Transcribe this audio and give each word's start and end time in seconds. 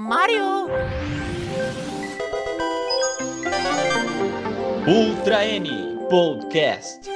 Mario! 0.00 0.68
Ultra 4.86 5.44
N 5.44 5.98
Podcast. 6.08 7.10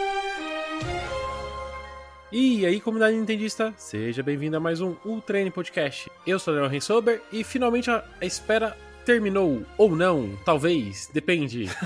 E 2.33 2.67
aí, 2.67 2.81
comunidade 2.81 3.17
nintendista, 3.17 3.73
seja 3.77 4.21
bem-vindo 4.21 4.57
a 4.57 4.61
mais 4.61 4.81
um 4.81 4.97
Ultra 5.05 5.41
N 5.41 5.53
Podcast. 5.53 6.11
Eu 6.27 6.41
sou 6.41 6.55
o 6.55 6.57
Leon 6.57 6.67
Rensober 6.67 7.23
e 7.31 7.45
finalmente 7.45 7.89
a 7.89 8.05
a 8.21 8.27
espera 8.27 8.77
terminou, 9.05 9.63
ou 9.79 9.95
não, 9.95 10.37
talvez, 10.45 11.09
depende. 11.15 11.67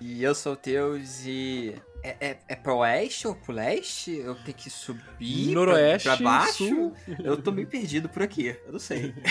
E 0.00 0.22
eu 0.22 0.34
sou 0.34 0.52
o 0.52 0.56
Teus 0.56 1.24
e. 1.24 1.74
É, 2.02 2.16
é, 2.20 2.38
é 2.48 2.56
pro 2.56 2.78
oeste 2.78 3.28
ou 3.28 3.34
pro 3.34 3.52
leste? 3.52 4.12
Eu 4.16 4.34
tenho 4.34 4.56
que 4.56 4.68
subir 4.68 5.52
Noroeste, 5.54 6.08
pra, 6.08 6.16
pra 6.16 6.24
baixo? 6.24 6.66
sul. 6.66 6.92
Eu 7.22 7.40
tô 7.40 7.52
meio 7.52 7.66
perdido 7.68 8.08
por 8.08 8.22
aqui, 8.22 8.56
eu 8.66 8.72
não 8.72 8.78
sei. 8.80 9.14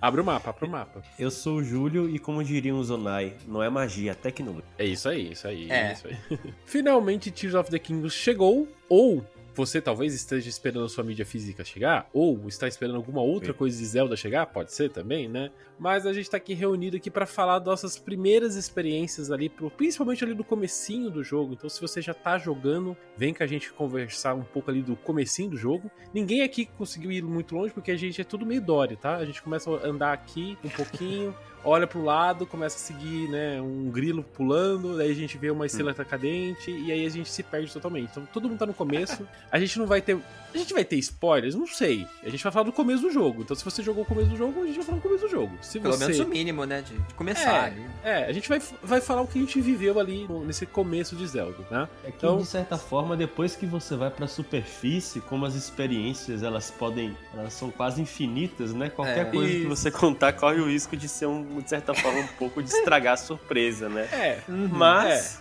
Abre 0.00 0.20
o 0.20 0.24
mapa, 0.24 0.50
abre 0.50 0.66
o 0.66 0.68
mapa. 0.70 1.02
Eu 1.18 1.30
sou 1.30 1.56
o 1.56 1.64
Júlio 1.64 2.10
e 2.10 2.18
como 2.18 2.44
diriam 2.44 2.78
os 2.78 2.88
Zonai, 2.88 3.34
não 3.46 3.62
é 3.62 3.70
magia, 3.70 4.10
é 4.10 4.14
tecnologia. 4.14 4.64
É 4.78 4.84
isso 4.84 5.08
aí, 5.08 5.32
isso 5.32 5.48
aí, 5.48 5.70
É. 5.70 5.92
isso 5.94 6.06
aí. 6.06 6.16
Finalmente 6.66 7.30
Tears 7.30 7.54
of 7.54 7.70
the 7.70 7.78
Kingdom 7.78 8.10
chegou, 8.10 8.68
ou 8.86 9.24
você 9.54 9.80
talvez 9.80 10.14
esteja 10.14 10.48
esperando 10.48 10.84
a 10.84 10.88
sua 10.88 11.04
mídia 11.04 11.24
física 11.24 11.64
chegar, 11.64 12.08
ou 12.12 12.48
está 12.48 12.66
esperando 12.66 12.96
alguma 12.96 13.22
outra 13.22 13.52
Sim. 13.52 13.58
coisa 13.58 13.78
de 13.78 13.84
Zelda 13.84 14.16
chegar, 14.16 14.46
pode 14.46 14.72
ser 14.72 14.90
também, 14.90 15.28
né? 15.28 15.50
Mas 15.78 16.06
a 16.06 16.12
gente 16.12 16.28
tá 16.28 16.36
aqui 16.36 16.54
reunido 16.54 16.96
aqui 16.96 17.10
para 17.10 17.26
falar 17.26 17.58
das 17.58 17.66
nossas 17.66 17.98
primeiras 17.98 18.56
experiências 18.56 19.30
ali, 19.30 19.48
principalmente 19.48 20.24
ali 20.24 20.34
do 20.34 20.44
comecinho 20.44 21.10
do 21.10 21.22
jogo. 21.22 21.54
Então 21.54 21.68
se 21.68 21.80
você 21.80 22.00
já 22.02 22.14
tá 22.14 22.38
jogando, 22.38 22.96
vem 23.16 23.32
com 23.32 23.42
a 23.42 23.46
gente 23.46 23.72
conversar 23.72 24.34
um 24.34 24.44
pouco 24.44 24.70
ali 24.70 24.82
do 24.82 24.96
comecinho 24.96 25.50
do 25.50 25.56
jogo. 25.56 25.90
Ninguém 26.12 26.42
aqui 26.42 26.66
conseguiu 26.66 27.10
ir 27.12 27.22
muito 27.22 27.54
longe 27.54 27.72
porque 27.72 27.90
a 27.90 27.96
gente 27.96 28.20
é 28.20 28.24
tudo 28.24 28.46
meio 28.46 28.60
Dory, 28.60 28.96
tá? 28.96 29.16
A 29.16 29.24
gente 29.24 29.42
começa 29.42 29.70
a 29.70 29.86
andar 29.86 30.12
aqui 30.12 30.56
um 30.64 30.68
pouquinho, 30.68 31.34
olha 31.64 31.86
pro 31.86 32.02
lado, 32.04 32.46
começa 32.46 32.76
a 32.76 32.80
seguir, 32.80 33.28
né, 33.28 33.60
um 33.60 33.90
grilo 33.90 34.22
pulando, 34.22 34.96
daí 34.96 35.10
a 35.10 35.14
gente 35.14 35.36
vê 35.38 35.50
uma 35.50 35.66
estrela 35.66 35.94
cadente 35.94 36.70
e 36.70 36.92
aí 36.92 37.04
a 37.06 37.08
gente 37.08 37.30
se 37.30 37.42
perde 37.42 37.72
totalmente. 37.72 38.10
Então 38.10 38.26
todo 38.32 38.48
mundo 38.48 38.58
tá 38.58 38.66
no 38.66 38.74
começo. 38.74 39.26
A 39.50 39.58
gente 39.58 39.78
não 39.78 39.86
vai 39.86 40.00
ter 40.00 40.18
a 40.54 40.56
gente 40.58 40.72
vai 40.72 40.84
ter 40.84 40.94
spoilers? 40.98 41.56
Não 41.56 41.66
sei. 41.66 42.06
A 42.22 42.28
gente 42.28 42.40
vai 42.40 42.52
falar 42.52 42.64
do 42.64 42.72
começo 42.72 43.02
do 43.02 43.10
jogo. 43.10 43.42
Então, 43.42 43.56
se 43.56 43.64
você 43.64 43.82
jogou 43.82 44.04
o 44.04 44.06
começo 44.06 44.28
do 44.30 44.36
jogo, 44.36 44.62
a 44.62 44.66
gente 44.66 44.76
vai 44.76 44.84
falar 44.84 44.98
do 44.98 45.02
começo 45.02 45.24
do 45.24 45.28
jogo. 45.28 45.50
Se 45.60 45.80
Pelo 45.80 45.94
você... 45.96 46.04
menos 46.06 46.20
o 46.20 46.28
mínimo, 46.28 46.64
né? 46.64 46.80
De, 46.80 46.96
de 46.96 47.14
começar 47.14 47.50
É. 47.50 47.66
ali. 47.66 47.86
É, 48.04 48.24
a 48.26 48.32
gente 48.32 48.48
vai, 48.48 48.62
vai 48.80 49.00
falar 49.00 49.22
o 49.22 49.26
que 49.26 49.36
a 49.36 49.40
gente 49.40 49.60
viveu 49.60 49.98
ali 49.98 50.28
nesse 50.46 50.64
começo 50.64 51.16
de 51.16 51.26
Zelda, 51.26 51.56
né? 51.68 51.88
É 52.04 52.12
que, 52.12 52.18
Então- 52.18 52.38
de 52.38 52.46
certa 52.46 52.78
forma, 52.78 53.16
depois 53.16 53.56
que 53.56 53.66
você 53.66 53.96
vai 53.96 54.10
pra 54.10 54.28
superfície, 54.28 55.20
como 55.22 55.44
as 55.44 55.56
experiências, 55.56 56.44
elas 56.44 56.70
podem, 56.70 57.16
elas 57.36 57.52
são 57.52 57.68
quase 57.72 58.00
infinitas, 58.00 58.72
né? 58.72 58.88
Qualquer 58.90 59.26
É. 59.26 59.30
coisa 59.32 59.52
que 59.52 59.66
você 59.66 59.90
contar 59.90 60.34
corre 60.34 60.60
o 60.60 60.66
risco 60.68 60.96
de 60.96 61.08
ser, 61.08 61.26
um, 61.26 61.53
de 61.62 61.68
certa 61.70 61.94
forma, 61.94 62.20
um 62.20 62.26
pouco 62.38 62.62
de 62.62 62.68
estragar 62.70 63.14
a 63.14 63.16
surpresa, 63.16 63.88
né? 63.88 64.08
É. 64.12 64.38
Mas, 64.48 65.40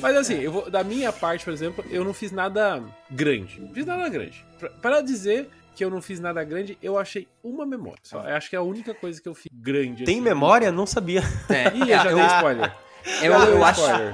Mas 0.00 0.16
assim, 0.16 0.40
eu 0.40 0.52
vou, 0.52 0.70
da 0.70 0.82
minha 0.84 1.12
parte, 1.12 1.44
por 1.44 1.52
exemplo, 1.52 1.84
eu 1.90 2.04
não 2.04 2.12
fiz 2.14 2.32
nada 2.32 2.82
grande. 3.10 3.60
Não 3.60 3.72
fiz 3.72 3.86
nada 3.86 4.08
grande. 4.08 4.44
Pra, 4.58 4.70
para 4.70 5.00
dizer 5.00 5.48
que 5.74 5.84
eu 5.84 5.90
não 5.90 6.02
fiz 6.02 6.18
nada 6.18 6.42
grande, 6.42 6.76
eu 6.82 6.98
achei 6.98 7.28
uma 7.42 7.64
memória. 7.64 8.00
Só. 8.02 8.20
Eu 8.28 8.34
acho 8.34 8.50
que 8.50 8.56
é 8.56 8.58
a 8.58 8.62
única 8.62 8.92
coisa 8.92 9.22
que 9.22 9.28
eu 9.28 9.34
fiz 9.34 9.50
grande. 9.52 10.04
tem 10.04 10.16
assim. 10.16 10.24
memória? 10.24 10.72
Não 10.72 10.86
sabia. 10.86 11.22
É, 11.48 11.68
Ih, 11.76 11.82
eu 11.82 11.86
já 11.86 12.12
dei 12.12 12.26
spoiler. 12.26 12.72
eu, 13.22 13.40
dei 13.46 13.54
eu 13.54 13.64
acho, 13.64 13.80
spoiler. 13.80 14.08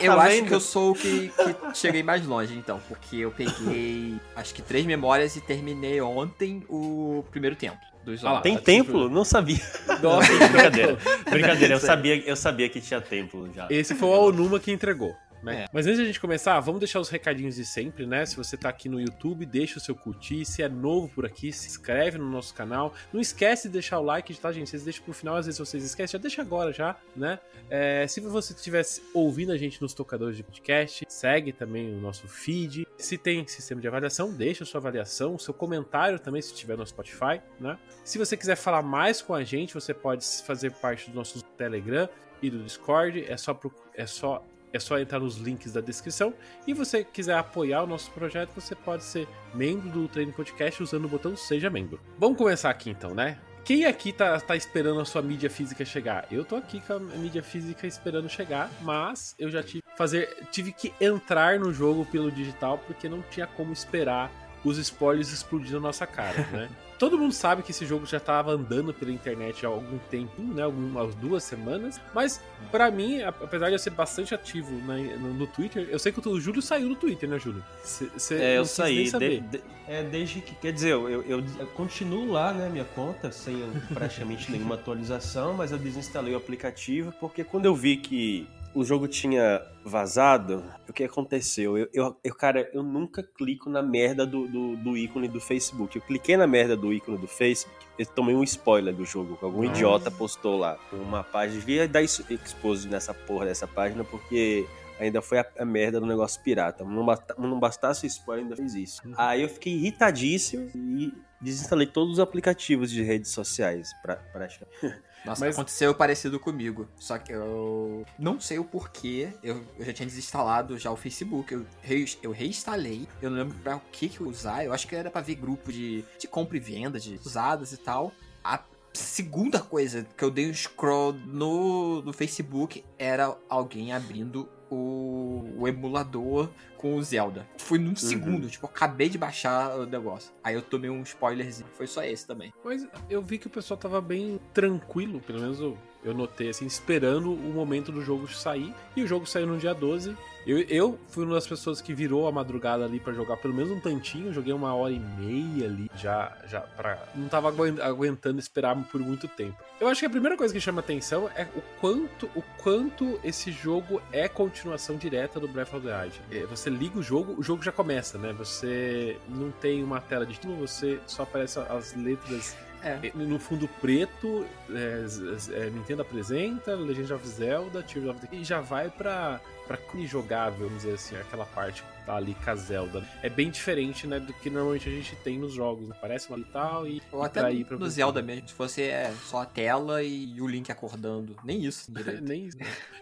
eu 0.00 0.14
Tá 0.16 0.22
acho 0.22 0.44
que 0.44 0.54
eu 0.54 0.60
sou 0.60 0.92
o 0.92 0.94
que, 0.94 1.28
que 1.28 1.76
cheguei 1.78 2.02
mais 2.02 2.24
longe, 2.24 2.54
então. 2.56 2.80
Porque 2.88 3.16
eu 3.18 3.30
peguei, 3.30 4.18
acho 4.34 4.54
que 4.54 4.62
três 4.62 4.86
memórias 4.86 5.36
e 5.36 5.42
terminei 5.42 6.00
ontem 6.00 6.64
o 6.70 7.22
primeiro 7.30 7.54
templo 7.54 7.78
dos 7.80 7.89
Ah. 8.24 8.40
Tem 8.40 8.54
tipo- 8.54 8.64
templo? 8.64 9.10
Não 9.10 9.24
sabia. 9.24 9.60
Nossa, 10.02 10.32
Brincadeira. 10.48 10.98
Brincadeira, 11.28 11.74
eu 11.74 11.80
sabia, 11.80 12.16
eu 12.26 12.36
sabia 12.36 12.68
que 12.68 12.80
tinha 12.80 13.00
templo 13.00 13.50
já. 13.54 13.66
Esse 13.70 13.94
foi 13.94 14.08
o 14.08 14.28
Onuma 14.28 14.58
que 14.58 14.72
entregou. 14.72 15.14
Né? 15.42 15.62
É. 15.62 15.68
Mas 15.72 15.86
antes 15.86 15.98
de 15.98 16.02
a 16.04 16.06
gente 16.06 16.20
começar, 16.20 16.58
vamos 16.60 16.80
deixar 16.80 17.00
os 17.00 17.08
recadinhos 17.08 17.54
de 17.54 17.64
sempre, 17.64 18.06
né? 18.06 18.26
Se 18.26 18.36
você 18.36 18.56
tá 18.56 18.68
aqui 18.68 18.88
no 18.88 19.00
YouTube, 19.00 19.46
deixa 19.46 19.78
o 19.78 19.80
seu 19.80 19.94
curtir. 19.94 20.44
Se 20.44 20.62
é 20.62 20.68
novo 20.68 21.08
por 21.08 21.24
aqui, 21.24 21.52
se 21.52 21.66
inscreve 21.68 22.18
no 22.18 22.30
nosso 22.30 22.52
canal. 22.54 22.92
Não 23.12 23.20
esquece 23.20 23.68
de 23.68 23.72
deixar 23.72 23.98
o 23.98 24.02
like, 24.02 24.34
tá, 24.38 24.52
gente? 24.52 24.68
Vocês 24.68 24.82
deixam 24.84 25.04
pro 25.04 25.14
final, 25.14 25.36
às 25.36 25.46
vezes 25.46 25.58
vocês 25.58 25.82
esquecem, 25.84 26.18
já 26.18 26.22
deixa 26.22 26.42
agora 26.42 26.72
já, 26.72 26.96
né? 27.16 27.38
É, 27.70 28.06
se 28.06 28.20
você 28.20 28.52
estiver 28.52 28.84
ouvindo 29.14 29.52
a 29.52 29.56
gente 29.56 29.80
nos 29.80 29.94
tocadores 29.94 30.36
de 30.36 30.42
podcast, 30.42 31.06
segue 31.08 31.52
também 31.52 31.92
o 31.94 32.00
nosso 32.00 32.28
feed. 32.28 32.86
Se 32.98 33.16
tem 33.16 33.46
sistema 33.46 33.80
de 33.80 33.88
avaliação, 33.88 34.32
deixa 34.32 34.64
a 34.64 34.66
sua 34.66 34.78
avaliação, 34.78 35.34
o 35.34 35.38
seu 35.38 35.54
comentário 35.54 36.18
também, 36.18 36.42
se 36.42 36.52
estiver 36.52 36.76
no 36.76 36.86
Spotify, 36.86 37.40
né? 37.58 37.78
Se 38.04 38.18
você 38.18 38.36
quiser 38.36 38.56
falar 38.56 38.82
mais 38.82 39.22
com 39.22 39.34
a 39.34 39.42
gente, 39.42 39.72
você 39.72 39.94
pode 39.94 40.24
fazer 40.44 40.72
parte 40.72 41.10
do 41.10 41.16
nosso 41.16 41.42
Telegram 41.56 42.08
e 42.42 42.50
do 42.50 42.58
Discord. 42.62 43.24
É 43.28 43.36
só, 43.36 43.54
procu- 43.54 43.82
é 43.94 44.06
só, 44.06 44.44
é 44.72 44.78
só 44.78 44.98
entrar 44.98 45.20
nos 45.20 45.36
links 45.36 45.72
da 45.72 45.80
descrição. 45.80 46.34
E 46.66 46.72
você 46.72 47.04
quiser 47.04 47.36
apoiar 47.36 47.82
o 47.82 47.86
nosso 47.86 48.10
projeto, 48.10 48.50
você 48.54 48.74
pode 48.74 49.04
ser 49.04 49.26
membro 49.54 49.90
do 49.90 50.08
Treino 50.08 50.32
Podcast 50.32 50.82
usando 50.82 51.04
o 51.04 51.08
botão 51.08 51.36
Seja 51.36 51.70
Membro. 51.70 52.00
Vamos 52.18 52.38
começar 52.38 52.70
aqui 52.70 52.90
então, 52.90 53.14
né? 53.14 53.38
Quem 53.64 53.84
aqui 53.84 54.12
tá, 54.12 54.40
tá 54.40 54.56
esperando 54.56 55.00
a 55.00 55.04
sua 55.04 55.22
mídia 55.22 55.50
física 55.50 55.84
chegar? 55.84 56.26
Eu 56.30 56.44
tô 56.44 56.56
aqui 56.56 56.80
com 56.80 56.94
a 56.94 56.98
mídia 56.98 57.42
física 57.42 57.86
esperando 57.86 58.28
chegar, 58.28 58.70
mas 58.80 59.34
eu 59.38 59.50
já 59.50 59.62
tive, 59.62 59.82
fazer, 59.96 60.46
tive 60.50 60.72
que 60.72 60.92
entrar 61.00 61.58
no 61.58 61.72
jogo 61.72 62.06
pelo 62.06 62.30
digital 62.30 62.78
porque 62.78 63.08
não 63.08 63.22
tinha 63.30 63.46
como 63.46 63.72
esperar 63.72 64.30
os 64.64 64.78
spoilers 64.78 65.30
explodir 65.30 65.72
na 65.74 65.80
nossa 65.80 66.06
cara, 66.06 66.46
né? 66.52 66.68
Todo 67.00 67.16
mundo 67.18 67.32
sabe 67.32 67.62
que 67.62 67.70
esse 67.70 67.86
jogo 67.86 68.04
já 68.04 68.20
tava 68.20 68.52
andando 68.52 68.92
pela 68.92 69.10
internet 69.10 69.64
há 69.64 69.70
algum 69.70 69.96
tempo, 70.10 70.42
né? 70.42 70.62
Algumas 70.62 71.14
duas 71.14 71.42
semanas. 71.42 71.98
Mas, 72.14 72.42
pra 72.70 72.90
mim, 72.90 73.22
apesar 73.22 73.68
de 73.68 73.72
eu 73.74 73.78
ser 73.78 73.88
bastante 73.88 74.34
ativo 74.34 74.70
na- 74.86 74.98
no, 75.16 75.32
no 75.32 75.46
Twitter, 75.46 75.88
eu 75.90 75.98
sei 75.98 76.12
que 76.12 76.20
o 76.28 76.38
Júlio 76.38 76.60
saiu 76.60 76.90
do 76.90 76.94
Twitter, 76.96 77.26
né, 77.26 77.38
Júlio? 77.38 77.64
Cê- 77.82 78.10
cê 78.18 78.34
É, 78.34 78.58
eu 78.58 78.66
saí. 78.66 79.10
de- 79.10 79.40
de- 79.40 79.62
é, 79.88 80.02
desde 80.02 80.42
que. 80.42 80.54
Quer 80.56 80.72
dizer, 80.74 80.90
eu, 80.92 81.08
eu, 81.08 81.22
eu- 81.22 81.44
eu 81.58 81.66
continuo 81.68 82.30
lá, 82.30 82.52
né, 82.52 82.68
minha 82.68 82.84
conta, 82.84 83.32
sem 83.32 83.56
praticamente 83.94 84.52
nenhuma 84.52 84.74
atualização, 84.74 85.54
mas 85.54 85.72
eu 85.72 85.78
desinstalei 85.78 86.34
o 86.34 86.36
aplicativo 86.36 87.14
porque 87.18 87.42
quando 87.42 87.64
eu 87.64 87.74
vi 87.74 87.96
que 87.96 88.46
o 88.74 88.84
jogo 88.84 89.08
tinha 89.08 89.60
vazado, 89.84 90.62
o 90.88 90.92
que 90.92 91.02
aconteceu? 91.04 91.76
Eu, 91.76 91.88
eu, 91.92 92.16
eu- 92.22 92.34
cara, 92.34 92.70
eu 92.72 92.82
nunca 92.82 93.22
clico 93.22 93.68
na 93.68 93.82
merda 93.82 94.24
do, 94.26 94.46
do, 94.46 94.76
do 94.76 94.96
ícone 94.96 95.26
do 95.28 95.40
Facebook. 95.40 95.96
Eu 95.96 96.02
cliquei 96.02 96.36
na 96.36 96.46
merda 96.46 96.76
do 96.76 96.92
ícone 96.92 97.18
do 97.18 97.26
Facebook, 97.26 97.76
eu 97.98 98.06
tomei 98.06 98.34
um 98.34 98.44
spoiler 98.44 98.94
do 98.94 99.04
jogo, 99.04 99.38
algum 99.42 99.62
Nossa. 99.62 99.72
idiota 99.74 100.10
postou 100.10 100.58
lá. 100.58 100.78
Uma 100.92 101.24
página, 101.24 101.58
devia 101.60 101.88
dar 101.88 102.02
expose 102.02 102.88
nessa 102.88 103.12
porra 103.12 103.46
dessa 103.46 103.66
página, 103.66 104.04
porque 104.04 104.66
ainda 105.00 105.20
foi 105.22 105.38
a, 105.38 105.46
a 105.58 105.64
merda 105.64 105.98
do 105.98 106.06
negócio 106.06 106.40
pirata. 106.42 106.84
Não, 106.84 107.04
basta- 107.04 107.34
não 107.38 107.58
bastasse 107.58 108.04
o 108.04 108.08
spoiler, 108.08 108.44
ainda 108.44 108.56
fez 108.56 108.74
isso. 108.74 109.02
Uhum. 109.06 109.14
Aí 109.16 109.42
eu 109.42 109.48
fiquei 109.48 109.72
irritadíssimo 109.72 110.70
e 110.74 111.12
desinstalei 111.40 111.86
todos 111.86 112.14
os 112.14 112.20
aplicativos 112.20 112.90
de 112.90 113.02
redes 113.02 113.30
sociais, 113.30 113.90
pra, 114.02 114.16
praticamente. 114.16 114.76
Nossa, 115.24 115.44
Mas- 115.44 115.54
aconteceu 115.54 115.94
parecido 115.94 116.40
comigo. 116.40 116.88
Só 116.98 117.18
que 117.18 117.32
eu 117.32 118.04
não 118.18 118.40
sei 118.40 118.58
o 118.58 118.64
porquê. 118.64 119.28
Eu, 119.42 119.62
eu 119.78 119.84
já 119.84 119.92
tinha 119.92 120.06
desinstalado 120.06 120.78
já 120.78 120.90
o 120.90 120.96
Facebook. 120.96 121.52
Eu, 121.52 121.66
re- 121.82 122.16
eu 122.22 122.30
reinstalei. 122.32 123.06
Eu 123.20 123.30
não 123.30 123.38
lembro 123.38 123.56
pra 123.58 123.76
o 123.76 123.82
que, 123.92 124.08
que 124.08 124.20
eu 124.20 124.28
usar. 124.28 124.64
Eu 124.64 124.72
acho 124.72 124.86
que 124.88 124.96
era 124.96 125.10
pra 125.10 125.20
ver 125.20 125.34
grupo 125.34 125.70
de, 125.72 126.04
de 126.18 126.26
compra 126.26 126.56
e 126.56 126.60
venda, 126.60 126.98
de 126.98 127.20
usadas 127.24 127.72
e 127.72 127.76
tal. 127.76 128.12
A 128.42 128.60
segunda 128.92 129.60
coisa 129.60 130.06
que 130.16 130.24
eu 130.24 130.30
dei 130.30 130.50
um 130.50 130.54
scroll 130.54 131.12
no, 131.12 132.02
no 132.02 132.12
Facebook 132.12 132.82
era 132.98 133.36
alguém 133.48 133.92
abrindo 133.92 134.48
o, 134.70 135.44
o 135.58 135.68
emulador 135.68 136.48
com 136.80 136.94
o 136.96 137.02
Zelda. 137.02 137.46
Foi 137.58 137.78
num 137.78 137.94
segundo, 137.94 138.48
tipo, 138.48 138.64
eu 138.64 138.70
acabei 138.70 139.10
de 139.10 139.18
baixar 139.18 139.76
o 139.78 139.84
negócio. 139.84 140.32
Aí 140.42 140.54
eu 140.54 140.62
tomei 140.62 140.88
um 140.88 141.02
spoilerzinho. 141.02 141.68
Foi 141.76 141.86
só 141.86 142.02
esse 142.02 142.26
também. 142.26 142.54
Mas 142.64 142.88
eu 143.10 143.20
vi 143.20 143.36
que 143.36 143.46
o 143.48 143.50
pessoal 143.50 143.76
tava 143.76 144.00
bem 144.00 144.40
tranquilo, 144.54 145.20
pelo 145.20 145.40
menos 145.40 145.60
eu, 145.60 145.76
eu 146.02 146.14
notei, 146.14 146.48
assim, 146.48 146.64
esperando 146.64 147.32
o 147.32 147.52
momento 147.52 147.92
do 147.92 148.00
jogo 148.02 148.26
sair. 148.32 148.74
E 148.96 149.02
o 149.02 149.06
jogo 149.06 149.26
saiu 149.26 149.46
no 149.46 149.58
dia 149.58 149.74
12. 149.74 150.16
Eu, 150.46 150.58
eu 150.60 150.98
fui 151.10 151.26
uma 151.26 151.34
das 151.34 151.46
pessoas 151.46 151.82
que 151.82 151.92
virou 151.92 152.26
a 152.26 152.32
madrugada 152.32 152.82
ali 152.86 152.98
pra 152.98 153.12
jogar 153.12 153.36
pelo 153.36 153.52
menos 153.52 153.70
um 153.70 153.78
tantinho. 153.78 154.32
Joguei 154.32 154.54
uma 154.54 154.74
hora 154.74 154.90
e 154.94 154.98
meia 154.98 155.66
ali 155.66 155.90
já, 155.94 156.34
já 156.46 156.60
pra. 156.62 156.98
Não 157.14 157.28
tava 157.28 157.48
aguen- 157.48 157.78
aguentando 157.82 158.38
esperar 158.40 158.74
por 158.90 159.02
muito 159.02 159.28
tempo. 159.28 159.58
Eu 159.78 159.86
acho 159.88 160.00
que 160.00 160.06
a 160.06 160.10
primeira 160.10 160.38
coisa 160.38 160.52
que 160.54 160.60
chama 160.60 160.80
atenção 160.80 161.28
é 161.36 161.46
o 161.54 161.60
quanto, 161.78 162.24
o 162.34 162.42
quanto 162.62 163.20
esse 163.22 163.52
jogo 163.52 164.00
é 164.12 164.28
continuação 164.28 164.96
direta 164.96 165.38
do 165.38 165.46
Breath 165.46 165.74
of 165.74 165.86
the 165.86 166.02
Wild. 166.02 166.20
É, 166.30 166.44
Você 166.70 166.76
liga 166.76 166.98
o 166.98 167.02
jogo, 167.02 167.34
o 167.36 167.42
jogo 167.42 167.62
já 167.62 167.72
começa, 167.72 168.16
né? 168.16 168.32
Você 168.32 169.18
não 169.28 169.50
tem 169.50 169.82
uma 169.82 170.00
tela 170.00 170.24
de 170.24 170.34
título, 170.34 170.56
você 170.56 171.00
só 171.06 171.24
aparece 171.24 171.58
as 171.58 171.94
letras 171.96 172.56
É. 172.82 173.10
no 173.14 173.38
fundo 173.38 173.68
preto, 173.80 174.46
é, 174.70 175.04
é, 175.52 175.70
Nintendo 175.70 176.02
apresenta, 176.02 176.74
Legend 176.74 177.12
of 177.12 177.28
Zelda, 177.28 177.82
Tears 177.82 178.08
of 178.08 178.26
the 178.26 178.36
e 178.36 178.44
já 178.44 178.60
vai 178.60 178.88
pra, 178.88 179.40
pra 179.66 179.78
jogável, 180.06 180.66
vamos 180.66 180.82
dizer 180.82 180.94
assim, 180.94 181.16
aquela 181.16 181.44
parte 181.44 181.82
tá 182.04 182.16
ali 182.16 182.34
com 182.34 182.50
a 182.50 182.54
Zelda, 182.54 183.04
é 183.22 183.28
bem 183.28 183.50
diferente, 183.50 184.06
né, 184.06 184.18
do 184.20 184.32
que 184.32 184.50
normalmente 184.50 184.88
a 184.88 184.92
gente 184.92 185.14
tem 185.16 185.38
nos 185.38 185.52
jogos. 185.52 185.88
Né? 185.88 185.96
Parece 186.00 186.28
uma 186.28 186.38
e 186.38 186.44
tal 186.44 186.86
e. 186.86 187.02
Ou 187.12 187.22
até 187.22 187.42
no, 187.42 187.64
pra 187.64 187.76
no 187.76 187.86
você. 187.86 187.96
Zelda 187.96 188.22
mesmo, 188.22 188.48
se 188.48 188.54
fosse 188.54 188.82
é, 188.82 189.12
só 189.24 189.42
a 189.42 189.46
tela 189.46 190.02
e 190.02 190.40
o 190.40 190.46
Link 190.46 190.70
acordando. 190.70 191.36
Nem 191.44 191.64
isso, 191.64 191.90
direito. 191.92 192.22
Nem 192.22 192.46
isso. 192.46 192.58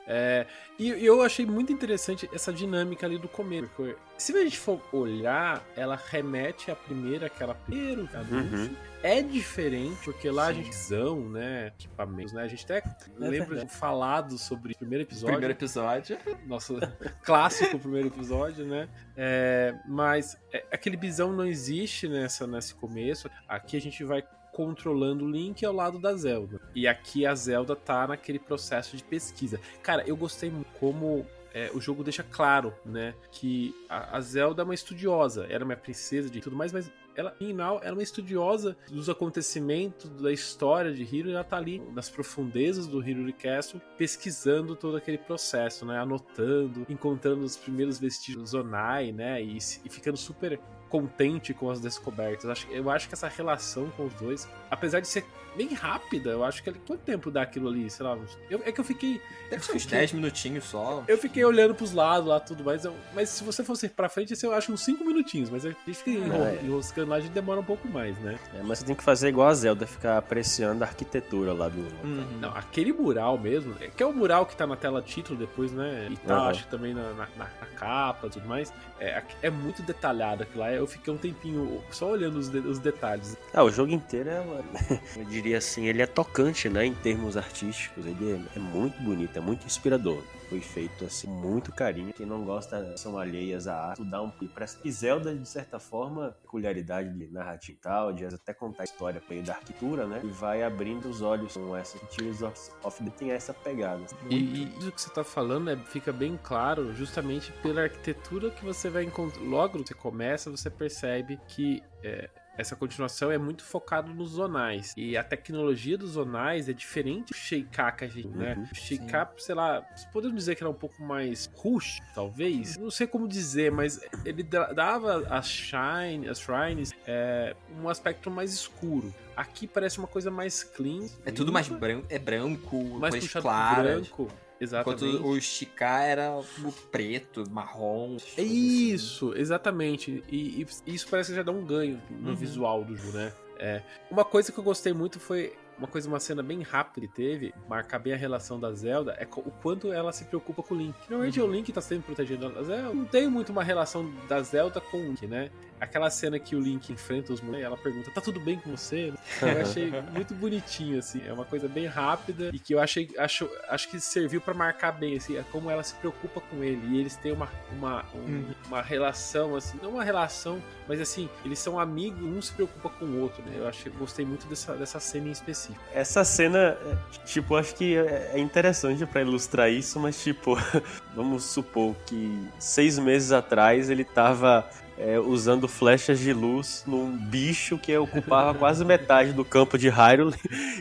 É, 0.07 0.47
e 0.79 1.05
eu 1.05 1.23
achei 1.23 1.45
muito 1.45 1.73
interessante 1.73 2.29
essa 2.33 2.53
dinâmica 2.53 3.07
ali 3.07 3.19
do 3.19 3.29
começo. 3.29 3.69
Porque 3.77 3.97
se 4.17 4.37
a 4.37 4.43
gente 4.43 4.59
for 4.59 4.81
olhar, 4.93 5.65
ela 5.77 5.97
remete 5.97 6.71
à 6.71 6.77
primeira, 6.77 7.27
aquela 7.27 7.55
primeiro 7.55 8.09
anúncio. 8.15 8.59
Uhum. 8.59 8.77
É 9.03 9.23
diferente, 9.23 9.97
porque 10.05 10.29
lá 10.29 10.49
a 10.49 10.55
Sim. 10.55 10.63
gente 10.63 10.69
visão, 10.71 11.29
né? 11.29 11.69
Equipamentos, 11.69 12.33
né? 12.33 12.43
A 12.43 12.49
gente 12.49 12.65
até 12.65 12.83
lembra 13.17 13.47
verdade. 13.47 13.67
de 13.67 13.75
falado 13.75 14.39
sobre 14.39 14.73
o 14.73 14.77
primeiro 14.77 15.05
episódio. 15.05 15.35
Primeiro 15.35 15.55
episódio. 15.55 16.19
Nosso 16.47 16.79
clássico 17.23 17.79
primeiro 17.79 18.09
episódio, 18.09 18.65
né? 18.65 18.88
É, 19.17 19.75
mas 19.87 20.39
é, 20.53 20.65
aquele 20.71 20.97
bisão 20.97 21.33
não 21.33 21.45
existe 21.45 22.09
nessa, 22.09 22.47
nesse 22.47 22.75
começo. 22.75 23.31
Aqui 23.49 23.77
a 23.77 23.81
gente 23.81 24.05
vai 24.05 24.23
controlando 24.53 25.25
o 25.25 25.31
Link 25.31 25.65
ao 25.65 25.73
lado 25.73 25.99
da 25.99 26.15
Zelda. 26.15 26.61
E 26.75 26.89
aqui 26.89 27.25
a 27.25 27.35
Zelda 27.35 27.77
tá 27.77 28.07
naquele 28.07 28.39
processo 28.39 28.97
de 28.97 29.05
pesquisa. 29.05 29.61
Cara, 29.83 30.03
eu 30.07 30.17
gostei 30.17 30.53
como 30.81 31.25
é, 31.55 31.71
o 31.75 31.81
jogo 31.81 32.05
deixa 32.05 32.23
claro, 32.23 32.75
né? 32.85 33.15
Que 33.31 33.75
a, 33.89 34.17
a 34.17 34.21
Zelda 34.21 34.63
é 34.63 34.65
uma 34.65 34.75
estudiosa, 34.75 35.47
era 35.49 35.65
uma 35.65 35.77
princesa 35.77 36.29
de 36.29 36.41
tudo 36.41 36.57
mais, 36.57 36.73
mas 36.73 36.91
ela, 37.19 37.33
final, 37.33 37.81
era 37.83 37.93
uma 37.93 38.03
estudiosa 38.03 38.77
dos 38.89 39.11
acontecimentos, 39.11 40.09
da 40.23 40.31
história 40.31 40.93
de 40.93 41.03
Hyrule, 41.03 41.33
e 41.33 41.35
ela 41.35 41.43
tá 41.43 41.57
ali 41.57 41.83
nas 41.93 42.09
profundezas 42.09 42.87
do 42.87 43.01
Hyrule 43.01 43.33
Castle, 43.33 43.83
pesquisando 43.97 44.77
todo 44.77 44.97
aquele 44.97 45.19
processo, 45.19 45.85
né? 45.85 45.99
Anotando, 45.99 46.87
encontrando 46.89 47.45
os 47.45 47.57
primeiros 47.57 47.99
vestígios 47.99 48.45
do 48.45 48.49
Zonai, 48.49 49.11
né? 49.11 49.43
E, 49.43 49.59
e 49.59 49.91
ficando 49.91 50.17
super 50.17 50.61
contente 50.89 51.53
com 51.53 51.69
as 51.69 51.81
descobertas. 51.81 52.65
Eu 52.71 52.89
acho 52.89 53.09
que 53.09 53.15
essa 53.15 53.27
relação 53.27 53.91
com 53.91 54.07
os 54.07 54.15
dois, 54.15 54.49
apesar 54.71 55.01
de 55.01 55.09
ser 55.09 55.27
bem 55.57 55.73
rápida, 55.75 56.31
eu 56.31 56.45
acho 56.45 56.63
que 56.63 56.71
ele- 56.71 56.81
quanto 56.87 57.01
tempo 57.01 57.31
dá 57.31 57.43
aquilo 57.43 57.69
ali, 57.69 57.89
sei 57.91 58.05
lá, 58.07 58.17
eu- 58.51 58.63
é 58.65 58.71
que 58.73 58.81
eu 58.81 58.85
fiquei 58.85 59.21
Deve 59.51 59.65
ser 59.65 59.73
uns 59.73 59.83
fiquei- 59.83 59.99
10 59.99 60.13
minutinhos 60.13 60.65
só. 60.65 61.03
eu 61.09 61.19
fiquei 61.19 61.45
olhando 61.45 61.75
pros 61.75 61.93
lados 61.93 62.29
lá, 62.29 62.39
tudo 62.41 62.63
mais. 62.65 62.85
eu- 62.85 62.95
mas 63.15 63.29
se 63.31 63.43
você 63.45 63.65
fosse 63.65 63.89
pra 63.89 64.09
frente, 64.09 64.33
assim, 64.35 64.47
eu 64.47 64.53
acho 64.55 64.73
uns 64.73 64.83
5 64.85 65.05
minutinhos. 65.05 65.51
Mas 65.51 65.65
a 65.65 65.71
gente 65.71 65.95
fica 65.95 66.11
enro- 66.11 66.43
é. 66.45 66.59
enroscando 66.63 67.11
lá, 67.11 67.17
a 67.17 67.21
gente 67.21 67.33
demora 67.33 67.61
um 67.61 67.65
pouco 67.65 67.89
mais, 67.89 68.17
né? 68.19 68.39
É, 68.55 68.63
mas 68.63 68.79
você 68.81 68.85
tem 68.85 68.95
que 68.95 69.03
fazer 69.03 69.29
igual 69.29 69.49
a 69.49 69.55
Zelda, 69.55 69.87
ficar 69.87 70.19
apreciando 70.19 70.83
a 70.85 70.87
arquitetura 70.87 71.53
lá 71.53 71.69
do. 71.69 71.81
Uhum. 72.07 72.27
Não, 72.41 72.51
aquele 72.51 72.93
mural 72.93 73.39
mesmo, 73.39 73.75
é 73.81 73.89
que 73.89 74.03
é 74.03 74.07
o 74.07 74.13
mural 74.13 74.47
que 74.47 74.55
tá 74.57 74.67
na 74.67 74.77
tela 74.77 75.01
título 75.03 75.39
depois, 75.39 75.73
né? 75.73 76.09
E 76.11 76.17
tá, 76.19 76.37
Aham. 76.37 76.49
acho 76.51 76.65
que 76.65 76.71
também 76.71 76.95
na, 76.95 77.03
na- 77.15 77.29
na- 77.37 77.45
na 77.61 77.67
capa 77.77 78.27
e 78.27 78.31
tudo 78.31 78.47
mais. 78.49 78.73
É, 79.01 79.23
é 79.43 79.51
muito 79.51 79.83
detalhado 79.83 80.43
aquilo 80.43 80.61
lá. 80.61 80.73
Eu 80.73 80.87
fiquei 80.87 81.13
um 81.13 81.17
tempinho 81.19 81.83
só 81.91 82.11
olhando 82.11 82.39
os, 82.39 82.49
de- 82.49 82.59
os 82.59 82.79
detalhes. 82.79 83.37
Ah, 83.55 83.63
o 83.63 83.71
jogo 83.71 83.93
inteiro 83.93 84.29
é, 84.31 84.43
diria 85.39 85.59
assim, 85.59 85.87
ele 85.87 86.03
é 86.03 86.07
tocante, 86.07 86.69
né, 86.69 86.85
em 86.85 86.95
termos 86.95 87.37
artísticos. 87.37 88.05
Ele 88.05 88.33
é, 88.33 88.57
é 88.57 88.59
muito 88.59 89.01
bonito, 89.03 89.37
é 89.37 89.41
muito 89.41 89.65
inspirador. 89.65 90.23
Foi 90.49 90.61
feito 90.61 91.05
assim, 91.05 91.27
com 91.27 91.33
muito 91.33 91.73
carinho. 91.73 92.13
Quem 92.15 92.27
não 92.27 92.45
gosta 92.45 92.97
são 92.97 93.19
alheias 93.19 93.67
à 93.67 93.91
arte. 93.91 94.03
Dá 94.05 94.23
um 94.23 94.33
e 94.41 94.49
parece 94.49 94.79
que 94.79 94.91
Zelda, 94.91 95.35
de 95.35 95.49
certa 95.49 95.79
forma, 95.79 96.37
peculiaridade 96.43 97.13
de 97.13 97.29
narrativa 97.31 97.79
e 97.79 97.81
tal, 97.81 98.13
de 98.13 98.25
até 98.25 98.55
contar 98.55 98.83
a 98.83 98.85
história 98.85 99.23
meio 99.29 99.43
da 99.43 99.55
arquitetura, 99.55 100.07
né? 100.07 100.21
E 100.25 100.29
vai 100.29 100.63
abrindo 100.63 101.09
os 101.09 101.21
olhos 101.21 101.55
com 101.55 101.77
essa 101.77 101.99
Tears 102.07 102.43
of, 102.43 102.71
of 102.83 103.05
the 103.05 103.11
tem 103.11 103.31
essa 103.31 103.53
pegada. 103.53 104.03
E, 104.31 104.37
e 104.37 104.79
isso 104.79 104.93
que 104.93 105.01
você 105.01 105.11
tá 105.11 105.23
falando 105.23 105.71
é, 105.71 105.77
fica 105.77 106.13
bem 106.13 106.39
claro 106.43 106.95
justamente 106.95 107.53
pela 107.63 107.83
arquitetura 107.83 108.51
que 108.51 108.65
você 108.65 108.89
vai 108.89 109.05
encontrar. 109.05 109.43
Logo 109.43 109.83
que 109.83 109.89
você 109.89 109.95
começa, 109.95 110.51
você 110.51 110.71
percebe 110.71 111.39
que 111.47 111.83
é, 112.03 112.31
essa 112.59 112.75
continuação 112.77 113.31
é 113.31 113.39
muito 113.39 113.63
focado 113.65 114.13
nos 114.13 114.31
zonais. 114.31 114.93
E 114.97 115.17
a 115.17 115.23
tecnologia 115.25 115.97
dos 115.97 116.11
zonais 116.11 116.69
é 116.69 116.73
diferente 116.73 117.33
do 117.33 117.37
Sheikah 117.37 117.93
que 117.93 118.05
a 118.05 118.09
gente, 118.09 118.29
né? 118.37 118.55
Uhum, 118.59 118.67
O 118.71 118.75
Sheikah, 118.75 119.31
sei 119.39 119.55
lá, 119.55 119.81
podemos 120.13 120.37
dizer 120.37 120.57
que 120.57 120.63
era 120.63 120.69
um 120.71 120.75
pouco 120.75 121.03
mais 121.03 121.49
rush, 121.55 122.01
talvez. 122.15 122.77
Não 122.77 122.91
sei 122.91 123.07
como 123.07 123.27
dizer, 123.29 123.71
mas 123.71 124.01
ele 124.25 124.43
da- 124.43 124.73
dava 124.73 125.27
as 125.31 125.49
shine, 125.49 126.29
as 126.29 126.41
shrines 126.41 126.93
é, 127.07 127.55
um 127.81 127.89
aspecto 127.89 128.31
mais 128.31 128.53
escuro. 128.53 129.15
Aqui 129.37 129.67
parece 129.69 129.99
uma 129.99 130.09
coisa 130.09 130.31
mais 130.31 130.65
clean. 130.65 131.07
É 131.25 131.31
tudo 131.31 131.53
mais 131.53 131.69
branco, 131.69 132.07
é 132.11 132.19
branco, 132.19 132.83
mais 132.99 133.15
puxado 133.15 133.43
claras. 133.45 134.01
branco. 134.09 134.29
Exatamente. 134.61 135.05
Enquanto 135.05 135.27
o 135.29 135.41
Chiká 135.41 136.03
era 136.03 136.31
o 136.33 136.73
preto, 136.91 137.45
marrom. 137.51 138.17
É 138.17 138.19
coisas 138.19 138.33
assim. 138.39 138.93
isso, 138.93 139.33
exatamente. 139.37 140.23
E, 140.29 140.67
e 140.87 140.95
isso 140.95 141.07
parece 141.09 141.31
que 141.31 141.37
já 141.37 141.43
dá 141.43 141.53
um 141.53 141.65
ganho 141.65 142.01
no 142.11 142.31
Uhum. 142.31 142.35
visual 142.37 142.85
do 142.85 142.97
jogo, 142.97 143.17
né? 143.17 143.33
É. 143.59 143.83
Uma 144.11 144.25
coisa 144.25 144.53
que 144.53 144.59
eu 144.59 144.65
gostei 144.65 144.93
muito 144.93 145.19
foi 145.19 145.53
uma 145.77 145.87
coisa, 145.87 146.09
uma 146.09 146.19
cena 146.19 146.43
bem 146.43 146.61
rápida 146.63 147.07
que 147.07 147.13
teve, 147.13 147.55
marcar 147.69 148.01
bem 148.01 148.13
a 148.13 148.17
relação 148.17 148.59
da 148.59 148.73
Zelda, 148.73 149.13
é 149.13 149.25
o 149.25 149.51
quanto 149.63 149.93
ela 149.93 150.13
se 150.13 150.25
preocupa 150.25 150.61
com 150.61 150.75
o 150.75 150.79
Link. 150.79 150.95
Normalmente 151.09 151.41
Uhum. 151.41 151.49
o 151.49 151.53
Link 151.53 151.73
tá 151.73 151.81
sempre 151.81 152.07
protegendo 152.07 152.47
a 152.59 152.63
Zelda. 152.65 152.93
Não 152.95 153.05
tem 153.05 153.29
muito 153.29 153.51
uma 153.51 153.63
relação 153.63 154.13
da 154.29 154.43
Zelda 154.43 154.81
com 154.81 154.97
o 154.97 155.03
Link, 155.07 155.25
né? 155.29 155.51
Aquela 155.81 156.11
cena 156.11 156.37
que 156.41 156.57
o 156.57 156.61
Link 156.61 156.93
enfrenta 156.93 157.33
os 157.33 157.41
moleques, 157.41 157.65
ela 157.67 157.77
pergunta, 157.77 158.11
tá 158.11 158.21
tudo 158.21 158.41
bem 158.41 158.59
com 158.59 158.71
você? 158.77 159.13
Eu 159.43 159.61
achei 159.61 159.93
muito 160.13 160.35
bonitinho, 160.35 160.99
assim. 160.99 161.23
É 161.27 161.33
uma 161.33 161.45
coisa 161.45 161.69
bem 161.69 161.87
rápida 161.87 162.51
e 162.53 162.59
que 162.59 162.75
eu 162.75 162.81
achei, 162.81 163.09
acho, 163.19 163.49
acho 163.69 163.89
que 163.89 164.01
serviu 164.01 164.41
pra 164.41 164.55
marcar 164.55 164.93
bem, 164.93 165.17
assim, 165.17 165.37
é 165.37 165.45
como 165.53 165.71
ela 165.71 165.83
se 165.83 165.95
preocupa 165.95 166.41
com 166.41 166.63
ele. 166.65 166.81
E 166.97 167.01
eles 167.01 167.17
têm 167.17 167.33
uma, 167.33 167.49
uma, 167.73 168.05
um- 168.15 168.19
Uhum. 168.29 168.55
uma 168.67 168.83
relação, 168.83 169.55
assim, 169.57 169.79
não 169.83 169.91
uma 169.91 170.05
relação, 170.05 170.63
mas 170.87 171.01
assim, 171.01 171.29
eles 171.45 171.59
são 171.59 171.79
amigos, 171.79 172.23
um 172.23 172.41
se 172.43 172.53
preocupa 172.53 172.89
com 172.91 173.05
o 173.05 173.21
outro, 173.21 173.43
né? 173.45 173.53
Eu 173.57 173.67
achei, 173.69 173.91
gostei 173.93 174.25
muito 174.25 174.47
dessa, 174.47 174.75
dessa 174.75 175.01
cena 175.01 175.29
em 175.29 175.33
específico. 175.33 175.83
Essa 175.95 176.25
cena, 176.25 176.59
é, 176.59 176.97
tipo, 177.25 177.57
acho 177.57 177.75
que 177.75 177.97
é 177.97 178.33
é 178.35 178.39
interessante 178.39 179.05
pra 179.07 179.21
ilustrar 179.23 179.71
isso, 179.71 179.99
mas, 180.01 180.23
tipo, 180.23 180.57
vamos 181.15 181.45
supor 181.45 181.95
que 182.07 182.47
seis 182.59 182.99
meses 182.99 183.33
atrás 183.33 183.89
ele 183.91 184.05
tava 184.05 184.69
é, 184.99 185.19
usando 185.19 185.67
flechas 185.69 186.19
de 186.19 186.33
luz 186.33 186.83
num 186.87 187.11
bicho 187.17 187.79
que 187.79 187.97
ocupava 187.97 188.53
quase 188.55 188.85
metade 188.85 189.33
do 189.33 189.45
campo 189.45 189.79
de 189.79 189.89
Hyrule. 189.89 190.35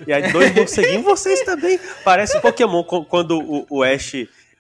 E 0.06 0.12
aí, 0.14 0.32
dois 0.32 0.54
morceguinhos, 0.56 1.04
vocês 1.04 1.42
também. 1.42 1.80
Parece 2.04 2.40
Pokémon 2.42 2.84
quando 2.84 3.40
o, 3.40 3.66
o 3.70 3.84
Ash. 3.84 4.14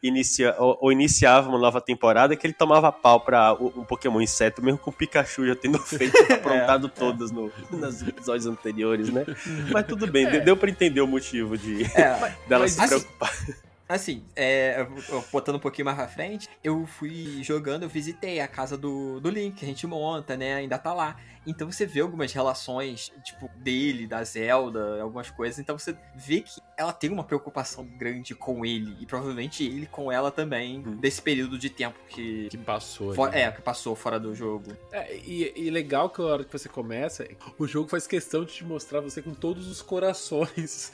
Inicia, 0.04 0.56
ou, 0.59 0.77
ou 0.80 0.92
iniciava 0.92 1.50
uma 1.50 1.57
nova 1.57 1.81
temporada 1.81 2.36
que 2.36 2.45
ele 2.45 2.54
tomava 2.54 2.92
pau 2.92 3.19
pra 3.19 3.54
o- 3.56 3.74
um 3.77 3.83
Pokémon 3.83 4.21
inseto, 4.21 4.62
mesmo 4.63 4.77
com 4.77 4.92
o 4.92 4.94
Pikachu 4.94 5.48
já 5.48 5.56
tendo 5.56 5.80
feito, 5.80 6.15
aprontado 6.31 6.88
todas 6.88 7.31
no, 7.31 7.51
nos 7.71 8.03
episódios 8.07 8.45
anteriores, 8.45 9.10
né? 9.10 9.25
Mas 9.74 9.88
tudo 9.88 10.06
bem, 10.06 10.27
É. 10.27 10.39
deu 10.39 10.56
pra 10.56 10.69
entender 10.69 11.01
o 11.01 11.07
motivo 11.07 11.57
de 11.57 11.83
É, 11.95 12.13
dela 12.48 12.62
mas 12.65 12.74
se 12.74 12.79
assim- 12.79 12.89
preocupar. 12.89 13.31
Assim, 13.31 13.53
é, 14.36 14.86
eu- 15.10 15.24
botando 15.32 15.56
um 15.56 15.60
pouquinho 15.60 15.86
mais 15.86 15.98
pra 15.98 16.08
frente, 16.08 16.50
eu 16.63 16.86
fui 16.86 17.41
jogando, 17.44 17.84
eu 17.84 17.89
visitei 17.89 18.39
a 18.39 18.48
casa 18.48 18.77
do, 18.77 19.20
do 19.20 19.29
Link, 19.29 19.56
que 19.56 19.65
a 19.65 19.67
gente 19.67 19.88
monta, 19.88 20.36
né? 20.36 20.56
Ainda 20.56 20.77
tá 20.77 20.94
lá. 20.94 21.15
Então 21.50 21.72
você 21.72 21.86
vê 21.86 22.01
algumas 22.01 22.34
relações, 22.34 23.10
tipo, 23.24 23.50
dele, 23.56 24.06
da 24.06 24.22
Zelda, 24.22 25.01
algumas 25.01 25.29
coisas. 25.29 25.58
Então 25.58 25.79
você 25.79 25.96
vê 26.13 26.41
que 26.41 26.60
ela 26.75 26.91
tem 26.91 27.10
uma 27.10 27.24
preocupação 27.24 27.86
grande 27.86 28.36
com 28.36 28.65
ele. 28.65 28.98
E 29.00 29.06
provavelmente 29.06 29.63
ele 29.63 29.86
com 29.86 30.12
ela 30.12 30.29
também, 30.29 30.79
Hum. 30.86 30.98
desse 30.98 31.22
período 31.22 31.58
de 31.58 31.70
tempo 31.70 31.98
que. 32.10 32.50
Que 32.50 32.58
passou. 32.58 33.13
fo- 33.13 33.24
ali. 33.24 33.38
é, 33.38 33.50
que 33.51 33.62
passou 33.62 33.96
fora 33.96 34.20
do 34.20 34.36
jogo. 34.36 34.75
É, 34.91 35.15
e, 35.15 35.53
e 35.56 35.70
legal 35.70 36.10
que 36.10 36.20
a 36.22 36.25
hora 36.25 36.44
que 36.44 36.51
você 36.51 36.67
começa, 36.67 37.25
o 37.58 37.65
jogo 37.65 37.88
faz 37.88 38.06
questão 38.06 38.44
de 38.44 38.51
te 38.51 38.65
mostrar 38.65 39.00
você 39.00 39.22
com 39.22 39.34
todos 39.34 39.67
os 39.70 39.82
corações. 39.82 40.91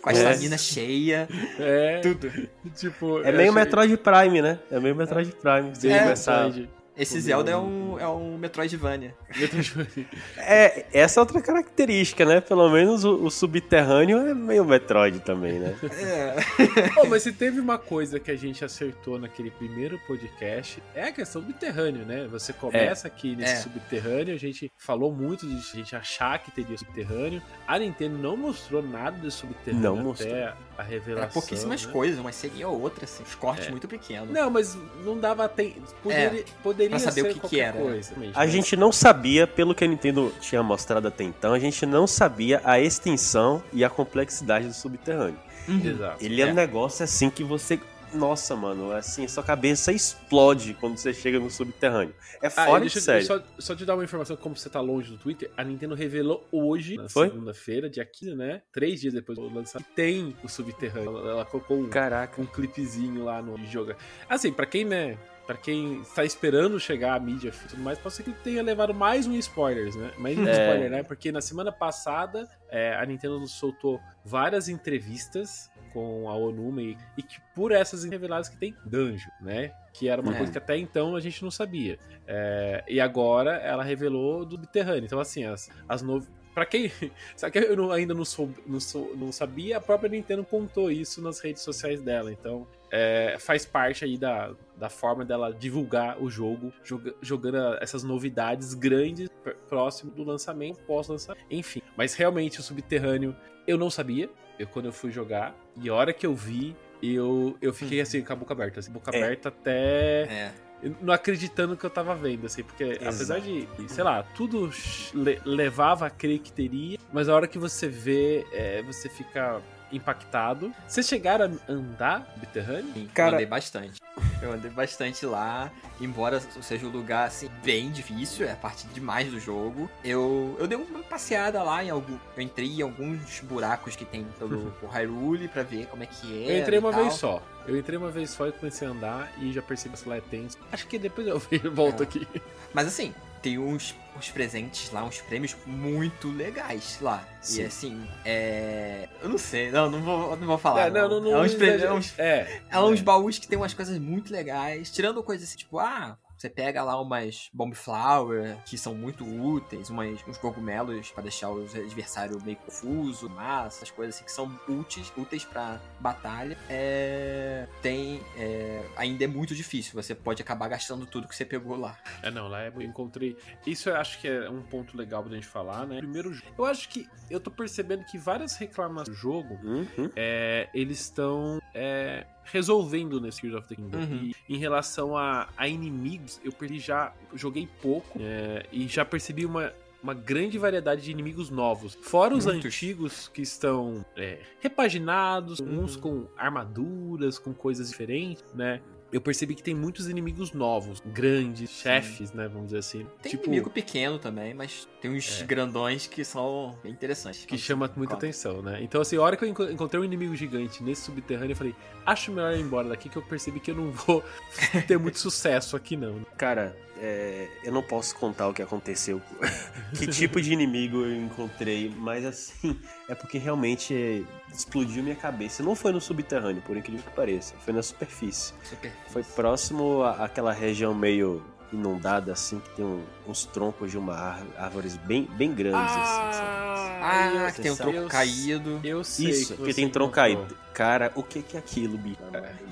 Com 0.00 0.08
a 0.08 0.12
É. 0.12 0.16
estamina 0.16 0.56
cheia, 0.56 1.28
É, 1.58 2.00
tudo. 2.00 2.21
tipo. 2.76 3.18
É 3.20 3.32
meio 3.32 3.50
achei 3.50 3.50
Metroid 3.50 3.96
Prime, 3.96 4.42
né? 4.42 4.58
É 4.70 4.80
meio 4.80 4.94
Metroid 4.94 5.32
Prime. 5.32 5.72
É, 5.84 6.06
Metroid. 6.06 6.68
Esse 6.96 7.18
Zelda 7.20 7.50
é 7.52 7.56
um, 7.56 7.98
é 7.98 8.06
um 8.06 8.36
Metroidvania. 8.36 9.14
Metroid. 9.34 10.06
É, 10.36 10.84
essa 10.92 11.18
é 11.18 11.22
outra 11.22 11.40
característica, 11.40 12.24
né? 12.24 12.40
Pelo 12.40 12.68
menos 12.70 13.02
o, 13.04 13.24
o 13.24 13.30
subterrâneo 13.30 14.18
é 14.18 14.34
meio 14.34 14.64
Metroid 14.64 15.20
também, 15.20 15.58
né? 15.58 15.74
É. 15.92 16.90
Pô, 16.94 17.06
mas 17.06 17.22
se 17.22 17.32
teve 17.32 17.60
uma 17.60 17.78
coisa 17.78 18.20
que 18.20 18.30
a 18.30 18.36
gente 18.36 18.64
acertou 18.64 19.18
naquele 19.18 19.50
primeiro 19.50 19.98
podcast, 20.06 20.82
é 20.94 21.04
a 21.04 21.12
questão 21.12 21.40
do 21.40 21.46
subterrâneo, 21.48 22.04
né? 22.04 22.26
Você 22.30 22.52
começa 22.52 23.06
aqui 23.06 23.34
nesse 23.36 23.54
É. 23.54 23.56
subterrâneo, 23.56 24.34
a 24.34 24.38
gente 24.38 24.70
falou 24.78 25.12
muito 25.12 25.46
de 25.46 25.54
a 25.54 25.76
gente 25.76 25.96
achar 25.96 26.38
que 26.40 26.50
teria 26.50 26.76
subterrâneo. 26.76 27.40
A 27.66 27.78
Nintendo 27.78 28.18
não 28.18 28.36
mostrou 28.36 28.82
nada 28.82 29.16
de 29.18 29.30
subterrâneo 29.30 29.82
Não 29.82 29.94
até 29.94 30.02
mostrou. 30.02 30.34
a 30.76 30.82
revelação. 30.82 31.22
Era 31.24 31.32
pouquíssimas 31.32 31.86
né? 31.86 31.92
coisas, 31.92 32.18
uma 32.18 32.32
seria 32.32 32.68
ou 32.68 32.80
outra, 32.80 33.04
assim. 33.04 33.22
Os 33.22 33.34
cortes 33.34 33.68
É. 33.68 33.70
muito 33.70 33.88
pequenos. 33.88 34.28
Não, 34.30 34.50
mas 34.50 34.76
não 35.04 35.18
dava 35.18 35.48
tempo. 35.48 35.80
Poderia, 36.02 36.44
poderia 36.62 36.81
pra 36.90 36.98
saber 36.98 37.20
ser 37.22 37.30
o 37.30 37.34
que 37.34 37.48
que 37.48 37.60
era. 37.60 37.78
coisa. 37.78 38.14
A 38.34 38.46
gente 38.46 38.76
não 38.76 38.90
sabia, 38.92 39.46
pelo 39.46 39.74
que 39.74 39.84
a 39.84 39.86
Nintendo 39.86 40.32
tinha 40.40 40.62
mostrado 40.62 41.08
até 41.08 41.24
então, 41.24 41.52
a 41.52 41.58
gente 41.58 41.84
não 41.86 42.06
sabia 42.06 42.60
a 42.64 42.80
extensão 42.80 43.62
e 43.72 43.84
a 43.84 43.90
complexidade 43.90 44.66
do 44.66 44.74
subterrâneo. 44.74 45.38
Uhum. 45.68 45.80
Exato. 45.84 46.24
Ele 46.24 46.42
é, 46.42 46.48
É. 46.48 46.50
um 46.50 46.54
negócio 46.54 47.04
assim 47.04 47.30
que 47.30 47.44
você 47.44 47.78
nossa, 48.14 48.54
mano, 48.54 48.92
assim, 48.92 49.26
sua 49.26 49.42
cabeça 49.42 49.90
explode 49.90 50.74
quando 50.78 50.98
você 50.98 51.14
chega 51.14 51.40
no 51.40 51.50
subterrâneo. 51.50 52.14
É 52.42 52.48
Ah, 52.48 52.50
fora 52.50 52.80
deixa, 52.80 52.98
de 52.98 53.04
série. 53.06 53.24
Só, 53.24 53.42
só 53.58 53.74
te 53.74 53.86
dar 53.86 53.94
uma 53.94 54.04
informação, 54.04 54.36
como 54.36 54.54
você 54.54 54.68
tá 54.68 54.82
longe 54.82 55.10
do 55.10 55.16
Twitter, 55.16 55.50
a 55.56 55.64
Nintendo 55.64 55.94
revelou 55.94 56.46
hoje, 56.52 56.96
na 56.98 57.08
segunda-feira, 57.08 57.88
dia 57.88 58.04
15, 58.04 58.34
né? 58.34 58.60
Três 58.70 59.00
dias 59.00 59.14
depois 59.14 59.38
do 59.38 59.46
lançamento, 59.48 59.88
que 59.88 59.94
tem 59.94 60.36
o 60.44 60.48
subterrâneo. 60.48 61.08
Ela, 61.16 61.30
ela 61.30 61.44
colocou 61.46 61.78
um, 61.80 61.88
Caraca. 61.88 62.38
um 62.38 62.44
clipezinho 62.44 63.24
lá 63.24 63.40
no 63.40 63.56
jogo. 63.66 63.94
Assim, 64.28 64.52
pra 64.52 64.66
quem, 64.66 64.84
né? 64.84 65.16
Pra 65.52 65.60
quem 65.60 66.00
está 66.00 66.24
esperando 66.24 66.80
chegar 66.80 67.14
a 67.14 67.20
mídia 67.20 67.52
e 67.64 67.68
tudo 67.68 67.82
mais, 67.82 67.98
pode 67.98 68.14
ser 68.14 68.22
que 68.22 68.32
tenha 68.32 68.62
levado 68.62 68.94
mais 68.94 69.26
um 69.26 69.34
spoilers, 69.34 69.94
né? 69.94 70.10
Mais 70.16 70.38
um 70.38 70.48
É. 70.48 70.50
spoiler, 70.52 70.90
né? 70.90 71.02
Porque 71.02 71.30
na 71.30 71.42
semana 71.42 71.70
passada 71.70 72.48
é, 72.70 72.94
a 72.96 73.04
Nintendo 73.04 73.46
soltou 73.46 74.00
várias 74.24 74.66
entrevistas 74.70 75.70
com 75.92 76.26
a 76.30 76.34
Onuma 76.34 76.80
e, 76.80 76.96
que 77.22 77.38
por 77.54 77.70
essas 77.70 78.02
reveladas 78.04 78.48
que 78.48 78.56
tem 78.56 78.74
Danjo, 78.86 79.28
né? 79.42 79.74
Que 79.92 80.08
era 80.08 80.22
uma 80.22 80.32
É. 80.34 80.38
coisa 80.38 80.50
que 80.50 80.56
até 80.56 80.74
então 80.78 81.14
a 81.14 81.20
gente 81.20 81.42
não 81.44 81.50
sabia. 81.50 81.98
É, 82.26 82.82
e 82.88 82.98
agora 82.98 83.56
ela 83.56 83.82
revelou 83.84 84.46
do 84.46 84.56
subterrâneo. 84.56 85.04
Então, 85.04 85.20
assim, 85.20 85.44
as, 85.44 85.68
as 85.86 86.00
novidades. 86.00 86.40
Pra 86.54 86.64
quem. 86.66 86.90
Sabe 87.36 87.52
que 87.52 87.58
eu 87.58 87.76
não- 87.76 87.90
ainda 87.90 88.12
não, 88.14 88.24
sou, 88.24 88.50
não, 88.66 88.80
sou- 88.80 89.14
não 89.16 89.30
sabia, 89.32 89.76
a 89.76 89.80
própria 89.80 90.08
Nintendo 90.10 90.44
contou 90.44 90.90
isso 90.90 91.20
nas 91.22 91.40
redes 91.40 91.60
sociais 91.62 92.00
dela. 92.02 92.30
Então, 92.32 92.66
é, 92.94 93.36
faz 93.40 93.64
parte 93.64 94.04
aí 94.04 94.18
da, 94.18 94.52
da 94.76 94.90
forma 94.90 95.24
dela 95.24 95.52
divulgar 95.52 96.22
o 96.22 96.30
jogo, 96.30 96.72
joga- 96.84 97.14
jogando 97.22 97.56
essas 97.80 98.02
novidades 98.04 98.74
grandes 98.74 99.30
pr- 99.42 99.54
próximo 99.68 100.10
do 100.12 100.22
lançamento, 100.22 100.78
pós-lançamento, 100.80 101.42
enfim. 101.50 101.80
Mas 101.96 102.14
realmente 102.14 102.60
o 102.60 102.62
subterrâneo 102.62 103.34
eu 103.66 103.78
não 103.78 103.88
sabia, 103.88 104.28
eu, 104.58 104.66
quando 104.66 104.86
eu 104.86 104.92
fui 104.92 105.10
jogar, 105.10 105.54
e 105.80 105.88
a 105.88 105.94
hora 105.94 106.12
que 106.12 106.26
eu 106.26 106.34
vi, 106.34 106.76
eu, 107.02 107.56
eu 107.62 107.72
fiquei 107.72 108.00
assim, 108.00 108.22
com 108.22 108.32
a 108.32 108.36
boca 108.36 108.52
aberta, 108.52 108.78
assim, 108.80 108.92
boca 108.92 109.10
É. 109.10 109.16
aberta 109.18 109.48
até 109.48 110.22
É. 110.24 110.52
não 111.00 111.14
acreditando 111.14 111.76
que 111.76 111.84
eu 111.86 111.90
tava 111.90 112.14
vendo, 112.14 112.44
assim, 112.44 112.62
porque 112.62 112.98
apesar 113.00 113.40
de, 113.40 113.66
sei 113.88 114.04
lá, 114.04 114.22
tudo 114.34 114.68
le- 115.14 115.40
levava 115.44 116.06
a 116.06 116.10
crer 116.10 116.40
que 116.40 116.52
teria, 116.52 116.98
mas 117.12 117.28
a 117.28 117.34
hora 117.34 117.46
que 117.48 117.58
você 117.58 117.88
vê, 117.88 118.44
é, 118.52 118.82
você 118.82 119.08
fica 119.08 119.62
impactado. 119.92 120.72
Vocês 120.86 121.06
chegaram 121.06 121.44
a 121.68 121.72
andar 121.72 122.20
no 122.20 122.26
subterrâneo? 122.40 122.92
Sim, 122.94 123.08
Cara- 123.14 123.30
eu 123.30 123.34
andei 123.34 123.46
bastante. 123.46 124.00
Eu 124.42 124.52
andei 124.52 124.70
bastante 124.70 125.24
lá, 125.24 125.70
embora 126.00 126.40
seja 126.40 126.86
um 126.86 126.90
lugar 126.90 127.28
assim 127.28 127.48
bem 127.64 127.90
difícil, 127.90 128.46
é 128.46 128.52
a 128.52 128.56
parte 128.56 128.86
demais 128.88 129.30
do 129.30 129.38
jogo. 129.38 129.88
Eu, 130.04 130.56
eu 130.58 130.66
dei 130.66 130.76
uma 130.76 131.02
passeada 131.04 131.62
lá 131.62 131.82
em 131.84 131.90
algum, 131.90 132.18
eu 132.36 132.42
entrei 132.42 132.68
em 132.68 132.82
alguns 132.82 133.40
buracos 133.40 133.94
que 133.96 134.04
tem 134.04 134.24
pelo 134.38 134.70
por 134.80 134.90
Hyrule 134.90 135.48
pra 135.48 135.62
ver 135.62 135.86
como 135.86 136.02
é 136.02 136.06
que 136.06 136.44
é. 136.48 136.56
Eu 136.58 136.62
entrei 136.62 136.78
uma 136.78 136.90
tal. 136.90 137.02
vez 137.02 137.14
só. 137.14 137.42
Eu 137.66 137.78
entrei 137.78 137.96
uma 137.96 138.10
vez 138.10 138.30
só 138.30 138.48
e 138.48 138.52
comecei 138.52 138.86
a 138.86 138.90
andar 138.90 139.32
e 139.40 139.52
já 139.52 139.62
percebi 139.62 139.96
que 139.96 140.08
lá 140.08 140.16
é 140.16 140.20
tenso. 140.20 140.58
Acho 140.72 140.86
que 140.88 140.98
depois 140.98 141.26
eu 141.26 141.40
volto 141.72 142.00
É. 142.00 142.04
aqui. 142.04 142.26
Mas 142.74 142.88
assim, 142.88 143.14
tem 143.42 143.58
uns, 143.58 143.94
uns 144.16 144.30
presentes 144.30 144.90
lá, 144.92 145.04
uns 145.04 145.20
prêmios 145.20 145.56
muito 145.66 146.30
legais 146.30 146.98
lá. 147.00 147.26
Sim. 147.40 147.62
E 147.62 147.64
assim, 147.66 148.08
é. 148.24 149.08
Eu 149.20 149.28
não 149.28 149.38
sei, 149.38 149.70
não, 149.70 149.90
não 149.90 150.00
vou, 150.00 150.36
não 150.36 150.46
vou 150.46 150.58
falar. 150.58 150.86
É, 150.86 150.90
não, 150.90 151.08
não, 151.08 151.20
não, 151.20 151.30
é 151.42 151.46
uns, 151.46 151.54
prêmios, 151.54 151.82
é 151.82 151.86
exagera- 151.86 151.94
uns 151.94 152.18
é, 152.18 152.60
É 152.70 152.78
uns 152.78 153.00
baús 153.00 153.38
que 153.38 153.48
tem 153.48 153.58
umas 153.58 153.74
coisas 153.74 153.98
muito 153.98 154.32
legais, 154.32 154.90
tirando 154.90 155.22
coisas 155.22 155.48
assim, 155.48 155.58
tipo, 155.58 155.78
ah, 155.78 156.16
você 156.42 156.50
pega 156.50 156.82
lá 156.82 157.00
umas 157.00 157.48
bomb 157.54 157.72
flower 157.72 158.58
que 158.66 158.76
são 158.76 158.96
muito 158.96 159.24
úteis, 159.24 159.90
umas, 159.90 160.26
uns 160.26 160.36
cogumelos 160.36 161.12
pra 161.12 161.22
deixar 161.22 161.50
os 161.50 161.72
adversários 161.72 162.42
meio 162.42 162.56
confuso, 162.56 163.30
massa, 163.30 163.78
essas 163.78 163.92
coisas 163.92 164.16
assim 164.16 164.24
que 164.24 164.32
são 164.32 164.60
úteis, 164.68 165.12
úteis 165.16 165.44
pra 165.44 165.80
batalha. 166.00 166.58
É, 166.68 167.68
tem, 167.80 168.20
é, 168.36 168.84
ainda 168.96 169.22
é 169.22 169.28
muito 169.28 169.54
difícil, 169.54 169.94
você 169.94 170.16
pode 170.16 170.42
acabar 170.42 170.66
gastando 170.66 171.06
tudo 171.06 171.28
que 171.28 171.36
você 171.36 171.44
pegou 171.44 171.76
lá. 171.76 171.96
É, 172.20 172.30
não, 172.30 172.48
lá 172.48 172.66
eu 172.66 172.82
encontrei. 172.82 173.36
Isso 173.64 173.88
eu 173.88 173.96
acho 173.96 174.20
que 174.20 174.26
é 174.26 174.50
um 174.50 174.62
ponto 174.62 174.96
legal 174.96 175.22
pra 175.22 175.32
gente 175.32 175.46
falar, 175.46 175.86
né? 175.86 175.98
Primeiro, 175.98 176.36
eu 176.58 176.64
acho 176.64 176.88
que 176.88 177.08
eu 177.30 177.38
tô 177.38 177.52
percebendo 177.52 178.04
que 178.04 178.18
várias 178.18 178.56
reclamações 178.56 179.08
do 179.08 179.14
jogo 179.14 179.60
Uhum. 179.62 180.10
é, 180.16 180.68
eles 180.74 181.00
estão 181.00 181.60
é, 181.74 182.26
resolvendo 182.44 183.20
nesse 183.20 183.40
Tears 183.40 183.56
of 183.56 183.68
the 183.68 183.74
Kingdom. 183.74 183.98
Uhum. 183.98 184.32
E 184.48 184.54
em 184.54 184.58
relação 184.58 185.16
a, 185.16 185.48
a 185.56 185.68
inimigos, 185.68 186.31
eu 186.44 186.52
perdi 186.52 186.78
já. 186.78 187.12
Joguei 187.34 187.68
pouco 187.80 188.18
é, 188.20 188.66
e 188.72 188.86
já 188.88 189.04
percebi 189.04 189.44
uma. 189.46 189.72
Uma 190.02 190.14
grande 190.14 190.58
variedade 190.58 191.00
de 191.02 191.12
inimigos 191.12 191.48
novos. 191.48 191.96
Fora 192.02 192.34
os 192.34 192.44
Muitos. 192.44 192.64
antigos 192.66 193.28
que 193.28 193.40
estão 193.40 194.04
é, 194.16 194.40
repaginados, 194.60 195.60
Uhum. 195.60 195.84
uns 195.84 195.94
com 195.94 196.26
armaduras, 196.36 197.38
com 197.38 197.54
coisas 197.54 197.88
diferentes, 197.88 198.42
né? 198.52 198.80
Eu 199.12 199.20
percebi 199.20 199.54
que 199.54 199.62
tem 199.62 199.74
muitos 199.74 200.08
inimigos 200.08 200.52
novos, 200.52 201.02
grandes, 201.04 201.68
chefes, 201.70 202.32
né? 202.32 202.48
Vamos 202.48 202.68
dizer 202.68 202.78
assim. 202.78 203.06
Tem 203.22 203.30
tipo, 203.32 203.44
inimigo 203.46 203.68
pequeno 203.68 204.18
também, 204.18 204.54
mas 204.54 204.88
tem 205.02 205.10
uns 205.10 205.42
É. 205.42 205.44
grandões 205.44 206.06
que 206.06 206.24
são 206.24 206.78
bem 206.82 206.92
interessantes. 206.92 207.44
que 207.44 207.58
chama 207.58 207.90
muita 207.94 208.14
Conta. 208.14 208.26
atenção, 208.26 208.62
né? 208.62 208.78
Então, 208.82 209.02
assim, 209.02 209.16
a 209.16 209.20
hora 209.20 209.36
que 209.36 209.44
eu 209.44 209.48
enco- 209.48 209.64
encontrei 209.64 210.00
um 210.00 210.04
inimigo 210.04 210.34
gigante 210.34 210.82
nesse 210.82 211.02
subterrâneo, 211.02 211.52
eu 211.52 211.56
falei, 211.56 211.74
acho 212.06 212.32
melhor 212.32 212.56
ir 212.56 212.60
embora 212.62 212.88
daqui, 212.88 213.08
que 213.10 213.16
eu 213.18 213.22
percebi 213.22 213.60
que 213.60 213.70
eu 213.70 213.74
não 213.74 213.90
vou 213.92 214.24
ter 214.88 214.98
muito 214.98 215.18
sucesso 215.20 215.76
aqui, 215.76 215.94
não. 215.94 216.24
Cara, 216.38 216.74
é, 216.98 217.48
eu 217.64 217.72
não 217.72 217.82
posso 217.82 218.14
contar 218.16 218.48
o 218.48 218.54
que 218.54 218.62
aconteceu, 218.62 219.20
que 219.98 220.06
tipo 220.06 220.40
de 220.40 220.52
inimigo 220.52 220.98
eu 220.98 221.14
encontrei, 221.16 221.92
mas 221.96 222.24
assim, 222.24 222.78
é 223.08 223.14
porque 223.14 223.38
realmente 223.38 224.26
explodiu 224.52 225.02
minha 225.02 225.16
cabeça. 225.16 225.62
Não 225.62 225.74
foi 225.74 225.92
no 225.92 226.00
subterrâneo, 226.00 226.62
por 226.62 226.76
incrível 226.76 227.02
que 227.02 227.10
pareça, 227.10 227.54
foi 227.64 227.72
na 227.72 227.82
superfície. 227.82 228.54
Super. 228.62 228.92
Foi 229.08 229.22
próximo 229.22 230.02
àquela 230.02 230.52
região 230.52 230.94
meio 230.94 231.42
inundada, 231.72 232.32
assim, 232.32 232.60
que 232.60 232.70
tem 232.76 232.84
um- 232.84 233.02
uns 233.26 233.44
troncos 233.44 233.90
de 233.90 233.98
uma 233.98 234.14
ár- 234.14 234.46
árvores 234.58 234.96
bem, 234.96 235.24
bem 235.36 235.52
grandes, 235.54 235.80
assim, 235.92 236.32
sabe? 236.32 236.62
Ah, 237.04 237.32
eu 237.48 237.52
que 237.52 237.62
tem 237.62 237.70
um 237.72 237.76
tronco 237.76 237.96
eu- 237.96 238.08
caído. 238.08 238.80
Eu 238.84 239.02
sei 239.02 239.30
Isso, 239.30 239.56
que 239.56 239.64
que 239.64 239.74
tem 239.74 239.88
tronco 239.88 240.12
caído. 240.12 240.56
Cara, 240.72 241.10
o 241.16 241.22
que 241.22 241.42
que 241.42 241.56
é 241.56 241.58
aquilo, 241.58 241.98
bicho? 241.98 242.16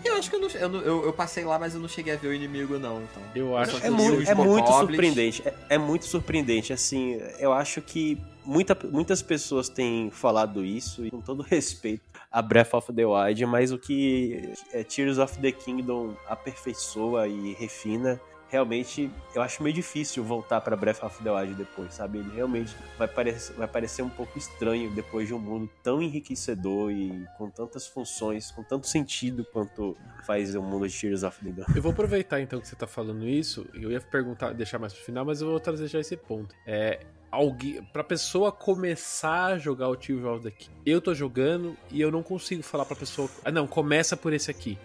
Eu 0.04 0.14
acho 0.16 0.30
que 0.30 0.36
eu 0.36 0.40
não. 0.40 0.48
Eu, 0.50 0.68
não- 0.68 0.80
eu, 0.80 1.04
eu 1.06 1.12
passei 1.12 1.44
lá, 1.44 1.58
mas 1.58 1.74
eu 1.74 1.80
não 1.80 1.88
cheguei 1.88 2.14
a 2.14 2.16
ver 2.16 2.28
o 2.28 2.34
inimigo, 2.34 2.78
não. 2.78 3.02
Então. 3.02 3.22
Eu 3.34 3.56
acho 3.56 3.72
só 3.72 3.80
que 3.80 3.86
É 3.86 3.90
muito, 3.90 4.30
é 4.30 4.34
muito 4.34 4.72
surpreendente. 4.72 5.42
É, 5.46 5.54
é 5.70 5.78
muito 5.78 6.04
surpreendente. 6.06 6.72
Assim, 6.72 7.20
eu 7.40 7.52
acho 7.52 7.82
que 7.82 8.16
muita, 8.44 8.76
muitas 8.90 9.20
pessoas 9.20 9.68
têm 9.68 10.10
falado 10.10 10.64
isso, 10.64 11.04
e 11.04 11.10
com 11.10 11.20
todo 11.20 11.42
respeito 11.50 12.02
a 12.30 12.40
Breath 12.40 12.72
of 12.74 12.92
the 12.92 13.04
Wild, 13.04 13.44
mas 13.46 13.72
o 13.72 13.78
que 13.78 14.52
é, 14.72 14.84
Tears 14.84 15.18
of 15.18 15.36
the 15.40 15.50
Kingdom 15.50 16.14
aperfeiçoa 16.28 17.26
e 17.26 17.54
refina. 17.54 18.20
Realmente, 18.50 19.08
eu 19.32 19.42
acho 19.42 19.62
meio 19.62 19.74
difícil 19.74 20.24
voltar 20.24 20.60
pra 20.60 20.76
Breath 20.76 21.04
of 21.04 21.22
the 21.22 21.30
Wild 21.30 21.54
depois, 21.54 21.94
sabe? 21.94 22.18
Ele 22.18 22.34
realmente 22.34 22.74
vai 22.98 23.06
parecer, 23.06 23.52
vai 23.54 23.68
parecer 23.68 24.02
um 24.02 24.08
pouco 24.08 24.36
estranho 24.36 24.90
depois 24.90 25.28
de 25.28 25.34
um 25.34 25.38
mundo 25.38 25.70
tão 25.84 26.02
enriquecedor 26.02 26.90
e 26.90 27.24
com 27.38 27.48
tantas 27.48 27.86
funções, 27.86 28.50
com 28.50 28.64
tanto 28.64 28.88
sentido 28.88 29.44
quanto 29.52 29.96
faz 30.26 30.54
o 30.56 30.62
mundo 30.62 30.88
de 30.88 30.98
Tears 30.98 31.22
of 31.22 31.38
the 31.38 31.46
Kingdom. 31.46 31.64
Eu 31.76 31.80
vou 31.80 31.92
aproveitar 31.92 32.40
então 32.40 32.60
que 32.60 32.66
você 32.66 32.74
tá 32.74 32.88
falando 32.88 33.26
isso. 33.28 33.66
Eu 33.72 33.92
ia 33.92 34.00
perguntar, 34.00 34.52
deixar 34.52 34.80
mais 34.80 34.92
pro 34.92 35.04
final, 35.04 35.24
mas 35.24 35.40
eu 35.40 35.48
vou 35.48 35.60
trazer 35.60 35.86
já 35.86 36.00
esse 36.00 36.16
ponto. 36.16 36.52
É. 36.66 37.06
Alguém, 37.30 37.82
pra 37.92 38.02
pessoa 38.02 38.50
começar 38.50 39.52
a 39.52 39.58
jogar 39.58 39.88
o 39.88 39.94
Tears 39.96 40.24
of 40.24 40.42
the 40.42 40.50
Kingdom, 40.50 40.80
eu 40.84 41.00
tô 41.00 41.14
jogando 41.14 41.76
e 41.90 42.00
eu 42.00 42.10
não 42.10 42.22
consigo 42.24 42.62
falar 42.62 42.84
pra 42.84 42.96
pessoa. 42.96 43.28
Ah, 43.44 43.52
não, 43.52 43.66
começa 43.68 44.16
por 44.16 44.32
esse 44.32 44.50
aqui. 44.50 44.76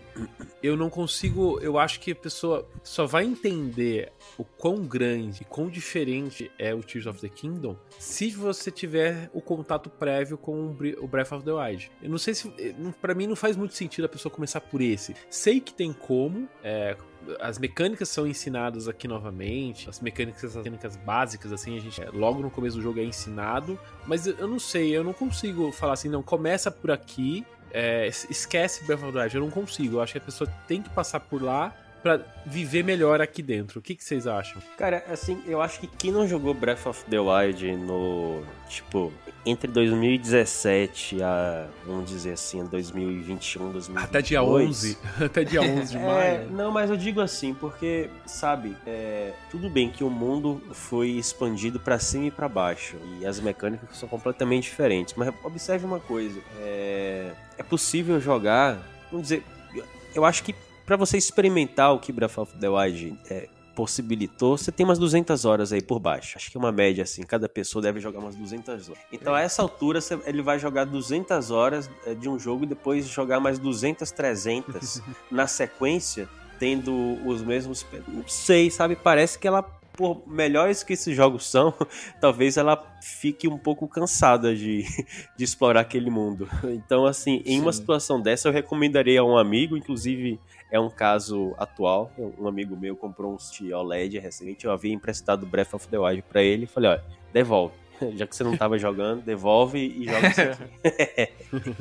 Eu 0.61 0.77
não 0.77 0.89
consigo. 0.89 1.59
Eu 1.59 1.77
acho 1.77 1.99
que 1.99 2.11
a 2.11 2.15
pessoa 2.15 2.67
só 2.83 3.05
vai 3.05 3.25
entender 3.25 4.13
o 4.37 4.43
quão 4.45 4.83
grande 4.85 5.41
e 5.41 5.45
quão 5.45 5.67
diferente 5.69 6.49
é 6.57 6.73
o 6.73 6.81
Tears 6.83 7.07
of 7.07 7.19
the 7.19 7.27
Kingdom 7.29 7.75
se 7.99 8.29
você 8.31 8.71
tiver 8.71 9.29
o 9.33 9.41
contato 9.41 9.89
prévio 9.89 10.37
com 10.37 10.67
o 10.67 10.69
Bre- 10.69 10.97
o 10.99 11.07
Breath 11.07 11.31
of 11.33 11.43
the 11.43 11.51
Wild. 11.51 11.91
Eu 12.01 12.09
não 12.09 12.17
sei 12.17 12.33
se. 12.33 12.47
não- 12.77 12.91
Pra 12.93 13.13
mim 13.13 13.27
não 13.27 13.35
faz 13.35 13.57
muito 13.57 13.73
sentido 13.73 14.05
a 14.05 14.09
pessoa 14.09 14.31
começar 14.33 14.61
por 14.61 14.81
esse. 14.81 15.15
Sei 15.29 15.59
que 15.59 15.73
tem 15.73 15.91
como. 15.91 16.47
é, 16.63 16.95
as 17.39 17.57
mecânicas 17.59 18.09
são 18.09 18.25
ensinadas 18.27 18.87
aqui 18.87 19.07
novamente, 19.07 19.89
as 19.89 19.99
mecânicas, 19.99 20.43
as 20.43 20.55
mecânicas 20.55 20.95
básicas, 20.97 21.51
assim, 21.51 21.77
a 21.77 21.81
gente 21.81 22.01
é, 22.01 22.09
logo 22.11 22.41
no 22.41 22.49
começo 22.51 22.77
do 22.77 22.83
jogo 22.83 22.99
é 22.99 23.03
ensinado, 23.03 23.79
mas 24.05 24.25
eu 24.27 24.47
não 24.47 24.59
sei, 24.59 24.95
eu 24.95 25.03
não 25.03 25.13
consigo 25.13 25.71
falar 25.71 25.93
assim, 25.93 26.09
não, 26.09 26.21
começa 26.23 26.69
por 26.71 26.91
aqui, 26.91 27.45
é, 27.71 28.07
es- 28.07 28.27
esquece 28.29 28.83
Breath 28.85 29.03
of 29.03 29.11
the 29.13 29.19
Wild, 29.21 29.35
eu 29.35 29.41
não 29.41 29.49
consigo, 29.51 29.97
eu 29.97 30.01
acho 30.01 30.11
que 30.13 30.17
a 30.17 30.21
pessoa 30.21 30.49
tem 30.67 30.81
que 30.81 30.89
passar 30.89 31.19
por 31.19 31.41
lá 31.41 31.75
pra 32.05 32.19
viver 32.45 32.83
melhor 32.83 33.19
aqui 33.19 33.41
dentro. 33.41 33.79
O 33.79 33.81
que, 33.81 33.95
que 33.95 34.03
vocês 34.03 34.27
acham? 34.27 34.61
Cara, 34.77 35.03
assim, 35.09 35.41
eu 35.47 35.59
acho 35.59 35.79
que 35.79 35.87
quem 35.87 36.11
não 36.11 36.27
jogou 36.27 36.53
Breath 36.53 36.85
of 36.85 37.03
the 37.05 37.19
Wild 37.19 37.75
no. 37.77 38.43
Tipo, 38.69 39.11
entre 39.43 39.67
2017 39.71 41.23
a. 41.23 41.65
Vamos 41.83 42.07
dizer 42.07 42.33
assim, 42.33 42.63
2021, 42.63 43.71
2022. 43.71 44.05
Até 44.05 44.21
dia 44.21 44.43
11, 44.43 44.97
até 45.25 45.43
dia 45.43 45.61
11 45.63 45.91
de 45.91 45.97
É, 45.97 46.05
maio. 46.05 46.51
não, 46.51 46.71
mas 46.71 46.91
eu 46.91 46.95
digo 46.95 47.21
assim, 47.21 47.55
porque, 47.55 48.07
sabe, 48.23 48.77
é, 48.85 49.33
tudo 49.49 49.67
bem 49.67 49.89
que 49.89 50.03
o 50.03 50.09
mundo 50.09 50.61
foi 50.73 51.09
expandido 51.09 51.79
pra 51.79 51.97
cima 51.97 52.25
e 52.25 52.31
pra 52.31 52.47
baixo, 52.47 52.97
e 53.19 53.25
as 53.25 53.39
mecânicas 53.39 53.97
são 53.97 54.07
completamente 54.07 54.65
diferentes, 54.65 55.15
mas 55.17 55.33
observe 55.43 55.83
uma 55.85 55.99
coisa, 55.99 56.39
é, 56.59 57.31
é 57.57 57.63
possível 57.63 58.19
jogar, 58.19 58.77
vamos 59.11 59.23
dizer, 59.27 59.43
eu 60.13 60.23
acho 60.23 60.43
que 60.43 60.53
para 60.85 60.95
você 60.95 61.17
experimentar 61.17 61.93
o 61.93 61.99
que 61.99 62.11
Breath 62.11 62.37
of 62.37 62.55
the 62.57 62.69
Wild 62.69 63.17
é, 63.29 63.49
possibilitou, 63.75 64.57
você 64.57 64.71
tem 64.71 64.85
umas 64.85 64.97
200 64.97 65.43
horas 65.45 65.73
aí 65.73 65.81
por 65.81 65.99
baixo. 65.99 66.37
Acho 66.37 66.49
que 66.49 66.57
é 66.57 66.59
uma 66.59 66.71
média 66.71 67.03
assim, 67.03 67.23
cada 67.23 67.49
pessoa 67.49 67.81
deve 67.81 67.99
jogar 67.99 68.19
umas 68.19 68.35
200 68.35 68.89
horas. 68.89 69.03
Então 69.11 69.33
a 69.33 69.41
essa 69.41 69.61
altura 69.61 69.99
ele 70.25 70.41
vai 70.41 70.57
jogar 70.57 70.85
200 70.85 71.51
horas 71.51 71.89
é, 72.05 72.13
de 72.13 72.29
um 72.29 72.39
jogo 72.39 72.63
e 72.63 72.67
depois 72.67 73.07
jogar 73.07 73.39
mais 73.39 73.59
200, 73.59 74.09
300 74.11 75.01
na 75.29 75.47
sequência, 75.47 76.29
tendo 76.57 76.93
os 77.25 77.41
mesmos, 77.41 77.85
não 78.07 78.27
sei, 78.27 78.71
sabe, 78.71 78.95
parece 78.95 79.37
que 79.37 79.47
ela 79.47 79.63
por 79.95 80.27
melhores 80.27 80.83
que 80.83 80.93
esses 80.93 81.15
jogos 81.15 81.45
são, 81.49 81.73
talvez 82.21 82.57
ela 82.57 82.75
fique 83.01 83.47
um 83.47 83.57
pouco 83.57 83.87
cansada 83.87 84.55
de, 84.55 84.83
de 85.37 85.43
explorar 85.43 85.81
aquele 85.81 86.09
mundo. 86.09 86.47
Então, 86.65 87.05
assim, 87.05 87.41
em 87.45 87.59
uma 87.61 87.71
Sim. 87.73 87.79
situação 87.79 88.21
dessa, 88.21 88.47
eu 88.47 88.53
recomendaria 88.53 89.21
a 89.21 89.23
um 89.23 89.37
amigo, 89.37 89.75
inclusive 89.77 90.39
é 90.71 90.79
um 90.79 90.89
caso 90.89 91.53
atual. 91.57 92.11
Um 92.37 92.47
amigo 92.47 92.75
meu 92.75 92.95
comprou 92.95 93.33
um 93.33 93.39
Switch 93.39 93.71
OLED 93.71 94.19
recentemente, 94.19 94.65
eu 94.65 94.71
havia 94.71 94.93
emprestado 94.93 95.45
Breath 95.45 95.73
of 95.73 95.87
the 95.87 95.97
Wild 95.97 96.21
pra 96.23 96.41
ele 96.43 96.63
e 96.65 96.67
falei, 96.67 96.91
olha, 96.91 97.03
devolve. 97.33 97.73
Já 98.15 98.27
que 98.27 98.35
você 98.35 98.43
não 98.43 98.57
tava 98.57 98.77
jogando, 98.77 99.21
devolve 99.23 99.79
e 99.79 100.03
joga 100.05 100.27
isso 100.27 100.41
aqui. 100.41 101.75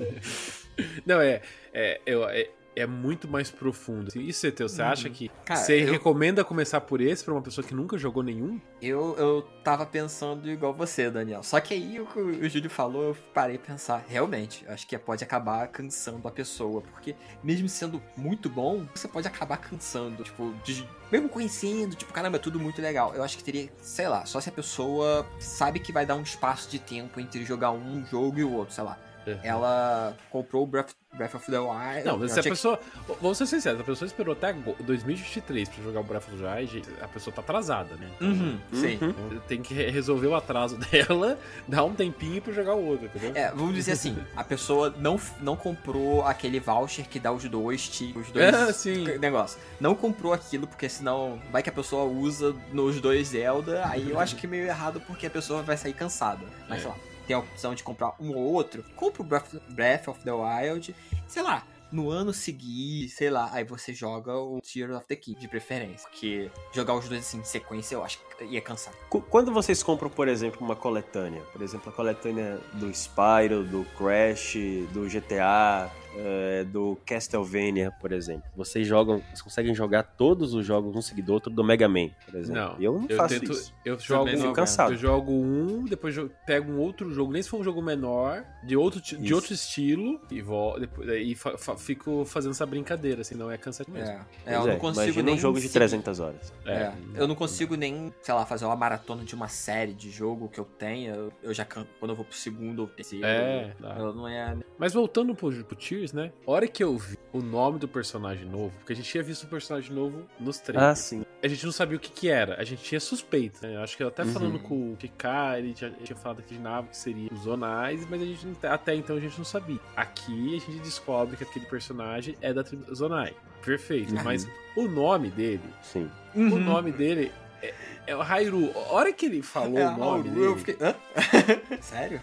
Não, 1.04 1.20
é. 1.20 1.40
É, 1.72 2.00
eu- 2.06 2.28
é, 2.28 2.48
é 2.76 2.86
muito 2.86 3.28
mais 3.28 3.50
profundo. 3.50 4.10
E 4.16 4.32
você, 4.32 4.50
Teu, 4.50 4.68
você 4.68 4.82
acha 4.82 5.08
que 5.10 5.30
Cara, 5.44 5.60
você 5.60 5.82
eu- 5.82 5.92
recomenda 5.92 6.44
começar 6.44 6.80
por 6.80 7.00
esse 7.00 7.24
pra 7.24 7.32
uma 7.34 7.42
pessoa 7.42 7.66
que 7.66 7.74
nunca 7.74 7.96
jogou 7.96 8.22
nenhum? 8.22 8.60
Eu, 8.82 9.14
eu 9.16 9.42
tava 9.62 9.86
pensando 9.86 10.50
igual 10.50 10.74
você, 10.74 11.10
Daniel. 11.10 11.42
Só 11.42 11.60
que 11.60 11.74
aí 11.74 12.00
o 12.00 12.06
que 12.06 12.18
o 12.18 12.48
Júlio 12.48 12.68
falou, 12.70 13.02
eu 13.04 13.16
parei 13.32 13.56
a 13.56 13.58
pensar. 13.58 14.04
Realmente, 14.08 14.64
acho 14.68 14.86
que 14.86 14.96
pode 14.98 15.22
acabar 15.24 15.66
cansando 15.68 16.26
a 16.26 16.30
pessoa. 16.30 16.82
Porque 16.82 17.14
mesmo 17.42 17.68
sendo 17.68 18.02
muito 18.16 18.48
bom, 18.48 18.86
você 18.94 19.06
pode 19.08 19.26
acabar 19.28 19.56
cansando. 19.58 20.22
Tipo, 20.24 20.52
de- 20.64 20.88
mesmo 21.12 21.28
conhecendo, 21.28 21.94
tipo, 21.94 22.12
caramba, 22.12 22.36
é 22.36 22.40
tudo 22.40 22.58
muito 22.58 22.80
legal. 22.82 23.14
Eu 23.14 23.22
acho 23.22 23.36
que 23.38 23.44
teria, 23.44 23.68
sei 23.78 24.08
lá, 24.08 24.24
só 24.26 24.40
se 24.40 24.48
a 24.48 24.52
pessoa 24.52 25.26
sabe 25.38 25.78
que 25.78 25.92
vai 25.92 26.04
dar 26.04 26.16
um 26.16 26.22
espaço 26.22 26.68
de 26.70 26.78
tempo 26.78 27.20
entre 27.20 27.44
jogar 27.44 27.70
um 27.70 28.04
jogo 28.06 28.38
e 28.40 28.44
o 28.44 28.52
outro, 28.52 28.74
sei 28.74 28.84
lá. 28.84 28.98
Uhum. 29.26 29.38
Ela 29.42 30.14
comprou 30.30 30.64
o 30.64 30.66
Breath, 30.66 30.90
Breath 31.16 31.34
of 31.34 31.50
the 31.50 31.58
Wild. 31.58 32.04
Não, 32.04 32.28
se 32.28 32.38
a 32.40 32.42
que- 32.42 32.48
pessoa. 32.50 32.78
Vamos 33.20 33.38
ser 33.38 33.46
sinceros, 33.46 33.80
a 33.80 33.84
pessoa 33.84 34.06
esperou 34.06 34.32
até 34.32 34.48
ago- 34.48 34.76
2023 34.80 35.68
pra 35.68 35.82
jogar 35.82 36.00
o 36.00 36.02
Breath 36.04 36.28
of 36.28 36.36
the 36.36 36.54
Wild, 36.56 36.82
a 37.00 37.08
pessoa 37.08 37.34
tá 37.34 37.40
atrasada, 37.40 37.94
né? 37.96 38.08
Então, 38.16 38.28
Uhum, 38.28 38.58
sim. 38.72 38.98
Uhum. 39.00 39.40
Tem 39.46 39.62
que 39.62 39.72
re- 39.74 39.90
resolver 39.90 40.26
o 40.26 40.34
atraso 40.34 40.76
dela, 40.90 41.38
dar 41.68 41.84
um 41.84 41.94
tempinho 41.94 42.42
pra 42.42 42.52
jogar 42.52 42.74
o 42.74 42.84
outro, 42.84 43.06
entendeu? 43.06 43.32
É, 43.34 43.50
vamos 43.50 43.74
dizer 43.74 43.92
assim, 43.92 44.16
a 44.36 44.42
pessoa 44.44 44.92
não, 44.98 45.20
não 45.40 45.56
comprou 45.56 46.24
aquele 46.26 46.58
voucher 46.60 47.08
que 47.08 47.18
dá 47.20 47.32
os 47.32 47.44
dois, 47.44 47.88
ti- 47.88 48.12
os 48.16 48.30
dois 48.30 48.54
É, 48.54 48.72
sim. 48.74 49.04
negócio. 49.18 49.58
Não 49.80 49.94
comprou 49.94 50.32
aquilo 50.32 50.66
porque 50.66 50.88
senão 50.88 51.40
vai 51.52 51.62
que 51.62 51.68
a 51.68 51.72
pessoa 51.72 52.04
usa 52.04 52.54
nos 52.72 53.00
dois 53.00 53.28
Zelda, 53.28 53.86
aí 53.86 54.10
eu 54.10 54.18
acho 54.18 54.36
que 54.36 54.46
é 54.46 54.48
meio 54.48 54.64
errado 54.66 55.00
porque 55.06 55.26
a 55.26 55.30
pessoa 55.30 55.62
vai 55.62 55.76
sair 55.76 55.92
cansada. 55.92 56.44
Mas 56.68 56.78
É. 56.78 56.82
sei 56.82 56.90
lá, 56.90 56.96
tem 57.26 57.34
a 57.36 57.38
opção 57.38 57.74
de 57.74 57.82
comprar 57.82 58.14
um 58.20 58.30
ou 58.34 58.52
outro, 58.52 58.84
compra 58.96 59.22
o 59.22 59.24
Breath, 59.24 60.08
of 60.08 60.20
the 60.24 60.32
Wild, 60.32 60.94
sei 61.26 61.42
lá, 61.42 61.66
no 61.92 62.10
ano 62.10 62.32
seguinte, 62.32 63.08
sei 63.10 63.30
lá, 63.30 63.50
aí 63.52 63.62
você 63.62 63.92
joga 63.92 64.34
o 64.36 64.60
Tears 64.60 64.96
of 64.96 65.06
the 65.06 65.14
King 65.14 65.38
de 65.38 65.46
preferência, 65.46 66.08
porque 66.08 66.50
jogar 66.72 66.94
os 66.94 67.08
dois 67.08 67.20
assim 67.20 67.38
em 67.38 67.44
sequência 67.44 67.94
eu 67.94 68.02
acho 68.04 68.18
que 68.36 68.44
ia 68.46 68.60
cansar. 68.60 68.92
Qu- 69.08 69.20
Quando 69.22 69.52
vocês 69.52 69.80
compram, 69.82 70.10
por 70.10 70.26
exemplo, 70.26 70.60
uma 70.60 70.74
coletânea, 70.74 71.40
por 71.52 71.62
exemplo, 71.62 71.90
a 71.90 71.92
coletânea 71.92 72.60
do 72.72 72.92
Spyro, 72.92 73.62
do 73.62 73.84
Crash, 73.96 74.54
do 74.92 75.08
GTA, 75.08 75.88
eh, 76.16 76.64
do 76.64 76.96
Castlevania, 77.06 77.90
por 78.00 78.12
exemplo, 78.12 78.44
vocês 78.56 78.86
jogam, 78.86 79.18
vocês 79.28 79.42
conseguem 79.42 79.74
jogar 79.74 80.02
todos 80.02 80.54
os 80.54 80.64
jogos 80.64 80.94
um 80.96 81.02
seguidor, 81.02 81.34
outro 81.34 81.50
do 81.52 81.64
Mega 81.64 81.88
Man, 81.88 82.08
por 82.26 82.34
exemplo. 82.38 82.60
Não, 82.62 82.76
eu 82.80 82.92
não 83.00 83.06
eu 83.08 83.16
faço 83.16 83.40
tento- 83.40 83.52
isso. 83.52 83.74
Eu 83.84 83.98
jogo, 83.98 84.24
Também 84.26 84.40
não, 84.42 84.52
cansado. 84.52 84.92
eu 84.92 84.96
jogo 84.98 85.32
um, 85.32 85.84
depois 85.84 86.14
pego 86.46 86.72
um 86.72 86.78
outro 86.78 87.12
jogo, 87.12 87.32
nem 87.32 87.42
se 87.42 87.48
for 87.48 87.60
um 87.60 87.64
jogo 87.64 87.82
menor, 87.82 88.44
de 88.64 88.76
outro, 88.76 89.00
de 89.00 89.34
outro 89.34 89.52
estilo, 89.52 90.20
e 90.30 90.40
vou 90.40 90.78
depois, 90.78 91.08
e 91.08 91.34
fa- 91.34 91.58
fa- 91.58 91.76
fico 91.76 92.24
fazendo 92.24 92.52
essa 92.52 92.64
brincadeira, 92.66 93.20
assim, 93.22 93.34
não 93.34 93.50
é 93.50 93.58
cansativo 93.58 93.96
mesmo. 93.96 94.14
É, 94.46 94.52
é, 94.52 94.56
eu 94.56 94.60
não 94.66 94.72
é, 94.72 94.76
consigo 94.76 95.22
nem 95.22 95.34
um 95.34 95.38
jogo 95.38 95.56
de 95.56 95.62
seguir. 95.62 95.74
300 95.74 96.20
horas. 96.20 96.52
É, 96.64 96.92
eu 97.14 97.26
não 97.28 97.34
consigo 97.34 97.76
nem, 97.76 98.12
sei 98.22 98.34
lá, 98.34 98.46
fazer 98.46 98.64
uma 98.64 98.76
maratona 98.76 99.24
de 99.24 99.34
uma 99.34 99.48
série 99.48 99.92
de 99.92 100.10
jogo 100.10 100.48
que 100.48 100.58
eu 100.58 100.64
tenha. 100.64 101.14
Eu, 101.14 101.32
eu 101.42 101.54
já 101.54 101.64
canto 101.64 101.88
quando 101.98 102.10
eu 102.10 102.16
vou 102.16 102.24
pro 102.24 102.36
segundo 102.36 102.80
ou 102.80 102.86
terceiro. 102.86 103.24
É. 103.26 103.72
Eu 103.98 104.12
não 104.14 104.26
é. 104.28 104.56
Mas 104.78 104.92
voltando 104.92 105.34
pro, 105.34 105.50
pro 105.64 105.76
Né? 106.12 106.32
A 106.46 106.50
hora 106.50 106.66
que 106.68 106.82
eu 106.84 106.96
vi 106.98 107.18
o 107.32 107.40
nome 107.40 107.78
do 107.78 107.88
personagem 107.88 108.44
novo, 108.44 108.72
porque 108.78 108.92
a 108.92 108.96
gente 108.96 109.08
tinha 109.10 109.22
visto 109.22 109.44
o 109.44 109.46
personagem 109.46 109.92
novo 109.92 110.22
nos 110.38 110.58
Ah, 110.60 110.62
trailers. 110.62 110.98
sim. 110.98 111.24
A 111.42 111.48
gente 111.48 111.64
não 111.64 111.72
sabia 111.72 111.96
o 111.96 112.00
que 112.00 112.10
que 112.10 112.28
era, 112.28 112.58
a 112.60 112.64
gente 112.64 112.82
tinha 112.82 113.00
suspeita. 113.00 113.66
Né? 113.66 113.76
Acho 113.82 113.96
que 113.96 114.02
até 114.02 114.22
Uhum. 114.22 114.32
falando 114.32 114.58
com 114.60 114.92
o 114.92 114.96
KK, 114.96 115.58
ele 115.58 115.74
já 115.76 115.90
tinha 115.90 116.16
falado 116.16 116.38
aqui 116.40 116.54
de 116.54 116.60
nave 116.60 116.88
que 116.88 116.96
seria 116.96 117.28
os 117.32 117.40
Zonais, 117.40 118.06
mas 118.08 118.22
a 118.22 118.24
gente 118.24 118.46
até 118.66 118.94
então 118.94 119.16
a 119.16 119.20
gente 119.20 119.36
não 119.38 119.44
sabia. 119.44 119.78
Aqui 119.96 120.56
a 120.56 120.60
gente 120.60 120.78
descobre 120.82 121.36
que 121.36 121.44
aquele 121.44 121.66
personagem 121.66 122.36
é 122.40 122.52
da 122.52 122.62
tribo 122.64 122.92
Zonai. 122.94 123.34
Perfeito, 123.62 124.14
Uhum. 124.14 124.22
mas 124.24 124.46
o 124.76 124.86
nome 124.88 125.30
dele, 125.30 125.62
Sim. 125.82 126.10
o 126.34 126.58
nome 126.58 126.92
dele 126.92 127.30
é, 127.64 127.74
é 128.08 128.16
o 128.16 128.22
Hairu. 128.22 128.70
A 128.74 128.92
hora 128.92 129.12
que 129.12 129.26
ele 129.26 129.42
falou 129.42 129.78
É, 129.78 129.86
o 129.88 129.96
nome 129.98 130.28
dele, 130.28 130.46
eu 130.46 130.56
fiquei. 130.56 130.76
Hã? 130.80 130.94
Sério? 131.80 132.20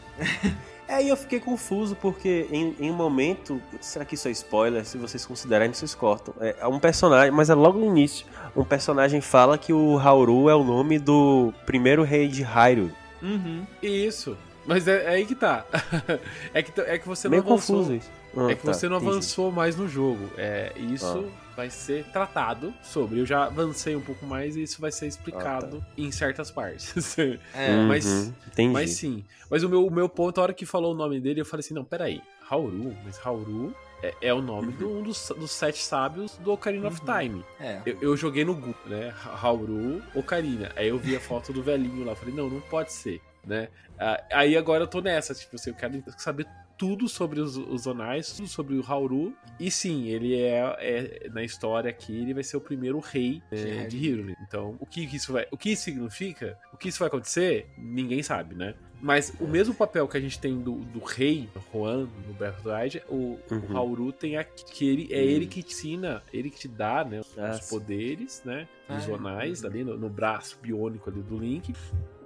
É, 0.88 1.02
e 1.02 1.08
eu 1.10 1.16
fiquei 1.16 1.40
confuso 1.40 1.96
porque 1.96 2.48
em, 2.52 2.76
em 2.80 2.92
um 2.92 2.94
momento, 2.94 3.62
será 3.80 4.04
que 4.04 4.16
isso 4.16 4.28
é 4.28 4.32
spoiler? 4.32 4.86
Se 4.86 4.98
vocês 4.98 5.26
considerarem, 5.26 5.74
vocês 5.74 5.96
cortam. 5.96 6.34
É, 6.42 6.56
é 6.60 6.68
um 6.68 6.80
personagem, 6.80 7.32
mas 7.32 7.50
é 7.50 7.54
logo 7.56 7.80
no 7.80 7.86
início. 7.86 8.26
Um 8.56 8.64
personagem 8.66 9.22
fala 9.22 9.58
que 9.58 9.72
o 9.72 9.98
Hauru 9.98 10.50
é 10.50 10.56
o 10.56 10.64
nome 10.64 11.00
do 11.00 11.54
primeiro 11.66 12.04
rei 12.04 12.28
de 12.28 12.44
Hyrule. 12.44 12.94
Uhum. 13.22 13.66
Isso. 13.82 14.38
Mas 14.66 14.88
é, 14.88 15.06
é 15.06 15.08
aí 15.10 15.26
que 15.26 15.34
tá. 15.36 15.66
é, 16.54 16.62
que, 16.62 16.80
é 16.82 16.98
que 17.00 17.08
você 17.08 17.30
Meio 17.30 17.42
não 17.44 17.54
avançou. 17.54 17.78
confuso 17.78 17.96
isso. 17.96 18.12
Ah, 18.36 18.52
É 18.52 18.56
que 18.56 18.64
tá, 18.66 18.74
você 18.74 18.88
não 18.90 18.98
entendi. 18.98 19.12
avançou 19.12 19.52
mais 19.52 19.76
no 19.78 19.88
jogo. 19.88 20.30
É, 20.38 20.72
isso 20.78 21.26
Ah. 21.28 21.41
Vai 21.62 21.70
ser 21.70 22.04
tratado 22.06 22.74
sobre. 22.82 23.20
Eu 23.20 23.26
já 23.26 23.46
avancei 23.46 23.96
um 23.96 24.02
pouco 24.02 24.26
mais 24.26 24.56
e 24.56 24.64
isso 24.64 24.82
vai 24.82 24.92
ser 24.92 25.06
explicado 25.06 25.84
Ah, 25.88 25.94
em 25.96 26.12
certas 26.12 26.50
partes. 26.50 27.16
É, 27.54 27.76
Uhum, 27.76 27.88
mas- 27.88 28.34
entendi. 28.48 28.74
mas 28.74 28.90
sim. 28.92 29.24
Mas 29.50 29.64
o 29.64 29.70
meu, 29.70 29.86
o 29.86 29.92
meu 29.92 30.10
ponto, 30.10 30.40
a 30.40 30.44
hora 30.44 30.54
que 30.54 30.66
falou 30.66 30.94
o 30.94 30.98
nome 30.98 31.20
dele, 31.20 31.42
eu 31.42 31.46
falei 31.46 31.60
assim: 31.60 31.74
não, 31.76 31.86
peraí. 31.86 32.20
Hauru, 32.50 32.96
mas 33.06 33.20
Hauru 33.24 33.74
é, 34.02 34.14
é 34.22 34.34
o 34.34 34.42
nome 34.42 34.74
de 34.74 34.84
um 34.84 35.04
dos, 35.04 35.32
dos 35.38 35.52
sete 35.52 35.78
sábios 35.84 36.36
do 36.40 36.52
Ocarina 36.52 36.88
of 36.88 37.00
Uhum. 37.00 37.20
Time. 37.20 37.46
é. 37.60 37.82
Eu, 37.86 37.98
eu 38.02 38.18
joguei 38.18 38.44
no 38.44 38.56
Google, 38.56 38.76
né? 38.88 39.14
Hauru, 39.24 40.02
Ocarina. 40.16 40.72
Aí 40.76 40.88
eu 40.88 40.98
vi 40.98 41.16
a 41.16 41.20
foto 41.20 41.54
do 41.54 41.62
velhinho 41.62 42.04
lá. 42.04 42.16
Falei, 42.16 42.34
não, 42.34 42.50
não 42.50 42.60
pode 42.62 42.92
ser, 42.92 43.22
né? 43.46 43.70
Ah, 44.00 44.20
Aí 44.34 44.58
agora 44.58 44.84
eu 44.84 44.88
tô 44.88 45.00
nessa, 45.00 45.36
tipo 45.36 45.56
assim, 45.56 45.70
eu 45.70 45.76
quero 45.76 46.04
saber 46.18 46.48
tudo 46.82 47.08
sobre 47.08 47.40
os, 47.40 47.56
os 47.58 47.84
Zonais, 47.84 48.32
tudo 48.34 48.48
sobre 48.48 48.74
o 48.76 48.84
Hauru. 48.84 49.36
E 49.60 49.70
sim, 49.70 50.08
ele 50.08 50.34
é, 50.36 50.76
é- 50.80 51.30
na 51.32 51.44
história 51.44 51.92
aqui, 51.92 52.12
ele 52.18 52.34
vai 52.34 52.42
ser 52.44 52.58
o 52.58 52.62
primeiro 52.62 52.98
rei 52.98 53.40
é, 53.52 53.86
de 53.86 53.98
Hyrule. 53.98 54.36
Então, 54.42 54.76
o 54.80 54.86
que 54.88 55.02
isso 55.02 55.32
vai, 55.32 55.46
o 55.52 55.58
que 55.58 55.70
isso 55.74 55.84
significa? 55.84 56.58
O 56.74 56.78
que 56.78 56.90
isso 56.90 56.98
vai 56.98 57.08
acontecer? 57.08 57.68
Ninguém 57.78 58.24
sabe, 58.24 58.56
né? 58.56 58.74
Mas 59.00 59.32
o 59.40 59.48
mesmo 59.48 59.76
papel 59.76 60.08
que 60.08 60.18
a 60.18 60.20
gente 60.20 60.40
tem 60.40 60.60
do, 60.60 60.78
do 60.78 61.00
rei, 61.04 61.48
Juan, 61.72 62.08
no 62.28 62.34
Breath 62.34 62.66
of 62.66 63.02
o, 63.10 63.16
o 63.16 63.40
Uhum. 63.52 63.78
Hauru 63.78 64.12
tem 64.12 64.38
aqui, 64.38 64.66
que 64.66 64.88
ele, 64.90 65.08
é 65.12 65.18
Hum. 65.18 65.26
ele 65.26 65.46
que 65.46 65.62
te 65.62 65.74
ensina, 65.74 66.24
ele 66.34 66.50
que 66.50 66.58
te 66.60 66.68
dá, 66.68 67.04
né, 67.06 67.20
os 67.20 67.38
Ah, 67.38 67.60
poderes, 67.70 68.42
né, 68.44 68.68
Ah, 68.90 68.96
visuais 68.98 69.62
uhum. 69.62 69.70
ali 69.70 69.84
no, 69.84 69.98
no 70.00 70.10
braço 70.10 70.58
biônico 70.62 71.10
ali 71.12 71.22
do 71.22 71.38
Link. 71.38 71.74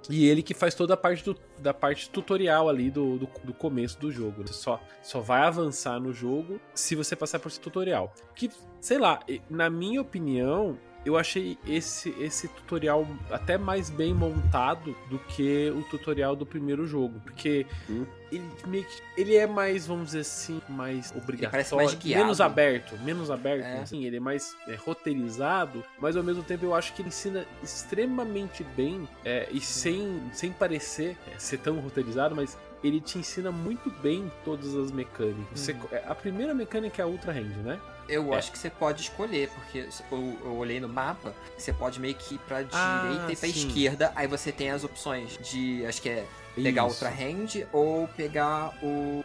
E 0.08 0.26
ele 0.26 0.42
que 0.42 0.54
faz 0.54 0.74
toda 0.74 0.94
a 0.94 0.96
parte 0.96 1.24
do, 1.24 1.36
da 1.58 1.74
parte 1.74 2.08
tutorial 2.10 2.68
ali 2.68 2.90
do, 2.90 3.18
do, 3.18 3.28
do 3.44 3.54
começo 3.54 3.98
do 3.98 4.10
jogo. 4.12 4.46
Você 4.46 4.54
só, 4.54 4.80
só 5.02 5.20
vai 5.20 5.42
avançar 5.42 5.98
no 6.00 6.12
jogo 6.12 6.60
se 6.74 6.94
você 6.94 7.16
passar 7.16 7.38
por 7.38 7.48
esse 7.48 7.60
tutorial. 7.60 8.14
Que, 8.34 8.50
sei 8.80 8.98
lá, 8.98 9.20
na 9.50 9.68
minha 9.68 10.00
opinião, 10.00 10.78
eu 11.06 11.16
achei 11.16 11.56
esse, 11.66 12.10
esse 12.18 12.48
tutorial 12.48 13.06
até 13.30 13.56
mais 13.56 13.88
bem 13.88 14.12
montado 14.12 14.94
do 15.08 15.18
que 15.20 15.70
o 15.70 15.82
tutorial 15.84 16.34
do 16.34 16.44
primeiro 16.44 16.86
jogo. 16.86 17.20
Porque 17.20 17.64
Hum. 17.88 18.04
ele, 18.32 18.42
meio 18.66 18.84
que- 18.84 19.02
ele 19.16 19.36
é 19.36 19.46
mais, 19.46 19.86
vamos 19.86 20.06
dizer 20.06 20.20
assim, 20.20 20.60
mais 20.68 21.12
obrigatório. 21.12 21.50
parece 21.52 21.74
mais 21.76 21.94
menos 22.04 22.40
aberto. 22.40 22.98
Menos 22.98 23.30
aberto, 23.30 23.64
É. 23.64 23.78
assim, 23.82 24.04
ele 24.04 24.16
é 24.16 24.20
mais 24.20 24.56
é, 24.66 24.74
roteirizado, 24.74 25.84
mas 26.00 26.16
ao 26.16 26.22
mesmo 26.24 26.42
tempo 26.42 26.64
eu 26.64 26.74
acho 26.74 26.92
que 26.92 27.02
ele 27.02 27.08
ensina 27.08 27.46
extremamente 27.62 28.64
bem 28.76 29.08
é, 29.24 29.48
e 29.52 29.60
sem, 29.60 30.20
sem 30.32 30.50
parecer 30.52 31.16
é, 31.32 31.38
ser 31.38 31.58
tão 31.58 31.78
roteirizado, 31.78 32.34
mas 32.34 32.58
ele 32.84 33.00
te 33.00 33.18
ensina 33.18 33.50
muito 33.50 33.90
bem 33.90 34.30
todas 34.44 34.74
as 34.74 34.90
mecânicas. 34.90 35.58
Você- 35.60 35.72
Uhum. 35.72 35.78
é, 35.92 36.02
a 36.06 36.14
primeira 36.14 36.54
mecânica 36.54 37.02
é 37.02 37.04
a 37.04 37.08
Ultra 37.08 37.32
Hand, 37.32 37.56
né? 37.64 37.80
Eu 38.08 38.32
É. 38.32 38.38
acho 38.38 38.52
que 38.52 38.58
você 38.58 38.70
pode 38.70 39.02
escolher, 39.02 39.48
porque 39.50 39.88
eu, 40.12 40.38
eu 40.44 40.52
olhei 40.56 40.78
no 40.78 40.88
mapa, 40.88 41.34
você 41.58 41.72
pode 41.72 41.98
meio 41.98 42.14
que 42.14 42.36
ir 42.36 42.38
pra 42.38 42.58
Ah, 42.70 42.98
direita 43.02 43.32
e 43.32 43.36
pra 43.36 43.48
sim. 43.48 43.68
esquerda, 43.68 44.12
aí 44.14 44.28
você 44.28 44.52
tem 44.52 44.70
as 44.70 44.84
opções 44.84 45.36
de, 45.38 45.84
acho 45.86 46.00
que 46.00 46.08
é 46.10 46.26
pegar 46.54 46.86
Isso. 46.86 47.04
outra 47.04 47.08
hand 47.10 47.66
ou 47.72 48.06
pegar 48.08 48.72
o 48.82 49.24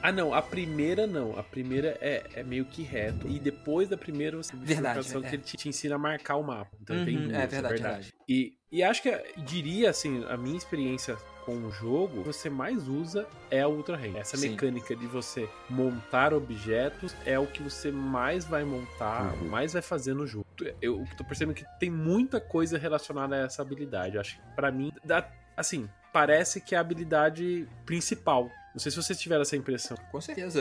Ah, 0.00 0.12
não, 0.12 0.32
a 0.32 0.40
primeira 0.40 1.06
não. 1.08 1.36
A 1.36 1.42
primeira 1.42 1.98
é, 2.00 2.22
é 2.34 2.42
meio 2.44 2.64
que 2.64 2.82
reto. 2.84 3.26
E 3.26 3.40
depois 3.40 3.88
da 3.88 3.96
primeira 3.96 4.36
você 4.36 4.54
Verdade, 4.54 4.98
bifurcação 5.00 5.24
é. 5.26 5.28
que 5.28 5.34
ele 5.34 5.42
te, 5.42 5.56
te 5.56 5.68
ensina 5.68 5.96
a 5.96 5.98
marcar 5.98 6.36
o 6.36 6.42
mapa. 6.44 6.70
Então 6.80 6.94
Uhum, 6.96 7.04
tem 7.04 7.16
é 7.16 7.18
duas, 7.20 7.50
verdade, 7.50 7.68
verdade. 7.68 8.14
E, 8.28 8.52
e 8.70 8.80
acho 8.82 9.02
que, 9.02 9.10
diria 9.38 9.90
assim, 9.90 10.24
a 10.28 10.36
minha 10.36 10.56
experiência 10.56 11.16
com 11.48 11.56
o 11.66 11.70
jogo, 11.72 12.22
você 12.22 12.50
mais 12.50 12.88
usa 12.88 13.26
é 13.50 13.62
a 13.62 13.68
Ultra 13.68 13.96
Hand. 13.96 14.16
Essa 14.18 14.36
Sim. 14.36 14.50
mecânica 14.50 14.94
de 14.94 15.06
você 15.06 15.48
montar 15.70 16.34
objetos 16.34 17.16
é 17.24 17.38
o 17.38 17.46
que 17.46 17.62
você 17.62 17.90
mais 17.90 18.44
vai 18.44 18.64
montar, 18.64 19.32
Uhum. 19.32 19.48
mais 19.48 19.72
vai 19.72 19.80
fazer 19.80 20.12
no 20.12 20.26
jogo. 20.26 20.44
Eu 20.82 21.06
tô 21.16 21.24
percebendo 21.24 21.54
que 21.54 21.64
tem 21.80 21.88
muita 21.88 22.38
coisa 22.38 22.76
relacionada 22.76 23.34
a 23.34 23.38
essa 23.46 23.62
habilidade. 23.62 24.16
Eu 24.16 24.20
acho 24.20 24.36
que 24.36 24.42
pra 24.54 24.70
mim, 24.70 24.92
dá, 25.02 25.26
assim, 25.56 25.88
parece 26.12 26.60
que 26.60 26.74
é 26.74 26.78
a 26.78 26.82
habilidade 26.82 27.66
principal. 27.86 28.50
Não 28.74 28.78
sei 28.80 28.92
se 28.92 29.02
vocês 29.02 29.18
tiveram 29.18 29.40
essa 29.40 29.56
impressão. 29.56 29.96
Com 30.12 30.20
certeza. 30.20 30.60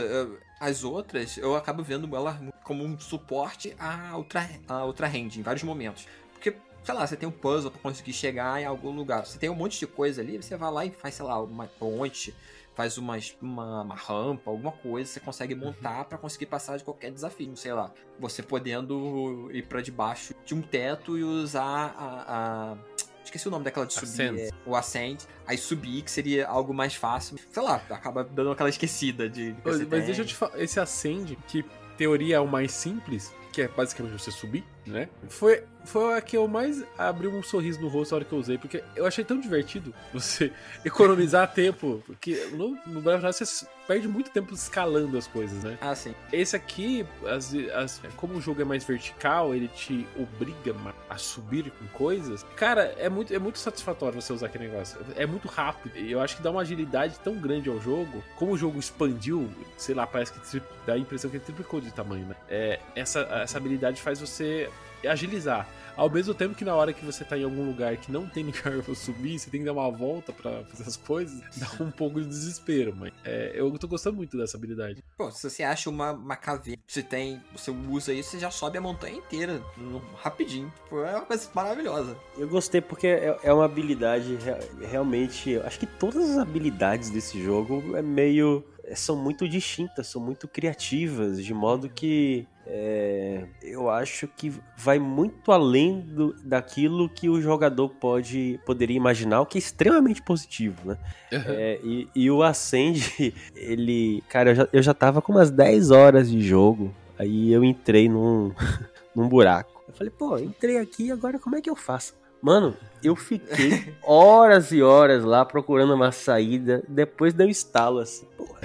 As 0.57 0.85
outras, 0.85 1.35
eu 1.37 1.53
acabo 1.57 1.83
vendo 1.83 2.15
ela 2.15 2.39
como 2.63 2.85
um 2.85 2.97
suporte 2.97 3.75
à 3.77 4.15
Ultra, 4.17 4.49
à 4.69 4.85
ultra 4.85 5.07
Hand 5.07 5.35
em 5.37 5.41
vários 5.41 5.63
momentos. 5.63 6.07
Porque, 6.31 6.55
sei 6.87 6.95
lá, 6.95 7.05
você 7.05 7.17
tem 7.17 7.27
um 7.27 7.31
puzzle 7.33 7.69
pra 7.69 7.81
conseguir 7.81 8.13
chegar 8.13 8.61
em 8.61 8.65
algum 8.65 8.91
lugar. 8.91 9.25
Você 9.25 9.37
tem 9.37 9.49
um 9.49 9.55
monte 9.55 9.77
de 9.77 9.85
coisa 9.85 10.21
ali, 10.21 10.37
você 10.41 10.55
vai 10.55 10.71
lá 10.71 10.85
e 10.85 10.91
faz, 10.91 11.15
sei 11.15 11.25
lá, 11.25 11.37
uma 11.43 11.65
ponte, 11.67 12.33
faz 12.73 12.97
umas, 12.97 13.35
uma, 13.41 13.81
uma 13.81 13.93
rampa, 13.95 14.49
alguma 14.49 14.71
coisa, 14.71 15.11
você 15.11 15.19
consegue 15.19 15.53
montar 15.53 16.05
pra 16.05 16.17
conseguir 16.17 16.45
passar 16.45 16.77
de 16.77 16.85
qualquer 16.85 17.11
desafio. 17.11 17.57
Sei 17.57 17.73
lá, 17.73 17.91
você 18.17 18.41
podendo 18.41 19.49
ir 19.51 19.63
pra 19.67 19.81
debaixo 19.81 20.33
de 20.45 20.55
um 20.55 20.61
teto 20.61 21.17
e 21.17 21.23
usar 21.25 21.93
a- 21.97 22.73
a 22.73 22.77
Esqueci 23.21 23.45
o 23.49 23.51
nome 23.51 23.65
daquela 23.65 23.85
de 23.85 23.91
subir. 23.93 24.07
Ascend. 24.07 24.39
é, 24.39 24.49
o 24.65 24.73
Ascend. 24.73 25.25
Aí 25.45 25.57
subir, 25.57 26.01
que 26.03 26.09
seria 26.09 26.47
algo 26.47 26.73
mais 26.73 26.95
fácil. 26.95 27.37
Sei 27.51 27.61
lá, 27.61 27.81
acaba 27.89 28.23
dando 28.23 28.51
aquela 28.51 28.69
esquecida 28.69 29.27
de. 29.29 29.53
Mas, 29.65 29.79
mas 29.85 30.05
deixa 30.05 30.21
eu 30.21 30.25
te 30.25 30.33
falar, 30.33 30.57
esse 30.63 30.79
Ascend, 30.79 31.37
que 31.45 31.65
teoria 31.97 32.37
é 32.37 32.39
o 32.39 32.47
mais 32.47 32.71
simples, 32.71 33.33
que 33.51 33.63
é 33.63 33.67
basicamente 33.67 34.13
você 34.17 34.31
subir, 34.31 34.63
né? 34.87 35.09
Foi, 35.29 35.63
foi 35.85 36.17
a 36.17 36.21
que 36.21 36.35
eu 36.37 36.47
mais 36.47 36.83
abri 36.97 37.27
um 37.27 37.41
sorriso 37.43 37.79
no 37.81 37.87
rosto 37.87 38.11
na 38.11 38.17
hora 38.17 38.25
que 38.25 38.33
eu 38.33 38.39
usei, 38.39 38.57
porque 38.57 38.83
eu 38.95 39.05
achei 39.05 39.23
tão 39.23 39.39
divertido 39.39 39.93
você 40.13 40.51
economizar 40.83 41.51
tempo, 41.53 42.01
porque 42.05 42.47
no, 42.53 42.77
no 42.87 43.01
Breath 43.01 43.23
of 43.23 43.33
você 43.45 43.67
perde 43.87 44.07
muito 44.07 44.29
tempo 44.31 44.53
escalando 44.53 45.17
as 45.17 45.27
coisas, 45.27 45.63
né? 45.63 45.77
Ah, 45.79 45.95
sim. 45.95 46.13
Esse 46.31 46.55
aqui, 46.57 47.05
as, 47.25 47.53
as- 47.73 48.01
como 48.17 48.33
o 48.35 48.41
jogo 48.41 48.61
é 48.61 48.65
mais 48.65 48.83
vertical, 48.83 49.53
ele 49.55 49.69
te 49.69 50.05
obriga 50.19 50.75
a 51.09 51.17
subir 51.17 51.71
com 51.71 51.87
coisas. 51.97 52.45
Cara, 52.57 52.93
é 52.97 53.07
muito, 53.09 53.33
é 53.33 53.39
muito 53.39 53.57
satisfatório 53.59 54.21
você 54.21 54.33
usar 54.33 54.47
aquele 54.47 54.67
negócio. 54.67 54.99
É 55.15 55.25
muito 55.25 55.47
rápido. 55.47 55.97
E 55.97 56.11
eu 56.11 56.19
acho 56.19 56.35
que 56.35 56.43
dá 56.43 56.51
uma 56.51 56.61
agilidade 56.61 57.17
tão 57.23 57.35
grande 57.35 57.69
ao 57.69 57.79
jogo. 57.79 58.21
Como 58.35 58.51
o 58.51 58.57
jogo 58.57 58.77
expandiu, 58.77 59.49
sei 59.77 59.95
lá, 59.95 60.05
parece 60.05 60.33
que 60.33 60.61
dá 60.85 60.93
a 60.93 60.97
impressão 60.97 61.29
que 61.29 61.37
ele 61.37 61.45
triplicou 61.45 61.79
de 61.79 61.89
tamanho, 61.91 62.25
né? 62.25 62.35
É, 62.49 62.79
essa, 62.93 63.21
essa 63.21 63.57
habilidade 63.57 64.01
faz 64.01 64.19
você 64.19 64.69
agilizar. 65.05 65.67
Ao 65.95 66.07
mesmo 66.11 66.31
tempo 66.35 66.53
que 66.53 66.63
na 66.63 66.75
hora 66.75 66.93
que 66.93 67.03
você 67.03 67.23
tá 67.25 67.35
em 67.35 67.43
algum 67.43 67.65
lugar 67.65 67.97
que 67.97 68.11
não 68.11 68.27
tem 68.27 68.43
lugar 68.45 68.83
pra 68.83 68.93
subir, 68.93 69.39
você 69.39 69.49
tem 69.49 69.61
que 69.61 69.65
dar 69.65 69.73
uma 69.73 69.89
volta 69.91 70.31
pra 70.31 70.63
fazer 70.65 70.83
as 70.87 70.95
coisas, 70.95 71.41
dá 71.57 71.83
um 71.83 71.89
pouco 71.89 72.21
de 72.21 72.27
desespero, 72.27 72.95
mas 72.95 73.11
é, 73.25 73.51
eu 73.55 73.71
tô 73.79 73.87
gostando 73.87 74.15
muito 74.17 74.37
dessa 74.37 74.57
habilidade. 74.57 75.03
Pô, 75.17 75.31
se 75.31 75.49
você 75.49 75.63
acha 75.63 75.89
uma, 75.89 76.11
uma 76.11 76.35
caveira, 76.35 76.79
você 76.87 77.01
tem, 77.01 77.41
você 77.51 77.71
usa 77.71 78.13
isso, 78.13 78.29
você 78.31 78.39
já 78.39 78.51
sobe 78.51 78.77
a 78.77 78.81
montanha 78.81 79.17
inteira, 79.17 79.59
no- 79.75 79.99
rapidinho. 80.17 80.71
Pô, 80.87 81.03
é 81.03 81.15
uma 81.15 81.25
coisa 81.25 81.49
maravilhosa. 81.55 82.15
Eu 82.37 82.47
gostei 82.47 82.79
porque 82.79 83.07
é, 83.07 83.35
é 83.41 83.51
uma 83.51 83.65
habilidade 83.65 84.35
rea- 84.35 84.59
realmente. 84.87 85.49
eu 85.49 85.65
Acho 85.65 85.79
que 85.79 85.87
todas 85.87 86.29
as 86.29 86.37
habilidades 86.37 87.09
desse 87.09 87.41
jogo 87.43 87.97
é 87.97 88.03
meio. 88.03 88.63
é, 88.83 88.93
são 88.93 89.15
muito 89.15 89.49
distintas, 89.49 90.05
são 90.07 90.21
muito 90.21 90.47
criativas, 90.47 91.43
de 91.43 91.53
modo 91.55 91.89
que. 91.89 92.47
É, 92.69 93.45
eu 93.61 93.89
acho 93.89 94.27
que 94.27 94.53
vai 94.75 94.99
muito 94.99 95.51
além 95.53 96.01
do, 96.01 96.33
daquilo 96.43 97.07
que 97.07 97.29
o 97.29 97.41
jogador 97.41 97.87
pode 97.89 98.59
poderia 98.65 98.97
imaginar, 98.97 99.39
o 99.39 99.45
que 99.45 99.57
é 99.57 99.59
extremamente 99.59 100.21
positivo, 100.21 100.75
né? 100.85 100.97
É, 101.31 101.79
e, 101.81 102.09
e 102.13 102.29
o 102.29 102.43
Ascend, 102.43 103.33
ele. 103.55 104.21
Cara, 104.27 104.51
eu 104.51 104.55
já, 104.55 104.69
eu 104.73 104.83
já 104.83 104.93
tava 104.93 105.21
com 105.21 105.31
umas 105.31 105.49
10 105.49 105.91
horas 105.91 106.29
de 106.29 106.41
jogo. 106.41 106.93
Aí 107.17 107.51
eu 107.51 107.63
entrei 107.63 108.09
num, 108.09 108.53
num 109.15 109.29
buraco. 109.29 109.81
Eu 109.87 109.93
falei, 109.93 110.11
pô, 110.11 110.37
entrei 110.37 110.77
aqui, 110.77 111.09
agora 111.09 111.39
como 111.39 111.55
é 111.55 111.61
que 111.61 111.69
eu 111.69 111.75
faço? 111.75 112.15
Mano, 112.41 112.75
eu 113.01 113.15
fiquei 113.15 113.93
horas 114.03 114.71
e 114.71 114.83
horas 114.83 115.23
lá 115.23 115.45
procurando 115.45 115.95
uma 115.95 116.11
saída. 116.11 116.83
Depois 116.87 117.33
deu 117.33 117.49
estalo 117.49 117.99
assim. 117.99 118.27
Porra, 118.37 118.59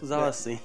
usava 0.00 0.28
assim. 0.28 0.58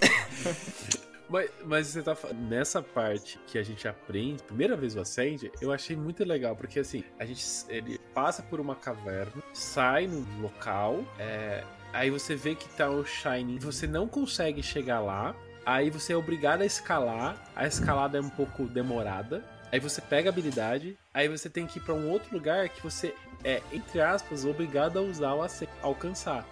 Mas, 1.30 1.52
mas 1.64 1.88
você 1.88 2.02
tá 2.02 2.18
nessa 2.34 2.82
parte 2.82 3.40
que 3.46 3.58
a 3.58 3.64
gente 3.64 3.88
aprende, 3.88 4.42
primeira 4.44 4.76
vez 4.76 4.96
o 4.96 5.00
Ascend, 5.00 5.52
eu 5.62 5.72
achei 5.72 5.96
muito 5.96 6.24
legal, 6.26 6.56
porque 6.56 6.80
assim, 6.80 7.04
a 7.20 7.26
gente 7.26 7.44
ele 7.70 8.00
passa 8.14 8.42
por 8.42 8.60
uma 8.60 8.76
caverna, 8.76 9.44
sai 9.54 10.08
num 10.08 10.26
local, 10.42 11.04
é, 11.20 11.64
aí 11.94 12.10
você 12.10 12.36
vê 12.36 12.56
que 12.56 12.68
tá 12.70 12.90
o 12.90 13.06
Shining, 13.06 13.60
você 13.60 13.86
não 13.86 14.08
consegue 14.08 14.64
chegar 14.64 15.00
lá, 15.00 15.36
aí 15.64 15.92
você 15.92 16.14
é 16.14 16.18
obrigado 16.18 16.62
a 16.62 16.66
escalar, 16.66 17.52
a 17.56 17.68
escalada 17.68 18.18
é 18.18 18.22
um 18.22 18.30
pouco 18.30 18.66
demorada, 18.66 19.46
aí 19.72 19.80
você 19.80 20.02
pega 20.02 20.30
a 20.30 20.32
habilidade, 20.32 20.98
aí 21.14 21.28
você 21.28 21.48
tem 21.48 21.68
que 21.68 21.78
ir 21.78 21.84
pra 21.84 21.94
um 21.94 22.10
outro 22.10 22.34
lugar 22.34 22.70
que 22.70 22.82
você 22.82 23.14
é, 23.44 23.62
entre 23.72 24.02
aspas, 24.02 24.46
obrigado 24.46 24.98
a 24.98 25.02
usar 25.02 25.34
o 25.34 25.44
Ascend, 25.44 25.72
alcançar. 25.82 26.46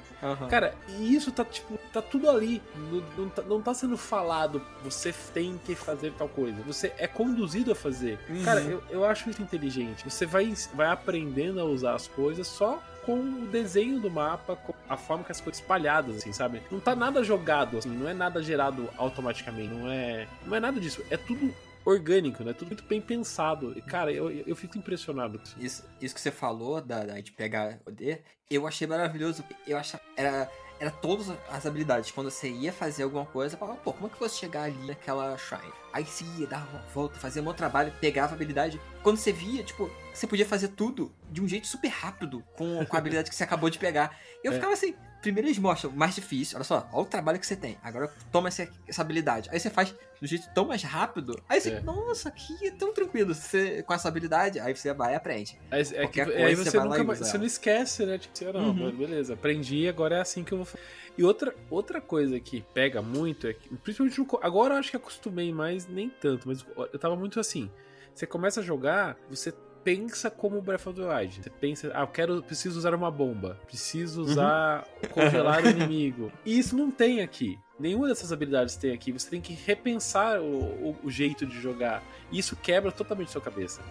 Cara, 0.50 0.76
e 0.88 1.16
isso 1.16 1.32
tá, 1.32 1.46
tipo, 1.46 1.78
tá 1.92 2.02
tudo 2.02 2.30
ali. 2.30 2.62
Não, 2.76 3.04
não, 3.18 3.30
tá, 3.30 3.42
não 3.44 3.62
tá 3.62 3.74
sendo 3.74 3.98
falado, 3.98 4.62
você 4.84 5.14
tem 5.34 5.60
que 5.64 5.76
fazer 5.76 6.14
tal 6.18 6.28
coisa. 6.28 6.62
Você 6.64 6.94
é 6.98 7.08
conduzido 7.08 7.72
a 7.72 7.76
fazer. 7.76 8.20
Uhum. 8.30 8.44
Cara, 8.44 8.62
eu, 8.62 8.84
eu 8.90 9.06
acho 9.06 9.30
isso 9.30 9.42
inteligente. 9.42 10.10
Você 10.10 10.26
vai, 10.26 10.54
vai 10.74 10.88
aprendendo 10.88 11.60
a 11.60 11.66
usar 11.66 11.96
as 11.96 12.08
coisas 12.08 12.48
só 12.48 12.82
com 13.06 13.20
o 13.20 13.48
desenho 13.48 14.02
do 14.02 14.12
mapa, 14.12 14.58
com 14.58 14.74
a 14.90 14.98
forma 14.98 15.24
que 15.24 15.32
as 15.32 15.40
coisas 15.40 15.62
espalhadas, 15.62 16.18
assim, 16.18 16.34
sabe? 16.34 16.62
Não 16.70 16.80
tá 16.80 16.94
nada 16.94 17.24
jogado, 17.24 17.78
assim, 17.78 17.90
não 17.90 18.10
é 18.10 18.14
nada 18.14 18.44
gerado 18.44 18.90
automaticamente, 18.98 19.74
não 19.74 19.90
é, 19.90 20.28
não 20.46 20.54
é 20.54 20.60
nada 20.60 20.78
disso. 20.78 21.02
É 21.10 21.16
tudo 21.16 21.54
orgânico, 21.90 22.44
né? 22.44 22.54
Tudo 22.54 22.68
muito 22.70 22.84
bem 22.84 23.00
pensado. 23.02 23.74
E, 23.78 23.82
cara, 23.82 24.12
eu, 24.12 24.30
eu 24.30 24.56
fico 24.56 24.78
impressionado 24.78 25.40
com 25.40 25.46
isso. 25.64 25.84
Isso, 26.02 26.14
que 26.16 26.22
você 26.22 26.32
falou 26.32 26.82
da, 26.82 27.04
da- 27.06 27.20
de 27.20 27.32
pegar 27.32 27.80
o 27.86 27.92
D, 27.92 28.20
eu 28.50 28.68
achei 28.68 28.86
maravilhoso. 28.88 29.44
Eu 29.66 29.78
achava. 29.78 30.04
Era, 30.16 30.50
era 30.80 30.92
todas 30.92 31.30
as 31.50 31.66
habilidades. 31.66 32.12
Quando 32.12 32.30
você 32.30 32.50
ia 32.50 32.72
fazer 32.74 33.04
alguma 33.04 33.26
coisa, 33.26 33.58
falava, 33.58 33.78
pô, 33.80 33.94
como 33.94 34.08
é 34.08 34.10
que 34.10 34.16
eu 34.16 34.20
vou 34.20 34.30
chegar 34.30 34.64
ali 34.64 34.86
naquela 34.86 35.38
shrine? 35.38 35.72
Aí 35.94 36.06
você 36.06 36.24
ia, 36.38 36.46
dava 36.46 36.70
uma 36.70 36.82
volta, 36.94 37.18
fazia 37.20 37.42
um 37.42 37.46
outro 37.46 37.58
trabalho, 37.58 37.92
pegava 38.00 38.34
a 38.34 38.36
habilidade. 38.36 38.80
Quando 39.02 39.18
você 39.18 39.32
via, 39.32 39.64
tipo, 39.64 39.90
você 40.14 40.28
podia 40.28 40.46
fazer 40.46 40.68
tudo 40.70 41.12
de 41.32 41.42
um 41.42 41.48
jeito 41.48 41.66
super 41.68 41.88
rápido 41.88 42.44
com, 42.56 42.86
com 42.86 42.96
a 42.96 43.00
habilidade 43.00 43.30
que 43.30 43.36
você 43.36 43.44
acabou 43.44 43.70
de 43.70 43.80
pegar. 43.80 44.20
Eu 44.44 44.52
É. 44.52 44.56
ficava 44.56 44.74
assim. 44.74 44.94
Primeiro 45.22 45.48
eles 45.48 45.58
mostram 45.58 45.92
mais 45.92 46.14
difícil, 46.16 46.58
olha 46.58 46.64
só, 46.64 46.88
olha 46.94 47.02
o 47.02 47.06
trabalho 47.06 47.40
que 47.40 47.46
você 47.48 47.56
tem. 47.56 47.78
Agora 47.84 48.08
toma 48.32 48.48
essa, 48.50 48.70
essa 48.88 49.02
habilidade. 49.02 49.50
Aí 49.52 49.60
você 49.60 49.70
faz 49.70 49.94
do 50.22 50.28
jeito 50.28 50.48
tão 50.54 50.66
mais 50.66 50.84
rápido. 50.84 51.42
Aí 51.50 51.60
você, 51.60 51.72
É. 51.72 51.82
nossa, 51.82 52.30
aqui 52.30 52.68
é 52.68 52.72
tão 52.72 52.94
tranquilo. 52.94 53.34
Você, 53.34 53.84
com 53.84 53.94
essa 53.94 54.08
habilidade, 54.08 54.60
aí 54.60 54.76
você 54.76 54.94
vai 54.94 55.14
e 55.14 55.16
aprende. 55.16 55.60
Aí, 55.72 55.82
é 55.82 55.84
que, 55.84 55.94
Qualquer 56.02 56.28
aí 56.28 56.42
coisa 56.44 56.64
você, 56.64 56.72
você 56.72 56.78
vai 56.78 56.86
lá 56.88 56.92
nunca 56.98 57.04
mais, 57.04 57.20
você 57.20 57.38
não 57.38 57.46
esquece, 57.46 58.06
né? 58.06 58.18
Tipo, 58.18 58.34
assim, 58.36 58.46
ah, 58.46 58.54
não, 58.54 58.70
Uhum. 58.70 58.92
beleza, 58.96 59.34
aprendi, 59.34 59.88
agora 59.88 60.18
é 60.18 60.22
assim 60.22 60.44
que 60.44 60.52
eu 60.54 60.60
vou 60.60 60.66
fazer. 60.66 60.84
E 61.18 61.24
outra, 61.24 61.54
outra 61.70 62.00
coisa 62.00 62.40
que 62.40 62.62
pega 62.74 63.02
muito 63.02 63.48
é 63.48 63.54
que, 63.54 63.70
principalmente 63.78 64.20
no 64.20 64.28
agora 64.42 64.76
eu 64.76 64.80
acho 64.80 64.92
que 64.92 64.98
acostumei 64.98 65.52
mais, 65.52 65.88
nem 65.88 66.10
tanto, 66.10 66.48
mas 66.48 66.64
eu 66.94 67.00
tava 67.00 67.16
muito 67.16 67.40
assim. 67.40 67.72
Você 68.14 68.26
começa 68.28 68.62
a 68.62 68.64
jogar, 68.64 69.18
você 69.30 69.52
pensa 69.88 70.30
como 70.30 70.62
Breath 70.62 70.86
of 70.88 71.00
the 71.00 71.08
Wild. 71.08 71.42
Você 71.42 71.50
pensa, 71.50 71.90
ah, 71.94 72.02
eu 72.02 72.08
quero, 72.08 72.44
preciso 72.44 72.78
usar 72.78 72.94
uma 72.94 73.10
bomba, 73.10 73.58
preciso 73.66 74.22
usar 74.22 74.86
congelar 75.12 75.64
o 75.64 75.68
inimigo. 75.72 76.30
E 76.46 76.60
isso 76.60 76.76
não 76.76 76.92
tem 76.92 77.22
aqui. 77.22 77.58
Nenhuma 77.80 78.08
dessas 78.08 78.32
habilidades 78.32 78.76
tem 78.76 78.92
aqui. 78.92 79.12
Você 79.12 79.30
tem 79.30 79.40
que 79.40 79.54
repensar 79.54 80.40
o, 80.40 80.60
o- 80.90 80.96
o 81.04 81.12
jeito 81.12 81.46
de 81.46 81.60
jogar. 81.62 82.04
E 82.32 82.40
isso 82.40 82.56
quebra 82.58 82.92
totalmente 82.92 83.32
sua 83.32 83.40
cabeça. 83.42 83.82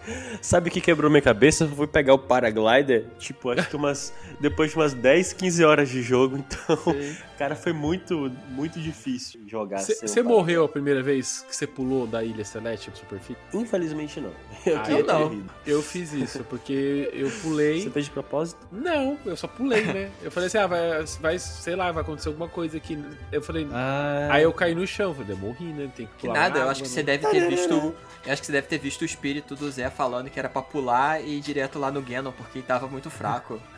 Sabe 0.41 0.69
o 0.69 0.71
que 0.71 0.79
quebrou 0.81 1.09
minha 1.09 1.21
cabeça? 1.21 1.63
Eu 1.63 1.69
fui 1.69 1.87
pegar 1.87 2.13
o 2.13 2.19
paraglider, 2.19 3.05
tipo, 3.17 3.49
acho 3.49 3.67
que 3.69 3.75
umas. 3.75 4.13
depois 4.39 4.69
de 4.71 4.75
umas 4.77 4.93
10, 4.93 5.33
15 5.33 5.63
horas 5.63 5.89
de 5.89 6.01
jogo, 6.01 6.37
então. 6.37 6.77
Cara, 7.37 7.55
foi 7.55 7.71
muito, 7.71 8.31
muito 8.49 8.79
difícil 8.79 9.39
jogar 9.47 9.77
Você 9.79 10.23
morreu 10.23 10.63
a 10.65 10.69
primeira 10.69 11.03
vez 11.03 11.45
que 11.47 11.55
você 11.55 11.67
pulou 11.67 12.07
da 12.07 12.23
Ilha 12.23 12.43
Celeste 12.43 12.89
pro 12.89 12.99
Superfície? 12.99 13.37
Infelizmente 13.53 14.19
não. 14.19 14.31
Eu 14.65 14.77
Ah, 14.79 14.91
eu 14.91 15.05
não. 15.05 15.43
Eu 15.65 15.81
fiz 15.83 16.13
isso, 16.13 16.43
porque 16.45 17.09
eu 17.13 17.29
pulei. 17.41 17.81
Você 17.83 17.89
fez 17.91 18.05
de 18.05 18.11
propósito? 18.11 18.67
Não, 18.71 19.17
eu 19.25 19.37
só 19.37 19.47
pulei, 19.47 19.83
né? 19.85 20.11
Eu 20.21 20.31
falei 20.31 20.47
assim, 20.47 20.57
ah, 20.57 20.67
vai, 20.67 20.79
vai, 21.21 21.39
sei 21.39 21.75
lá, 21.75 21.91
vai 21.91 22.01
acontecer 22.03 22.27
alguma 22.29 22.49
coisa 22.49 22.75
aqui. 22.77 22.97
Eu 23.31 23.41
falei. 23.41 23.67
Ah. 23.71 23.76
Aí 24.29 24.43
eu 24.43 24.53
caí 24.53 24.73
no 24.75 24.85
chão, 24.87 25.13
falei, 25.13 25.31
eu 25.33 25.37
morri, 25.37 25.65
né? 25.65 25.89
Tem 25.95 26.05
que 26.07 26.13
Que 26.17 26.27
nada, 26.27 26.59
na 26.59 26.65
eu 26.65 26.69
acho 26.69 26.81
que 26.83 26.89
né? 26.89 26.93
você 26.95 27.03
deve 27.03 27.27
ter 27.27 27.47
visto. 27.49 27.95
Eu 28.25 28.33
acho 28.33 28.41
que 28.41 28.45
você 28.45 28.51
deve 28.51 28.67
ter 28.67 28.77
visto 28.77 29.01
o 29.01 29.05
espírito 29.05 29.55
do 29.55 29.69
Zé 29.71 29.89
falando 29.89 30.29
que 30.29 30.37
era 30.39 30.49
pra 30.49 30.61
pular 30.61 31.21
e 31.21 31.37
ir 31.37 31.41
direto 31.41 31.79
lá 31.79 31.89
no 31.91 32.01
Ganon, 32.01 32.31
porque 32.31 32.59
ele 32.59 32.65
tava 32.67 32.87
muito 32.87 33.09
fraco. 33.09 33.59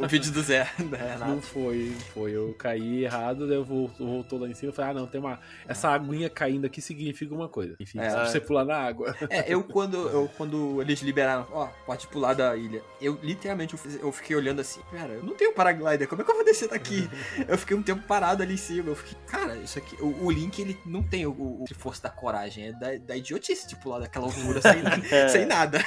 o, 0.00 0.04
o 0.04 0.08
vídeo 0.08 0.30
do 0.32 0.42
Zé, 0.42 0.70
da 0.90 1.26
Não 1.26 1.40
foi, 1.40 1.92
não 1.92 2.00
foi. 2.00 2.32
Eu 2.32 2.54
caí 2.58 3.04
errado, 3.04 3.46
daí 3.46 3.56
eu 3.56 3.64
vol- 3.64 3.90
voltou 3.98 4.38
lá 4.40 4.48
em 4.48 4.54
cima 4.54 4.72
e 4.72 4.74
falei, 4.74 4.90
ah 4.90 4.94
não, 4.94 5.06
tem 5.06 5.20
uma. 5.20 5.38
Essa 5.66 5.88
aguinha 5.90 6.28
caindo 6.30 6.64
aqui 6.66 6.80
significa 6.80 7.34
uma 7.34 7.48
coisa. 7.48 7.74
Enfim, 7.80 7.98
É. 8.00 8.10
se 8.10 8.32
você 8.32 8.40
pular 8.40 8.64
na 8.64 8.76
água. 8.76 9.14
É, 9.30 9.44
eu 9.52 9.62
quando, 9.64 9.96
eu 10.08 10.30
quando 10.36 10.80
eles 10.82 11.00
liberaram, 11.00 11.46
ó, 11.52 11.66
pode 11.86 12.06
pular 12.08 12.34
da 12.34 12.56
ilha, 12.56 12.82
eu 13.00 13.18
literalmente 13.22 13.74
eu, 14.00 14.12
fiquei 14.12 14.34
olhando 14.36 14.60
assim, 14.60 14.80
cara, 14.90 15.12
eu 15.14 15.22
não 15.22 15.34
tenho 15.34 15.52
paraglider, 15.52 16.08
como 16.08 16.22
é 16.22 16.24
que 16.24 16.30
eu 16.30 16.34
vou 16.36 16.44
descer 16.44 16.68
daqui? 16.68 17.08
eu 17.46 17.58
fiquei 17.58 17.76
um 17.76 17.82
tempo 17.82 18.06
parado 18.06 18.42
ali 18.42 18.54
em 18.54 18.58
cima, 18.58 18.90
eu 18.90 18.96
fiquei, 18.96 19.16
cara, 19.26 19.56
isso 19.56 19.78
aqui, 19.78 19.96
o, 20.02 20.24
o 20.26 20.30
Link 20.30 20.58
ele 20.60 20.78
não 20.86 21.02
tem 21.02 21.26
o, 21.26 21.30
o, 21.30 21.64
o 21.64 21.74
força 21.74 22.02
da 22.02 22.10
coragem, 22.10 22.68
é 22.68 22.72
da, 22.72 22.96
da 22.96 23.16
idiotice 23.16 23.66
de 23.68 23.76
pular 23.76 24.00
daquela 24.00 24.26
altura 24.26 24.60
sem, 24.60 25.28
sem 25.28 25.46
nada. 25.46 25.78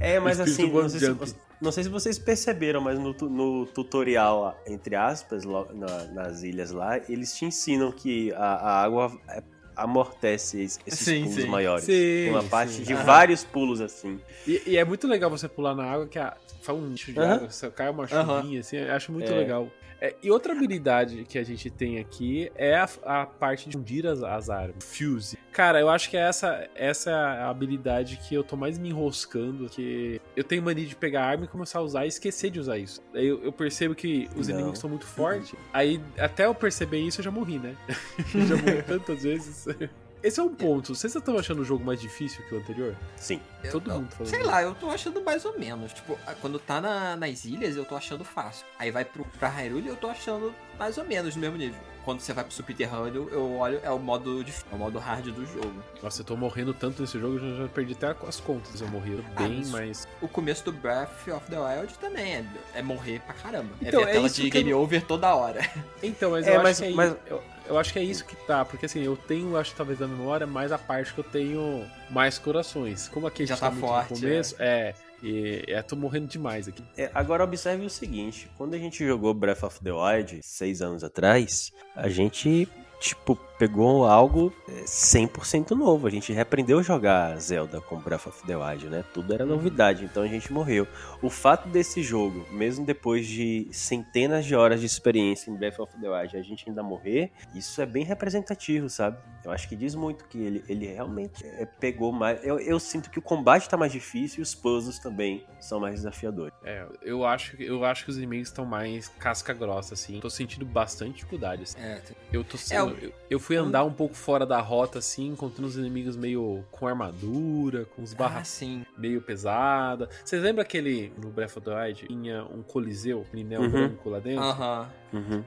É, 0.00 0.18
mas 0.20 0.38
Espírito 0.38 0.78
assim, 0.80 1.08
não 1.10 1.16
sei, 1.18 1.26
se. 1.28 1.47
Não 1.60 1.72
sei 1.72 1.82
se 1.84 1.88
vocês 1.88 2.18
perceberam, 2.18 2.80
mas 2.80 2.98
no, 2.98 3.12
no 3.28 3.66
tutorial, 3.66 4.56
entre 4.66 4.94
aspas, 4.94 5.44
lo- 5.44 5.68
na- 5.74 6.04
nas 6.12 6.42
ilhas 6.42 6.70
lá, 6.70 6.98
eles 7.08 7.34
te 7.36 7.44
ensinam 7.44 7.90
que 7.92 8.32
a, 8.34 8.44
a 8.54 8.82
água 8.82 9.18
é- 9.28 9.42
amortece 9.78 10.62
es- 10.62 10.78
esses 10.86 11.00
Sim, 11.06 11.22
pulos 11.24 11.42
sim. 11.42 11.46
maiores. 11.48 11.84
Sim, 11.84 11.92
Tem 11.92 12.30
uma 12.30 12.42
parte 12.44 12.72
sim. 12.72 12.82
de 12.82 12.94
Aham. 12.94 13.04
vários 13.04 13.44
pulos 13.44 13.80
assim. 13.80 14.20
E, 14.46 14.62
e 14.66 14.76
é 14.76 14.84
muito 14.84 15.06
legal 15.06 15.30
você 15.30 15.48
pular 15.48 15.74
na 15.74 15.84
água, 15.84 16.06
que 16.06 16.18
a, 16.18 16.36
faz 16.60 16.78
um 16.78 16.88
nicho 16.88 17.12
de 17.12 17.20
Aham. 17.20 17.34
água, 17.34 17.50
só 17.50 17.70
cai 17.70 17.88
uma 17.90 18.06
chuvinha, 18.06 18.60
assim, 18.60 18.76
eu 18.76 18.92
acho 18.94 19.12
muito 19.12 19.30
É. 19.32 19.34
legal. 19.36 19.68
É, 20.00 20.14
e 20.22 20.30
outra 20.30 20.52
habilidade 20.52 21.24
que 21.28 21.36
a 21.36 21.42
gente 21.42 21.68
tem 21.70 21.98
aqui 21.98 22.52
é 22.54 22.76
a, 22.76 22.88
a 23.04 23.26
parte 23.26 23.68
de 23.68 23.76
fundir 23.76 24.06
as, 24.06 24.22
as 24.22 24.48
armas. 24.48 24.76
Fuse. 24.84 25.36
Cara, 25.50 25.80
eu 25.80 25.88
acho 25.88 26.08
que 26.08 26.16
essa, 26.16 26.68
essa 26.76 27.10
é 27.10 27.14
a 27.14 27.48
habilidade 27.50 28.16
que 28.28 28.32
eu 28.32 28.44
tô 28.44 28.56
mais 28.56 28.78
me 28.78 28.90
enroscando, 28.90 29.68
que 29.68 30.20
eu 30.36 30.44
tenho 30.44 30.62
mania 30.62 30.86
de 30.86 30.94
pegar 30.94 31.24
a 31.24 31.26
arma 31.26 31.46
e 31.46 31.48
começar 31.48 31.80
a 31.80 31.82
usar 31.82 32.04
e 32.04 32.08
esquecer 32.08 32.48
de 32.48 32.60
usar 32.60 32.78
isso. 32.78 33.02
Aí 33.12 33.26
eu, 33.26 33.42
eu 33.42 33.50
percebo 33.50 33.92
que 33.92 34.28
os 34.36 34.46
Não. 34.46 34.54
inimigos 34.54 34.78
são 34.78 34.88
muito 34.88 35.04
fortes, 35.04 35.52
aí 35.72 36.00
até 36.16 36.46
eu 36.46 36.54
perceber 36.54 37.00
isso 37.00 37.18
eu 37.18 37.24
já 37.24 37.30
morri, 37.32 37.58
né? 37.58 37.74
eu 38.36 38.46
já 38.46 38.56
morri 38.56 38.82
tantas 38.84 39.24
vezes. 39.24 39.66
Esse 40.20 40.40
é 40.40 40.42
um 40.42 40.52
ponto. 40.52 40.96
Vocês 40.96 41.14
estão 41.14 41.38
achando 41.38 41.62
o 41.62 41.64
jogo 41.64 41.84
mais 41.84 42.00
difícil 42.00 42.44
que 42.48 42.54
o 42.54 42.58
anterior? 42.58 42.92
Sim. 43.16 43.40
Eu- 43.62 43.70
Todo 43.70 43.88
eu- 43.90 43.96
mundo 44.00 44.10
falando 44.10 44.30
Sei 44.30 44.42
lá, 44.42 44.62
eu 44.62 44.74
tô 44.74 44.90
achando 44.90 45.22
mais 45.22 45.44
ou 45.44 45.56
menos. 45.56 45.92
Tipo, 45.92 46.18
a- 46.26 46.34
quando 46.34 46.58
tá 46.58 46.80
na- 46.80 47.14
nas 47.14 47.44
ilhas, 47.44 47.76
eu 47.76 47.84
tô 47.84 47.94
achando 47.94 48.24
fácil. 48.24 48.66
Aí 48.80 48.90
vai 48.90 49.04
pro, 49.04 49.24
pra 49.38 49.48
Hyrule, 49.48 49.86
eu 49.86 49.94
tô 49.96 50.08
achando 50.08 50.52
mais 50.76 50.98
ou 50.98 51.04
menos 51.04 51.36
no 51.36 51.40
mesmo 51.40 51.56
nível. 51.56 51.78
Quando 52.04 52.20
você 52.20 52.32
vai 52.32 52.42
pro 52.42 52.52
subterrâneo, 52.52 53.28
eu 53.30 53.58
olho, 53.58 53.80
é 53.82 53.90
o 53.90 53.98
modo 53.98 54.42
difícil, 54.42 54.66
é 54.72 54.74
o 54.74 54.78
modo 54.78 54.98
hard 54.98 55.26
do 55.26 55.44
jogo. 55.46 55.84
Nossa, 56.02 56.22
eu 56.22 56.24
tô 56.24 56.36
morrendo 56.36 56.72
tanto 56.74 57.00
nesse 57.02 57.16
jogo, 57.20 57.36
eu 57.36 57.56
já, 57.58 57.68
perdi 57.68 57.92
até 57.92 58.16
as 58.26 58.40
contas. 58.40 58.80
Eu 58.80 58.88
morri 58.88 59.22
Ah, 59.36 59.42
bem, 59.42 59.58
mas- 59.58 59.70
mas. 59.70 60.08
O 60.22 60.26
começo 60.26 60.64
do 60.64 60.72
Breath 60.72 61.28
of 61.28 61.46
the 61.50 61.58
Wild 61.60 61.94
também 61.98 62.36
é, 62.36 62.44
é 62.74 62.82
morrer 62.82 63.20
pra 63.20 63.34
caramba. 63.34 63.70
Então, 63.80 64.00
é 64.00 64.04
ver 64.04 64.08
é 64.08 64.10
a 64.10 64.14
tela 64.14 64.26
isso 64.26 64.40
de 64.40 64.48
eu 64.48 64.50
game 64.50 64.70
não- 64.72 64.80
over 64.80 65.02
toda 65.04 65.32
hora. 65.34 65.60
Então, 66.02 66.30
mas 66.32 66.46
É, 66.46 66.56
eu 66.56 66.62
mas- 66.62 66.80
acho 66.80 66.88
que 66.88 66.92
é 66.92 66.96
mas- 66.96 67.10
isso. 67.10 67.18
Eu, 67.26 67.42
eu 67.68 67.78
acho 67.78 67.92
que 67.92 67.98
é 67.98 68.02
isso 68.02 68.24
que 68.24 68.34
tá. 68.34 68.64
Porque 68.64 68.86
assim, 68.86 69.02
eu 69.02 69.16
tenho, 69.16 69.56
acho 69.56 69.70
que 69.72 69.76
talvez 69.76 69.98
da 69.98 70.06
memória, 70.06 70.46
mais 70.46 70.72
a 70.72 70.78
parte 70.78 71.12
que 71.12 71.20
eu 71.20 71.24
tenho 71.24 71.84
mais 72.10 72.38
corações. 72.38 73.08
Como 73.08 73.26
aqui 73.26 73.42
a 73.42 73.46
gente 73.46 73.56
Já 73.56 73.60
tá 73.60 73.70
muito 73.70 73.86
forte, 73.86 74.14
no 74.14 74.20
começo, 74.20 74.56
é. 74.58 74.94
E 75.22 75.64
é, 75.66 75.82
tô 75.82 75.96
morrendo 75.96 76.28
demais 76.28 76.68
aqui. 76.68 76.82
É, 76.96 77.10
agora 77.12 77.42
observe 77.42 77.84
o 77.84 77.90
seguinte, 77.90 78.48
quando 78.56 78.74
a 78.74 78.78
gente 78.78 79.04
jogou 79.04 79.34
Breath 79.34 79.64
of 79.64 79.80
the 79.80 79.90
Wild 79.92 80.40
seis 80.42 80.80
anos 80.80 81.02
atrás, 81.02 81.72
a 81.94 82.08
gente, 82.08 82.68
tipo, 83.00 83.36
pegou 83.58 84.06
algo 84.06 84.52
é, 84.68 84.82
100% 84.84 85.70
novo. 85.72 86.06
A 86.06 86.10
gente 86.10 86.32
reaprendeu 86.32 86.78
a 86.78 86.82
jogar 86.82 87.36
Zelda 87.40 87.80
com 87.80 87.96
Breath 87.98 88.26
of 88.26 88.46
the 88.46 88.56
Wild, 88.56 88.88
né? 88.88 89.04
Tudo 89.12 89.32
era 89.34 89.44
novidade, 89.44 90.04
então 90.04 90.22
a 90.22 90.26
gente 90.28 90.52
morreu. 90.52 90.86
O 91.22 91.28
fato 91.30 91.68
desse 91.68 92.02
jogo, 92.02 92.46
mesmo 92.52 92.84
depois 92.86 93.26
de 93.26 93.68
centenas 93.72 94.44
de 94.44 94.54
horas 94.54 94.80
de 94.80 94.86
experiência 94.86 95.50
em 95.50 95.56
Breath 95.56 95.78
of 95.80 95.92
the 96.00 96.08
Wild, 96.08 96.36
a 96.36 96.42
gente 96.42 96.68
ainda 96.68 96.82
morrer, 96.82 97.32
isso 97.54 97.80
é 97.82 97.86
bem 97.86 98.04
representativo, 98.04 98.88
sabe? 98.88 99.16
Eu 99.44 99.50
acho 99.52 99.68
que 99.68 99.74
diz 99.76 99.94
muito 99.94 100.24
que 100.26 100.38
ele, 100.38 100.64
ele 100.68 100.86
realmente 100.86 101.44
é, 101.44 101.64
pegou 101.64 102.12
mais. 102.12 102.44
Eu, 102.44 102.58
eu 102.60 102.78
sinto 102.78 103.10
que 103.10 103.18
o 103.18 103.22
combate 103.22 103.68
tá 103.68 103.76
mais 103.76 103.90
difícil 103.92 104.40
e 104.40 104.42
os 104.42 104.54
puzzles 104.54 104.98
também 104.98 105.44
são 105.60 105.80
mais 105.80 105.94
desafiadores. 105.96 106.52
É, 106.64 106.84
eu 107.02 107.24
acho, 107.24 107.56
que- 107.56 107.64
eu 107.64 107.84
acho 107.84 108.04
que 108.04 108.10
os 108.10 108.18
inimigos 108.18 108.48
estão 108.48 108.64
mais 108.66 109.08
casca 109.08 109.52
grossa, 109.54 109.94
assim. 109.94 110.20
Tô 110.20 110.28
sentindo 110.30 110.66
bastante 110.66 111.14
dificuldade. 111.14 111.62
assim. 111.62 111.78
É, 111.80 112.00
Eu 112.32 112.44
tô 112.44 112.56
É, 112.56 112.60
sendo. 112.60 112.87
o- 112.87 112.87
eu, 113.00 113.12
eu 113.30 113.40
fui 113.40 113.56
andar 113.56 113.84
um 113.84 113.92
pouco 113.92 114.14
fora 114.14 114.44
da 114.46 114.60
rota, 114.60 114.98
assim, 114.98 115.28
encontrando 115.28 115.68
os 115.68 115.76
inimigos 115.76 116.16
meio 116.16 116.64
com 116.70 116.86
armadura, 116.86 117.84
com 117.96 118.02
os 118.02 118.12
ah, 118.12 118.16
barras 118.16 118.48
sim. 118.48 118.84
meio 118.96 119.20
pesada. 119.20 120.08
Vocês 120.24 120.42
lembram 120.42 120.62
aquele 120.62 121.12
no 121.20 121.28
Breath 121.30 121.56
of 121.56 121.60
the 121.62 121.74
Wild 121.74 122.06
tinha 122.06 122.44
um 122.44 122.62
coliseu, 122.62 123.20
um 123.20 123.62
Uhum. 123.62 123.70
branco 123.70 124.10
lá 124.10 124.18
dentro? 124.18 124.42
Aham. 124.44 124.80
Uhum. 124.82 124.86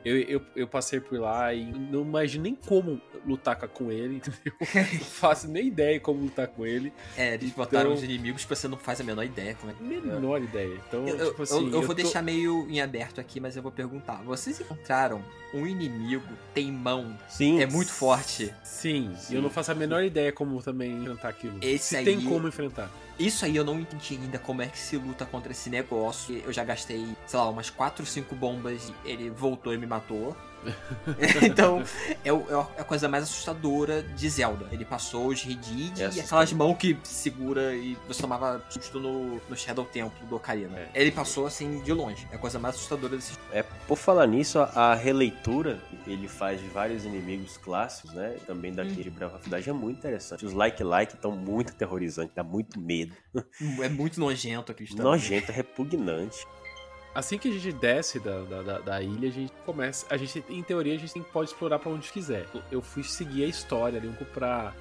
Eu, 0.04 0.17
eu, 0.21 0.41
eu 0.56 0.67
passei 0.67 1.00
por 1.00 1.19
lá 1.19 1.54
e 1.54 1.65
não 1.65 2.02
imagino 2.02 2.43
nem 2.43 2.56
como 2.56 3.00
lutar 3.26 3.56
com 3.67 3.91
ele, 3.91 4.15
entendeu? 4.24 4.54
Não 4.60 5.00
faço 5.06 5.47
nem 5.47 5.67
ideia 5.67 6.00
como 6.00 6.21
lutar 6.24 6.47
com 6.47 6.65
ele. 6.65 6.91
É, 7.15 7.36
eles 7.36 7.52
Então- 7.52 7.63
botaram 7.65 7.93
os 7.93 8.04
inimigos 8.04 8.43
que 8.43 8.50
você 8.56 8.67
não 8.67 8.78
faz 8.78 9.00
a 9.00 9.04
menor 9.04 9.24
ideia 9.24 9.56
como 9.56 9.71
é 9.71 9.76
que 9.76 9.84
Menor 9.84 10.41
ideia. 10.41 10.80
Então, 10.88 11.08
Eu, 11.08 11.17
eu- 11.17 11.30
tipo 11.32 11.43
assim. 11.43 11.56
eu- 11.58 11.65
eu 11.74 11.82
vou 11.82 11.88
tô- 11.95 12.02
deixar 12.02 12.21
meio 12.24 12.67
em 12.69 12.82
aberto 12.82 13.21
aqui, 13.21 13.39
mas 13.39 13.56
eu 13.56 13.62
vou 13.62 13.71
perguntar. 13.71 14.21
Vocês 14.24 14.60
encontraram 14.60 15.24
um 15.54 15.67
inimigo 15.67 16.24
teimão? 16.54 17.15
Sim. 17.30 17.62
É 17.62 17.65
muito 17.67 17.91
forte. 17.91 18.54
Sim, 18.63 19.13
Sim. 19.17 19.36
eu 19.36 19.41
não 19.41 19.50
faço 19.50 19.71
a 19.71 19.76
menor 19.76 20.04
ideia 20.04 20.32
como 20.32 20.62
também 20.63 20.91
enfrentar 21.04 21.30
aquilo. 21.30 21.58
Esse 21.62 21.89
Se 21.89 21.97
aí- 21.97 22.06
tem 22.06 22.21
como 22.21 22.47
enfrentar. 22.47 22.89
Isso 23.19 23.45
aí 23.45 23.56
eu 23.56 23.63
não 23.63 23.80
entendi 23.80 24.17
ainda 24.19 24.39
como 24.39 24.63
é 24.63 24.67
que 24.67 24.80
se 24.80 24.97
luta 24.97 25.26
contra 25.26 25.52
esse 25.52 25.69
negócio. 25.69 26.36
Eu 26.43 26.52
já 26.52 26.63
gastei, 26.63 27.06
sei 27.28 27.39
lá, 27.39 27.47
umas 27.50 27.69
4, 27.69 28.04
5 28.04 28.34
bombas 28.34 28.89
e 29.06 29.10
ele 29.10 29.30
voltou 29.52 29.74
e 29.74 29.78
me 29.78 29.86
matou. 29.86 30.36
então, 31.42 31.84
é, 32.24 32.32
o- 32.32 32.46
é 32.78 32.82
a 32.82 32.84
coisa 32.84 33.10
mais 33.10 33.24
assustadora 33.24 34.04
de 34.04 34.30
Zelda. 34.30 34.68
Ele 34.72 34.86
passou 34.86 35.28
os 35.30 35.42
Redid 35.42 36.00
É 36.02 36.10
e 36.14 36.20
aquelas 36.20 36.54
mãos 36.54 36.78
que 36.78 36.96
segura 37.04 37.74
e 37.76 37.98
você 38.08 38.22
tomava 38.22 38.64
susto 38.70 39.00
no, 39.00 39.42
no 39.50 39.58
Shadow 39.58 39.86
Templo 39.86 40.26
do 40.28 40.36
Ocarina. 40.36 40.78
É. 40.78 40.90
Ele 40.94 41.12
passou 41.12 41.48
assim 41.48 41.82
de 41.82 41.92
longe. 41.92 42.28
É 42.32 42.36
a 42.36 42.38
coisa 42.38 42.60
mais 42.60 42.76
assustadora 42.76 43.16
desse 43.16 43.32
jogo. 43.34 43.42
É, 43.52 43.64
por 43.64 43.98
falar 43.98 44.28
nisso, 44.28 44.60
a, 44.60 44.92
a 44.92 44.96
releitura 44.96 45.82
que 46.04 46.12
ele 46.12 46.28
faz 46.28 46.62
de 46.62 46.68
vários 46.68 47.06
inimigos 47.06 47.58
clássicos, 47.58 48.14
né? 48.14 48.38
Também 48.46 48.72
daquele 48.72 49.10
Breath 49.10 49.34
of 49.34 49.50
the 49.50 49.56
Wild 49.56 49.70
é 49.70 49.74
muito 49.74 49.98
interessante. 49.98 50.46
Os 50.46 50.54
like-like 50.54 51.16
estão 51.16 51.32
muito 51.32 51.72
aterrorizantes, 51.72 52.36
dá 52.36 52.44
muito 52.44 52.80
medo. 52.80 53.16
É 53.82 53.90
muito 53.90 54.20
nojento 54.20 54.72
aqui. 54.72 54.86
Nojento, 54.96 55.52
repugnante. 55.52 56.46
Assim 57.13 57.38
que 57.38 57.50
a 57.50 57.52
gente 57.52 57.74
desce 57.74 58.19
da, 58.19 58.41
da, 58.43 58.80
da- 58.80 59.02
ilha, 59.02 59.28
a 59.28 59.32
gente 59.32 59.52
começa. 59.65 60.06
A 60.10 60.15
gente, 60.15 60.43
em 60.50 60.63
teoria, 60.63 60.93
a 60.95 60.97
gente 60.97 61.12
tem- 61.13 61.21
pode 61.24 61.50
explorar 61.50 61.78
pra 61.80 61.91
onde 61.91 62.10
quiser. 62.12 62.45
Eu 62.71 62.82
fui 62.82 63.04
seguir 63.04 63.43
a 63.43 63.47
história 63.47 64.00
ali 64.00 64.08
um 64.08 64.13
pouco 64.13 64.32
pra. 64.34 64.74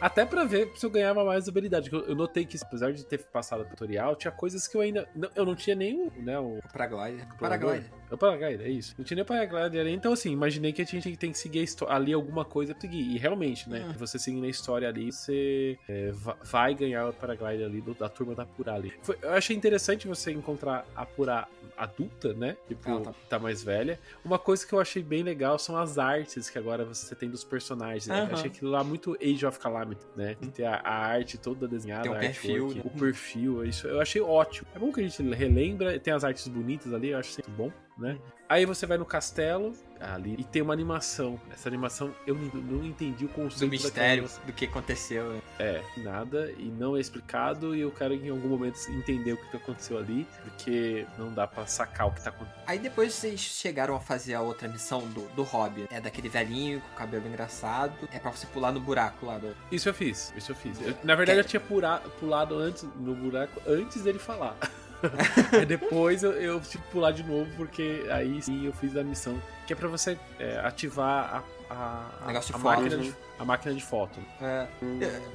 Até 0.00 0.26
pra 0.26 0.44
ver 0.44 0.70
se 0.74 0.84
eu 0.84 0.90
ganhava 0.90 1.24
mais 1.24 1.48
habilidade. 1.48 1.88
Eu 1.92 2.14
notei 2.16 2.44
que, 2.44 2.58
apesar 2.60 2.92
de 2.92 3.04
ter 3.06 3.18
passado 3.18 3.62
o 3.62 3.64
tutorial, 3.64 4.16
tinha 4.16 4.32
coisas 4.32 4.66
que 4.68 4.76
eu 4.76 4.80
ainda. 4.80 5.08
não- 5.14 5.30
Eu 5.34 5.46
não 5.46 5.54
tinha 5.54 5.76
nem 5.76 6.08
o. 6.08 6.12
Né, 6.16 6.38
o 6.38 6.58
Paraglider. 6.72 7.26
Paraglider. 7.38 7.84
É 8.12 8.14
o 8.14 8.18
Paraglider, 8.18 8.66
é 8.66 8.70
isso. 8.70 8.94
Não 8.98 9.04
tinha 9.06 9.16
nem 9.16 9.22
o 9.22 9.26
Paraglider 9.26 9.80
ali. 9.80 9.90
Então, 9.92 10.12
assim, 10.12 10.30
imaginei 10.30 10.70
que 10.70 10.82
a 10.82 10.84
gente 10.84 11.16
tem 11.16 11.32
que 11.32 11.38
seguir 11.38 11.64
ali 11.88 12.12
alguma 12.12 12.44
coisa 12.44 12.74
pra 12.74 12.82
seguir. 12.82 13.00
E 13.00 13.16
realmente, 13.16 13.70
né? 13.70 13.86
Hum. 13.88 13.92
Você 13.98 14.18
seguindo 14.18 14.44
a 14.44 14.48
história 14.48 14.86
ali, 14.86 15.10
você 15.10 15.78
é, 15.88 16.10
va- 16.12 16.36
vai 16.44 16.74
ganhar 16.74 17.08
o 17.08 17.12
Paraglider 17.14 17.64
ali 17.66 17.80
do- 17.80 17.94
da 17.94 18.10
turma 18.10 18.34
da 18.34 18.44
Pura 18.44 18.74
ali. 18.74 18.92
Foi- 19.02 19.16
eu 19.22 19.32
achei 19.32 19.56
interessante 19.56 20.06
você 20.06 20.30
encontrar 20.30 20.86
a 20.94 21.06
Pura 21.06 21.48
adulta, 21.74 22.34
né? 22.34 22.54
Tipo, 22.68 22.90
Ela 22.90 23.00
tá- 23.00 23.14
tá... 23.30 23.38
mais 23.38 23.62
velha. 23.62 23.98
Uma 24.22 24.38
coisa 24.38 24.66
que 24.66 24.72
eu 24.74 24.78
achei 24.78 25.02
bem 25.02 25.22
legal 25.22 25.58
são 25.58 25.76
as 25.78 25.98
artes 25.98 26.50
que 26.50 26.58
agora 26.58 26.84
você 26.84 27.14
tem 27.14 27.30
dos 27.30 27.42
personagens. 27.42 28.06
né? 28.06 28.28
Achei 28.30 28.50
aquilo 28.50 28.70
lá 28.70 28.84
muito 28.84 29.16
Age 29.22 29.46
of 29.46 29.58
Calamity, 29.58 30.04
né? 30.14 30.34
Que 30.34 30.48
tem 30.48 30.66
a, 30.66 30.76
a 30.84 30.94
arte 31.06 31.38
toda 31.38 31.66
desenhada, 31.66 32.02
Tem 32.02 32.12
um 32.12 32.14
a 32.14 32.18
perfil, 32.18 32.68
né? 32.74 32.82
o 32.84 32.90
perfil. 32.90 33.64
Isso 33.64 33.86
eu 33.86 34.00
achei 34.02 34.20
ótimo. 34.20 34.68
É 34.74 34.78
bom 34.78 34.92
que 34.92 35.00
a 35.00 35.02
gente 35.02 35.22
relembra, 35.34 35.98
tem 35.98 36.12
as 36.12 36.24
artes 36.24 36.46
bonitas 36.46 36.92
ali, 36.92 37.08
eu 37.08 37.18
acho 37.18 37.30
sempre 37.32 37.50
bom, 37.52 37.72
né? 37.98 38.18
Aí 38.48 38.66
você 38.66 38.84
vai 38.84 38.98
no 38.98 39.04
castelo 39.06 39.72
ali 39.98 40.34
e 40.38 40.44
tem 40.44 40.60
uma 40.60 40.74
animação. 40.74 41.40
Essa 41.50 41.68
animação 41.70 42.14
eu 42.26 42.34
não, 42.34 42.84
entendi 42.84 43.24
o 43.24 43.28
Do 43.28 43.34
conceito 43.34 43.70
mistério 43.70 44.24
daquela- 44.24 44.44
do 44.46 44.52
que 44.52 44.64
aconteceu. 44.66 45.32
né? 45.32 45.40
É, 45.58 45.82
nada 45.98 46.52
e 46.58 46.64
não 46.64 46.94
é 46.96 47.00
explicado 47.00 47.74
e 47.74 47.80
eu 47.80 47.90
quero 47.90 48.12
em 48.12 48.28
algum 48.28 48.48
momento 48.48 48.78
entender 48.90 49.32
o 49.32 49.36
que 49.38 49.48
que 49.52 49.56
aconteceu 49.56 49.96
ali, 49.96 50.26
porque 50.42 51.06
não 51.16 51.32
dá 51.32 51.46
pra 51.46 51.66
sacar 51.66 52.08
o 52.08 52.12
que 52.12 52.22
tá 52.22 52.28
acontecendo. 52.30 52.62
Aí 52.66 52.78
depois 52.78 53.14
vocês 53.14 53.40
chegaram 53.40 53.94
a 53.96 54.00
fazer 54.00 54.34
a 54.34 54.42
outra 54.42 54.68
missão 54.68 55.00
do, 55.08 55.26
do 55.34 55.42
Hobby. 55.42 55.86
É 55.90 56.00
daquele 56.00 56.28
velhinho 56.28 56.80
com 56.80 56.88
o 56.88 56.96
cabelo 56.96 57.26
engraçado. 57.26 57.94
É 58.12 58.18
pra 58.18 58.30
você 58.32 58.46
pular 58.48 58.70
no 58.72 58.80
buraco 58.80 59.24
lá 59.24 59.38
do. 59.38 59.54
Isso 59.70 59.88
eu 59.88 59.94
fiz, 59.94 60.32
isso 60.36 60.52
eu 60.52 60.56
fiz. 60.56 60.78
Eu- 60.80 60.94
na 61.04 61.14
verdade 61.14 61.38
eu 61.38 61.44
tinha 61.44 61.60
pura- 61.60 62.00
pulado 62.20 62.54
antes 62.58 62.82
no 62.96 63.14
buraco 63.14 63.62
antes 63.66 64.02
dele 64.02 64.18
falar. 64.18 64.56
aí 65.52 65.66
depois 65.66 66.22
eu, 66.22 66.32
eu 66.32 66.60
tive 66.60 66.82
que 66.84 66.90
pular 66.90 67.12
de 67.12 67.22
novo, 67.22 67.50
porque 67.56 68.04
aí 68.10 68.40
sim 68.42 68.66
eu 68.66 68.72
fiz 68.72 68.96
a 68.96 69.02
missão, 69.02 69.40
que 69.66 69.72
é 69.72 69.76
pra 69.76 69.88
você 69.88 70.18
é, 70.38 70.58
ativar 70.60 71.44
a, 71.70 71.74
a, 71.74 72.28
a, 72.28 72.40
de 72.40 72.58
máquina 72.58 72.98
de, 72.98 73.08
né? 73.08 73.14
a 73.38 73.44
máquina 73.44 73.74
de 73.74 73.82
foto. 73.82 74.20
É, 74.40 74.66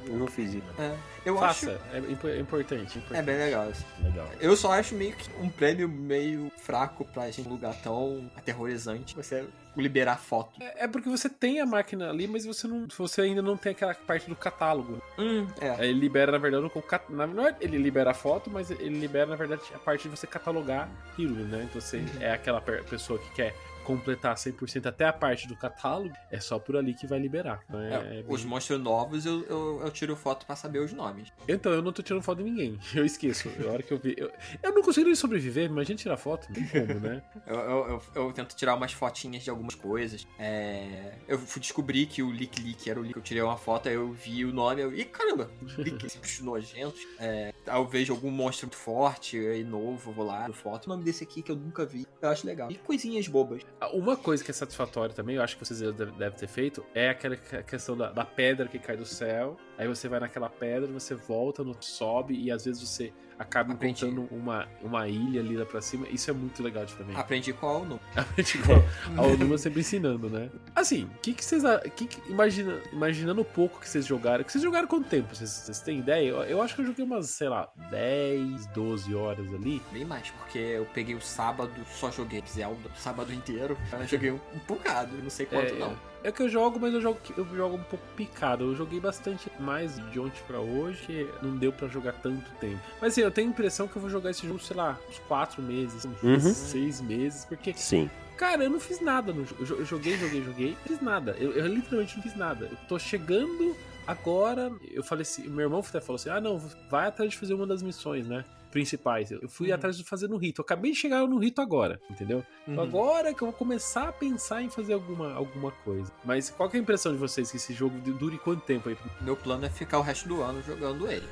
Eu 0.06 0.16
não 0.16 0.26
fiz 0.26 0.54
isso. 0.54 0.66
é, 0.78 0.94
eu 1.24 1.36
Faça, 1.36 1.72
acho. 1.72 1.96
é, 1.96 1.98
é 2.30 2.40
importante, 2.40 2.98
importante. 2.98 3.14
É 3.18 3.22
bem 3.22 3.36
legal. 3.36 3.68
assim. 3.68 3.84
legal. 4.02 4.28
Eu 4.40 4.56
só 4.56 4.72
acho 4.72 4.94
meio 4.94 5.14
que 5.14 5.30
um 5.40 5.48
prêmio 5.48 5.88
meio 5.88 6.50
fraco 6.56 7.04
pra 7.04 7.30
gente 7.30 7.46
um 7.48 7.52
lugar 7.52 7.74
tão 7.82 8.30
aterrorizante. 8.36 9.14
Você 9.16 9.46
liberar 9.80 10.16
foto. 10.18 10.62
É 10.62 10.84
é 10.84 10.88
porque 10.88 11.08
você 11.08 11.28
tem 11.28 11.60
a 11.60 11.66
máquina 11.66 12.10
ali, 12.10 12.26
mas 12.26 12.44
você 12.46 12.66
não, 12.66 12.86
você 12.96 13.22
ainda 13.22 13.42
não 13.42 13.56
tem 13.56 13.72
aquela 13.72 13.94
parte 13.94 14.28
do 14.28 14.36
catálogo. 14.36 15.00
Hum, 15.18 15.46
é. 15.60 15.70
Aí 15.70 15.88
Ele 15.90 16.00
libera, 16.00 16.32
na 16.32 16.38
verdade, 16.38 16.64
o 16.74 16.82
cat- 16.82 17.08
na 17.10 17.26
verdade, 17.26 17.56
ele 17.60 17.78
libera 17.78 18.10
a 18.10 18.14
foto, 18.14 18.50
mas 18.50 18.70
ele 18.70 18.98
libera, 18.98 19.26
na 19.26 19.36
verdade, 19.36 19.62
a 19.74 19.78
parte 19.78 20.02
de 20.04 20.08
você 20.08 20.26
catalogar 20.26 20.88
aquilo, 21.12 21.34
né? 21.46 21.66
Então 21.68 21.80
você 21.80 22.02
é 22.20 22.32
aquela 22.32 22.60
pessoa 22.60 23.18
que 23.18 23.30
quer 23.32 23.54
completar 23.88 24.34
100% 24.36 24.84
até 24.86 25.06
a 25.06 25.12
parte 25.14 25.48
do 25.48 25.56
catálogo, 25.56 26.14
é 26.30 26.38
só 26.38 26.58
por 26.58 26.76
ali 26.76 26.92
que 26.92 27.06
vai 27.06 27.18
liberar. 27.18 27.60
Então, 27.66 27.80
é- 27.80 27.88
É, 27.88 28.18
é 28.18 28.22
bem- 28.22 28.24
Os 28.28 28.44
monstros 28.44 28.78
novos 28.78 29.24
eu, 29.24 29.42
eu, 29.46 29.80
eu 29.82 29.90
tiro 29.90 30.14
foto 30.14 30.44
pra 30.44 30.54
saber 30.54 30.80
os 30.80 30.92
nomes. 30.92 31.32
Então, 31.48 31.72
eu 31.72 31.80
não 31.80 31.90
tô 31.90 32.02
tirando 32.02 32.22
foto 32.22 32.38
de 32.38 32.44
ninguém. 32.44 32.78
Eu 32.94 33.04
esqueço. 33.06 33.48
A 33.66 33.72
hora 33.72 33.82
que 33.82 33.92
eu 33.92 33.98
vi. 33.98 34.14
Eu, 34.18 34.30
eu 34.62 34.74
não 34.74 34.82
consigo 34.82 35.06
nem 35.06 35.14
sobreviver, 35.14 35.70
imagina 35.70 35.96
tirar 35.98 36.16
foto. 36.18 36.46
Não 36.48 36.54
tem 36.54 36.66
como, 36.68 37.00
né? 37.00 37.22
Eu, 37.46 38.02
eu, 38.14 38.32
tento 38.32 38.54
tirar 38.54 38.74
umas 38.74 38.92
fotinhas 38.92 39.42
de 39.44 39.48
algumas 39.50 39.74
coisas. 39.74 40.26
É, 40.38 41.14
eu 41.26 41.38
fui 41.38 41.60
descobrir 41.62 42.06
que 42.06 42.22
o 42.22 42.30
Lick 42.30 42.60
Lick 42.60 42.90
era 42.90 43.00
o 43.00 43.02
Lick. 43.02 43.16
Eu 43.16 43.22
tirei 43.22 43.42
uma 43.42 43.56
foto, 43.56 43.88
aí 43.88 43.94
eu 43.94 44.12
vi 44.12 44.44
o 44.44 44.52
nome. 44.52 44.82
Eu, 44.82 44.92
Ih, 44.92 45.04
caramba, 45.04 45.50
Lick, 45.78 46.06
bichos 46.20 46.40
nojentos. 46.40 47.00
É, 47.18 47.54
aí 47.66 47.78
eu 47.78 47.86
vejo 47.86 48.12
algum 48.12 48.30
monstro 48.30 48.66
muito 48.66 48.76
forte 48.76 49.36
e 49.38 49.64
novo, 49.64 50.10
eu 50.10 50.14
vou 50.14 50.26
lá, 50.26 50.46
foto. 50.52 50.86
O 50.86 50.88
nome 50.90 51.04
desse 51.04 51.24
aqui 51.24 51.42
que 51.42 51.50
eu 51.50 51.56
nunca 51.56 51.86
vi. 51.86 52.06
Eu 52.20 52.28
acho 52.28 52.46
legal. 52.46 52.70
E 52.70 52.74
coisinhas 52.76 53.26
bobas. 53.28 53.62
Uma 53.92 54.16
coisa 54.16 54.42
que 54.42 54.50
é 54.50 54.54
satisfatória 54.54 55.14
também, 55.14 55.36
eu 55.36 55.42
acho 55.42 55.56
que 55.56 55.64
vocês 55.64 55.80
devem 55.80 56.30
ter 56.38 56.48
feito, 56.48 56.84
é 56.94 57.10
aquela 57.10 57.36
que- 57.36 57.62
questão 57.62 57.96
da, 57.96 58.10
da 58.10 58.24
pedra 58.24 58.66
que 58.66 58.78
cai 58.78 58.96
do 58.96 59.06
céu. 59.06 59.56
Aí 59.76 59.86
você 59.86 60.08
vai 60.08 60.18
naquela 60.18 60.50
pedra, 60.50 60.90
você 60.90 61.14
volta, 61.14 61.62
no, 61.62 61.76
sobe 61.80 62.34
e 62.34 62.50
às 62.50 62.64
vezes 62.64 62.82
você 62.82 63.12
acaba 63.38 63.72
Aprendi. 63.72 64.04
encontrando 64.04 64.28
uma, 64.34 64.66
uma 64.82 65.08
ilha 65.08 65.40
ali 65.40 65.56
lá 65.56 65.64
pra 65.64 65.80
cima. 65.80 66.06
Isso 66.08 66.30
é 66.30 66.32
muito 66.32 66.62
legal 66.62 66.84
de 66.84 66.94
também. 66.94 67.16
Aprendi 67.16 67.52
qual 67.52 67.78
é 67.78 67.82
o 67.82 67.84
nome. 67.84 68.00
tipo, 68.42 68.72
a 69.16 69.22
Onuma 69.22 69.56
sempre 69.58 69.80
ensinando, 69.80 70.28
né? 70.28 70.50
Assim, 70.74 71.04
o 71.04 71.20
que, 71.20 71.32
que 71.32 71.44
vocês. 71.44 71.64
a- 71.64 71.78
Que 71.80 72.06
que, 72.06 72.30
imagina, 72.30 72.80
imaginando 72.92 73.40
o 73.40 73.44
pouco 73.44 73.80
que 73.80 73.88
vocês 73.88 74.04
jogaram. 74.06 74.42
Que 74.44 74.50
vocês 74.52 74.62
jogaram 74.64 74.88
quanto 74.88 75.08
tempo? 75.08 75.34
Vocês, 75.34 75.50
vocês 75.50 75.80
têm 75.80 75.98
ideia? 76.00 76.28
Eu, 76.28 76.42
eu 76.44 76.62
acho 76.62 76.74
que 76.74 76.80
eu 76.82 76.86
joguei 76.86 77.04
umas, 77.04 77.30
sei 77.30 77.48
lá, 77.48 77.68
10, 77.90 78.66
12 78.68 79.14
horas 79.14 79.52
ali. 79.54 79.80
Bem 79.92 80.04
mais, 80.04 80.30
porque 80.30 80.58
eu 80.58 80.86
peguei 80.94 81.14
o 81.14 81.20
sábado, 81.20 81.72
só 81.92 82.10
joguei 82.10 82.42
Zelda 82.48 82.88
o 82.94 82.98
sábado 82.98 83.32
inteiro. 83.32 83.76
Eu 83.92 84.06
joguei 84.06 84.30
um, 84.30 84.36
um 84.54 84.58
bocado, 84.66 85.16
não 85.22 85.30
sei 85.30 85.46
quanto 85.46 85.74
É, 85.74 85.78
não. 85.78 85.96
É 86.28 86.32
que 86.32 86.42
eu 86.42 86.48
jogo, 86.48 86.78
mas 86.78 86.92
eu 86.92 87.00
jogo, 87.00 87.18
eu 87.36 87.44
jogo 87.56 87.76
um 87.76 87.82
pouco 87.82 88.04
picado. 88.16 88.64
Eu 88.64 88.76
joguei 88.76 89.00
bastante 89.00 89.50
mais 89.58 89.96
de 90.10 90.20
ontem 90.20 90.42
pra 90.46 90.58
hoje, 90.60 91.00
que 91.06 91.30
não 91.42 91.56
deu 91.56 91.72
pra 91.72 91.88
jogar 91.88 92.12
tanto 92.12 92.50
tempo. 92.60 92.78
Mas 93.00 93.12
assim, 93.14 93.22
eu 93.22 93.30
tenho 93.30 93.48
a 93.48 93.50
impressão 93.50 93.88
que 93.88 93.96
eu 93.96 94.02
vou 94.02 94.10
jogar 94.10 94.30
esse 94.30 94.46
jogo, 94.46 94.60
sei 94.60 94.76
lá, 94.76 94.98
uns 95.08 95.18
4 95.20 95.62
meses, 95.62 96.04
uns 96.04 96.22
Uhum. 96.22 96.40
6 96.54 97.00
meses, 97.00 97.44
porque 97.46 97.72
Sim. 97.74 98.10
Cara, 98.36 98.62
eu 98.64 98.70
não 98.70 98.78
fiz 98.78 99.00
nada 99.00 99.32
no 99.32 99.44
jogo. 99.44 99.62
Eu 99.62 99.66
jo- 99.66 99.74
Eu 99.76 99.84
joguei, 99.84 100.16
joguei, 100.16 100.42
joguei. 100.44 100.70
Não 100.70 100.86
fiz 100.86 101.00
nada. 101.00 101.34
Eu, 101.40 101.52
eu 101.52 101.66
literalmente 101.66 102.14
não 102.16 102.22
fiz 102.22 102.36
nada. 102.36 102.68
Eu 102.70 102.76
tô 102.88 102.98
chegando 102.98 103.74
agora. 104.06 104.70
Eu 104.92 105.02
falei 105.02 105.22
assim. 105.22 105.48
Meu 105.48 105.64
irmão 105.66 105.80
até 105.80 106.00
falou 106.00 106.16
assim: 106.16 106.28
ah, 106.30 106.40
não, 106.40 106.58
vai 106.90 107.08
atrás 107.08 107.30
de 107.32 107.38
fazer 107.38 107.54
uma 107.54 107.66
das 107.66 107.82
missões, 107.82 108.26
né? 108.28 108.44
Principais. 108.70 109.30
Eu 109.30 109.38
eu 109.42 109.48
fui 109.48 109.68
Uhum. 109.68 109.74
atrás 109.74 109.96
de 109.96 110.04
fazer 110.04 110.28
no 110.28 110.36
rito. 110.36 110.60
Eu 110.60 110.64
acabei 110.64 110.92
de 110.92 110.98
chegar 110.98 111.26
no 111.26 111.38
rito 111.38 111.60
agora, 111.60 112.00
entendeu? 112.10 112.44
Então 112.66 112.82
Uhum. 112.84 112.88
agora 112.90 113.32
que 113.34 113.42
eu 113.42 113.48
vou 113.48 113.52
começar 113.56 114.08
a 114.08 114.12
pensar 114.12 114.62
em 114.62 114.68
fazer 114.68 114.92
alguma, 114.94 115.32
alguma 115.32 115.70
coisa. 115.70 116.12
Mas 116.24 116.50
qual 116.50 116.68
que 116.68 116.76
é 116.76 116.80
a 116.80 116.82
impressão 116.82 117.12
de 117.12 117.18
vocês 117.18 117.50
que 117.50 117.56
esse 117.56 117.72
jogo 117.72 117.98
dure 118.12 118.36
quanto 118.38 118.62
tempo 118.62 118.88
aí? 118.88 118.96
Meu 119.22 119.36
plano 119.36 119.64
é 119.64 119.70
ficar 119.70 119.98
o 119.98 120.02
resto 120.02 120.28
do 120.28 120.42
ano 120.42 120.62
jogando 120.62 121.10
ele. 121.10 121.26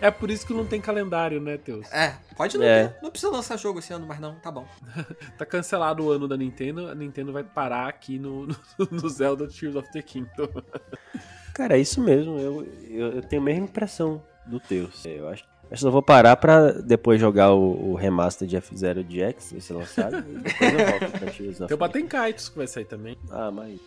É 0.00 0.10
por 0.10 0.30
isso 0.30 0.46
que 0.46 0.54
não 0.54 0.66
tem 0.66 0.80
calendário, 0.80 1.40
né, 1.40 1.56
Teus? 1.58 1.90
É, 1.92 2.16
pode 2.36 2.56
não 2.56 2.64
É. 2.64 2.88
ter. 2.88 3.02
Não 3.02 3.10
precisa 3.10 3.30
lançar 3.32 3.56
jogo 3.58 3.78
esse 3.80 3.92
ano, 3.92 4.06
mas 4.06 4.18
não, 4.20 4.34
tá 4.36 4.50
bom. 4.50 4.66
Tá 5.36 5.44
cancelado 5.46 6.04
o 6.04 6.10
ano 6.10 6.26
da 6.28 6.36
Nintendo. 6.36 6.88
A 6.88 6.94
Nintendo 6.94 7.32
vai 7.32 7.42
parar 7.44 7.88
aqui 7.88 8.18
no, 8.18 8.46
no, 8.46 8.56
no 8.90 9.08
Zelda 9.08 9.46
Tears 9.48 9.74
of 9.76 9.90
the 9.92 10.00
Kingdom. 10.02 10.48
Cara, 11.54 11.76
é 11.76 11.80
isso 11.80 12.00
mesmo. 12.00 12.38
Eu, 12.38 12.66
eu, 12.88 13.06
eu 13.14 13.22
tenho 13.22 13.42
a 13.42 13.44
mesma 13.44 13.64
impressão 13.66 14.22
do 14.46 14.58
Teus. 14.58 15.04
Eu 15.04 15.28
acho, 15.28 15.44
acho 15.44 15.44
que 15.44 15.51
eu 15.80 15.90
vou 15.90 16.02
parar 16.02 16.36
pra 16.36 16.72
depois 16.72 17.20
jogar 17.20 17.52
o, 17.52 17.92
o 17.92 17.94
remaster 17.94 18.46
de 18.46 18.56
F0 18.56 19.02
de 19.06 19.22
X, 19.22 19.52
esse 19.52 19.72
lançado. 19.72 20.18
e 20.18 20.38
depois 20.38 20.72
eu 20.72 20.86
volto 20.86 21.18
pra 21.18 21.30
Tears 21.30 21.60
of 21.60 21.92
Tem 21.92 22.04
o 22.04 22.08
Kaitos 22.08 22.48
que 22.48 22.58
vai 22.58 22.66
sair 22.66 22.84
também. 22.84 23.16
Ah, 23.30 23.50
mas. 23.50 23.78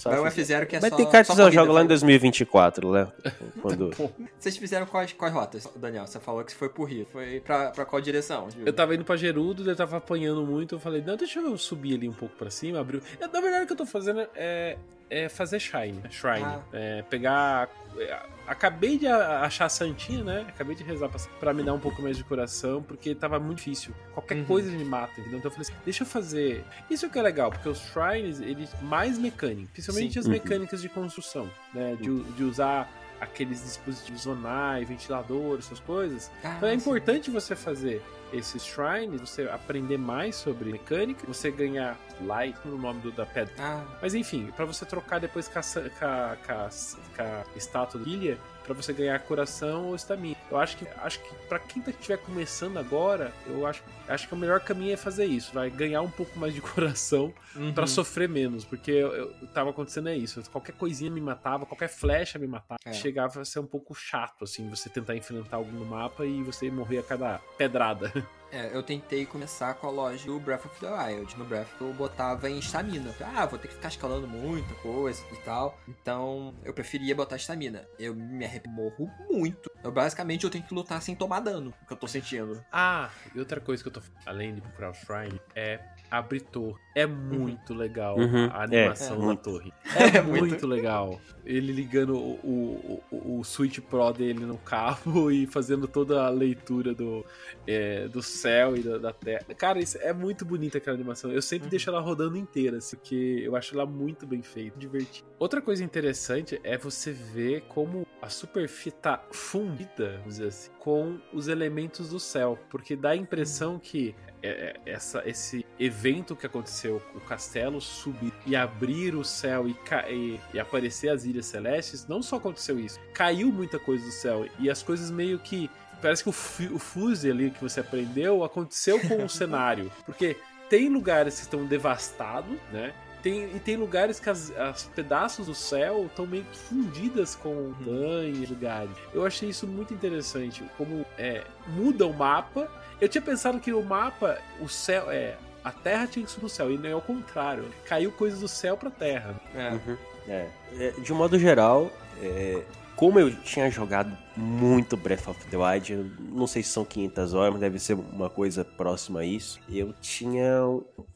Só 0.00 0.08
Vai 0.08 0.20
o 0.20 0.24
F0. 0.24 0.62
F0 0.62 0.66
que 0.66 0.76
é 0.76 0.80
Mas 0.80 0.90
só. 0.90 0.96
tem 0.96 1.10
cartas 1.10 1.36
só 1.36 1.42
eu 1.42 1.52
jogo 1.52 1.72
lá 1.72 1.80
em 1.80 1.84
vai. 1.84 1.88
2024, 1.88 2.88
Léo. 2.88 3.12
Quando... 3.60 3.90
Vocês 4.38 4.56
fizeram 4.56 4.86
quais, 4.86 5.12
quais 5.12 5.34
rotas, 5.34 5.68
Daniel? 5.76 6.06
Você 6.06 6.18
falou 6.18 6.42
que 6.42 6.54
foi 6.54 6.70
por 6.70 6.84
Rio. 6.84 7.06
Foi 7.12 7.40
pra, 7.40 7.70
pra 7.70 7.84
qual 7.84 8.00
direção? 8.00 8.48
Eu 8.64 8.72
tava 8.72 8.94
indo 8.94 9.04
pra 9.04 9.14
Gerudo, 9.16 9.68
eu 9.70 9.76
tava 9.76 9.98
apanhando 9.98 10.46
muito, 10.46 10.76
eu 10.76 10.80
falei, 10.80 11.02
não, 11.06 11.16
deixa 11.16 11.38
eu 11.38 11.58
subir 11.58 11.96
ali 11.96 12.08
um 12.08 12.14
pouco 12.14 12.34
pra 12.36 12.48
cima, 12.48 12.80
abriu. 12.80 13.02
Na 13.20 13.40
verdade, 13.42 13.64
o 13.64 13.66
que 13.66 13.72
eu 13.74 13.76
tô 13.76 13.84
fazendo 13.84 14.26
é, 14.34 14.78
é 15.10 15.28
fazer 15.28 15.58
Shrine. 15.60 16.00
Shrine. 16.10 16.44
Ah. 16.44 16.60
É 16.72 17.02
pegar. 17.02 17.68
é, 17.98 18.22
Acabei 18.46 18.98
de 18.98 19.06
achar 19.06 19.66
a 19.66 19.68
Santinha, 19.68 20.24
né? 20.24 20.44
Acabei 20.48 20.74
de 20.74 20.82
rezar 20.82 21.08
pra, 21.08 21.20
pra 21.38 21.54
me 21.54 21.62
dar 21.62 21.72
um 21.72 21.78
pouco 21.78 22.02
mais 22.02 22.16
de 22.16 22.24
coração, 22.24 22.82
porque 22.82 23.14
tava 23.14 23.38
muito 23.38 23.58
difícil. 23.58 23.94
Qualquer 24.12 24.38
Uhum. 24.38 24.44
coisa 24.44 24.70
me 24.72 24.84
mata, 24.84 25.12
entendeu? 25.20 25.38
Então 25.38 25.48
eu 25.50 25.54
falei 25.54 25.68
assim, 25.70 25.74
deixa 25.84 26.02
eu 26.02 26.06
fazer. 26.06 26.64
Isso 26.90 27.08
que 27.08 27.16
é 27.16 27.22
legal, 27.22 27.50
porque 27.50 27.68
os 27.68 27.78
Shrines, 27.78 28.40
eles 28.40 28.70
mais 28.82 29.18
mecânicos, 29.18 29.70
principalmente 29.70 30.14
Sim. 30.14 30.18
as 30.18 30.24
Uhum. 30.26 30.32
mecânicas 30.32 30.82
de 30.82 30.88
construção, 30.88 31.48
né? 31.72 31.96
De, 32.00 32.22
de 32.32 32.42
usar 32.42 32.90
aqueles 33.20 33.62
dispositivos 33.62 34.22
zonais, 34.22 34.88
ventiladores, 34.88 35.66
essas 35.66 35.80
coisas. 35.80 36.30
Ah, 36.42 36.54
Então 36.56 36.68
é 36.68 36.72
sim. 36.72 36.78
importante 36.78 37.30
você 37.30 37.54
fazer 37.54 38.02
esses 38.32 38.62
shrines, 38.64 39.20
você 39.20 39.42
aprender 39.48 39.98
mais 39.98 40.36
sobre 40.36 40.70
mecânica, 40.70 41.26
você 41.26 41.50
ganhar 41.50 41.98
light 42.22 42.56
no 42.64 42.78
nome 42.78 43.00
do- 43.00 43.10
da 43.12 43.26
pedra. 43.26 43.52
Ah, 43.58 43.84
Mas 44.00 44.14
enfim, 44.14 44.52
pra 44.54 44.64
você 44.64 44.84
trocar 44.86 45.18
depois 45.20 45.48
com 45.48 45.58
a, 45.58 45.62
com 45.62 46.04
a, 46.04 46.36
com 46.46 46.52
a- 46.52 46.68
com 47.16 47.22
a 47.22 47.44
estátua 47.56 48.00
de 48.00 48.10
ilha, 48.10 48.38
pra 48.74 48.82
você 48.82 48.92
ganhar 48.92 49.18
coração 49.20 49.86
ou 49.86 49.96
estamina. 49.96 50.36
Eu 50.50 50.58
acho 50.58 50.76
que 50.76 50.86
acho 51.02 51.18
que 51.20 51.34
para 51.48 51.58
quem 51.58 51.82
tá 51.82 51.90
estiver 51.90 52.18
começando 52.18 52.78
agora, 52.78 53.32
eu 53.46 53.66
acho, 53.66 53.82
acho 54.08 54.28
que 54.28 54.34
o 54.34 54.36
melhor 54.36 54.60
caminho 54.60 54.92
é 54.92 54.96
fazer 54.96 55.26
isso, 55.26 55.52
vai 55.52 55.70
ganhar 55.70 56.02
um 56.02 56.10
pouco 56.10 56.38
mais 56.38 56.54
de 56.54 56.60
coração 56.62 57.32
uhum. 57.54 57.72
Pra 57.72 57.86
sofrer 57.86 58.28
menos, 58.28 58.64
porque 58.64 58.90
eu, 58.90 59.12
eu 59.12 59.46
tava 59.54 59.70
acontecendo 59.70 60.08
é 60.08 60.16
isso, 60.16 60.42
qualquer 60.50 60.72
coisinha 60.72 61.10
me 61.10 61.20
matava, 61.20 61.66
qualquer 61.66 61.88
flecha 61.88 62.38
me 62.38 62.46
matava, 62.46 62.78
É. 62.84 62.92
chegava 62.92 63.40
a 63.40 63.44
ser 63.44 63.60
um 63.60 63.66
pouco 63.66 63.94
chato 63.94 64.44
assim, 64.44 64.68
você 64.68 64.88
tentar 64.88 65.16
enfrentar 65.16 65.56
algum 65.56 65.72
no 65.72 65.84
mapa 65.84 66.24
e 66.24 66.42
você 66.42 66.70
morrer 66.70 66.98
a 66.98 67.02
cada 67.02 67.38
pedrada. 67.56 68.12
É, 68.52 68.70
eu 68.76 68.82
tentei 68.82 69.24
começar 69.24 69.74
com 69.74 69.86
a 69.86 69.90
loja 69.90 70.26
do 70.26 70.38
Breath 70.40 70.66
of 70.66 70.80
the 70.80 70.88
Wild. 70.90 71.38
No 71.38 71.44
Breath 71.44 71.68
eu 71.80 71.92
botava 71.92 72.50
em 72.50 72.58
estamina. 72.58 73.14
Ah, 73.20 73.46
vou 73.46 73.58
ter 73.58 73.68
que 73.68 73.74
ficar 73.74 73.88
escalando 73.88 74.26
muita 74.26 74.74
coisa 74.74 75.22
e 75.32 75.36
tal. 75.36 75.78
Então 75.88 76.52
eu 76.64 76.72
preferia 76.74 77.14
botar 77.14 77.36
estamina. 77.36 77.86
Eu 77.98 78.14
me 78.14 78.44
arrependo, 78.44 78.74
morro 78.74 79.10
muito. 79.30 79.70
Eu 79.82 79.92
basicamente 79.92 80.44
eu 80.44 80.50
tenho 80.50 80.64
que 80.64 80.74
lutar 80.74 81.00
sem 81.00 81.14
tomar 81.14 81.40
dano, 81.40 81.72
que 81.86 81.92
eu 81.92 81.96
tô 81.96 82.06
sentindo. 82.08 82.62
Ah, 82.72 83.08
e 83.34 83.38
outra 83.38 83.60
coisa 83.60 83.82
que 83.82 83.88
eu 83.88 83.92
tô 83.92 84.02
além 84.26 84.54
de 84.54 84.60
procurar 84.60 84.90
o 84.90 84.94
Shrine 84.94 85.40
é 85.54 85.80
abrir 86.10 86.40
torre. 86.40 86.74
É 86.96 87.06
muito 87.06 87.72
legal 87.72 88.18
Uhum, 88.18 88.50
a 88.52 88.64
animação 88.64 89.16
é, 89.16 89.20
da 89.20 89.24
muito. 89.26 89.42
torre. 89.42 89.72
É, 89.94 90.18
É 90.18 90.22
muito, 90.22 90.46
muito. 90.48 90.66
legal. 90.66 91.20
Ele 91.44 91.72
ligando 91.72 92.16
o, 92.16 92.32
o, 92.44 93.02
o, 93.10 93.38
o 93.40 93.44
Switch 93.44 93.78
Pro 93.80 94.12
dele 94.12 94.44
no 94.44 94.58
cabo 94.58 95.30
e 95.32 95.46
fazendo 95.46 95.86
toda 95.88 96.24
a 96.26 96.28
leitura 96.28 96.92
do, 96.94 97.24
é, 97.66 98.06
do 98.08 98.22
céu 98.40 98.76
e 98.76 98.80
da, 98.82 98.98
da 98.98 99.12
terra. 99.12 99.44
Cara, 99.56 99.78
isso 99.78 99.98
é 99.98 100.12
muito 100.12 100.44
bonita 100.44 100.78
aquela 100.78 100.96
animação. 100.96 101.30
Eu 101.32 101.42
sempre 101.42 101.64
Uhum. 101.66 101.70
deixo 101.70 101.90
ela 101.90 102.00
rodando 102.00 102.36
inteira, 102.36 102.78
assim, 102.78 102.96
porque 102.96 103.42
eu 103.44 103.54
acho 103.56 103.74
ela 103.74 103.86
muito 103.86 104.26
bem 104.26 104.42
feita, 104.42 104.78
divertida. 104.78 105.26
Outra 105.38 105.60
coisa 105.62 105.82
interessante 105.84 106.60
é 106.64 106.76
você 106.76 107.12
ver 107.12 107.62
como 107.68 108.06
a 108.22 108.28
superfície 108.28 108.90
tá 108.90 109.22
fundida, 109.30 110.12
vamos 110.18 110.34
dizer 110.36 110.48
assim, 110.48 110.70
com 110.78 111.18
os 111.32 111.48
elementos 111.48 112.10
do 112.10 112.20
céu, 112.20 112.58
porque 112.70 112.94
dá 112.96 113.10
a 113.10 113.16
impressão 113.16 113.78
que 113.78 114.14
é, 114.42 114.48
é, 114.48 114.92
essa, 114.92 115.22
esse 115.28 115.66
evento 115.78 116.34
que 116.34 116.46
aconteceu, 116.46 117.02
o 117.14 117.20
castelo 117.20 117.78
subir 117.80 118.32
e 118.46 118.56
abrir 118.56 119.14
o 119.14 119.22
céu 119.22 119.68
e, 119.68 119.76
e- 120.10 120.40
e 120.54 120.58
aparecer 120.58 121.08
as 121.10 121.24
ilhas 121.24 121.44
celestes, 121.46 122.06
não 122.06 122.22
só 122.22 122.36
aconteceu 122.36 122.78
isso, 122.80 122.98
caiu 123.12 123.52
muita 123.52 123.78
coisa 123.78 124.02
do 124.04 124.10
céu 124.12 124.46
e 124.58 124.70
as 124.70 124.82
coisas 124.82 125.10
meio 125.10 125.38
que. 125.38 125.70
Parece 126.00 126.22
que 126.24 126.28
o, 126.30 126.74
o 126.74 126.78
fuse 126.78 127.30
ali 127.30 127.50
que 127.50 127.60
você 127.60 127.80
aprendeu 127.80 128.42
aconteceu 128.44 128.98
com 129.00 129.24
o 129.24 129.28
cenário, 129.30 129.90
porque 130.06 130.36
tem 130.68 130.88
lugares 130.88 131.36
que 131.36 131.42
estão 131.42 131.64
devastados, 131.66 132.56
né? 132.72 132.92
tem, 133.22 133.54
e 133.54 133.60
tem 133.60 133.76
lugares 133.76 134.18
que 134.18 134.30
as, 134.30 134.50
as 134.56 134.84
pedaços 134.84 135.46
do 135.46 135.54
céu 135.54 136.06
estão 136.06 136.26
meio 136.26 136.44
que 136.44 136.56
fundidas 136.56 137.34
com 137.34 137.50
Uhum. 137.50 137.74
montanhas, 137.80 138.48
lugares. 138.48 138.90
Eu 139.12 139.26
achei 139.26 139.48
isso 139.50 139.66
muito 139.66 139.92
interessante, 139.92 140.64
como 140.78 141.04
é, 141.18 141.44
muda 141.66 142.06
o 142.06 142.14
mapa. 142.14 142.70
Eu 143.00 143.08
tinha 143.08 143.20
pensado 143.20 143.60
que 143.60 143.72
o 143.72 143.82
mapa, 143.82 144.38
o 144.60 144.68
céu, 144.68 145.10
é. 145.10 145.36
A 145.62 145.70
terra 145.70 146.06
tinha 146.06 146.24
que 146.24 146.30
subir 146.30 146.44
no 146.44 146.48
céu, 146.48 146.70
e 146.70 146.78
não 146.78 146.88
é 146.88 146.94
o 146.94 147.02
contrário. 147.02 147.64
Caiu 147.84 148.10
coisas 148.12 148.40
do 148.40 148.48
céu 148.48 148.78
pra 148.78 148.88
terra. 148.90 149.38
É. 149.54 149.70
Uhum. 149.70 149.96
É. 150.26 150.46
É, 150.78 150.90
De 150.92 151.12
um 151.12 151.16
modo 151.16 151.38
geral, 151.38 151.90
é, 152.22 152.62
como 153.00 153.18
eu 153.18 153.34
tinha 153.34 153.70
jogado 153.70 154.14
muito 154.36 154.94
Breath 154.94 155.26
of 155.28 155.42
the 155.46 155.56
Wild, 155.56 156.12
não 156.20 156.46
sei 156.46 156.62
se 156.62 156.68
são 156.68 156.84
500 156.84 157.32
horas, 157.32 157.52
mas 157.52 157.60
deve 157.62 157.78
ser 157.78 157.94
uma 157.94 158.28
coisa 158.28 158.62
próxima 158.62 159.20
a 159.20 159.24
isso, 159.24 159.58
eu 159.70 159.94
tinha 160.02 160.62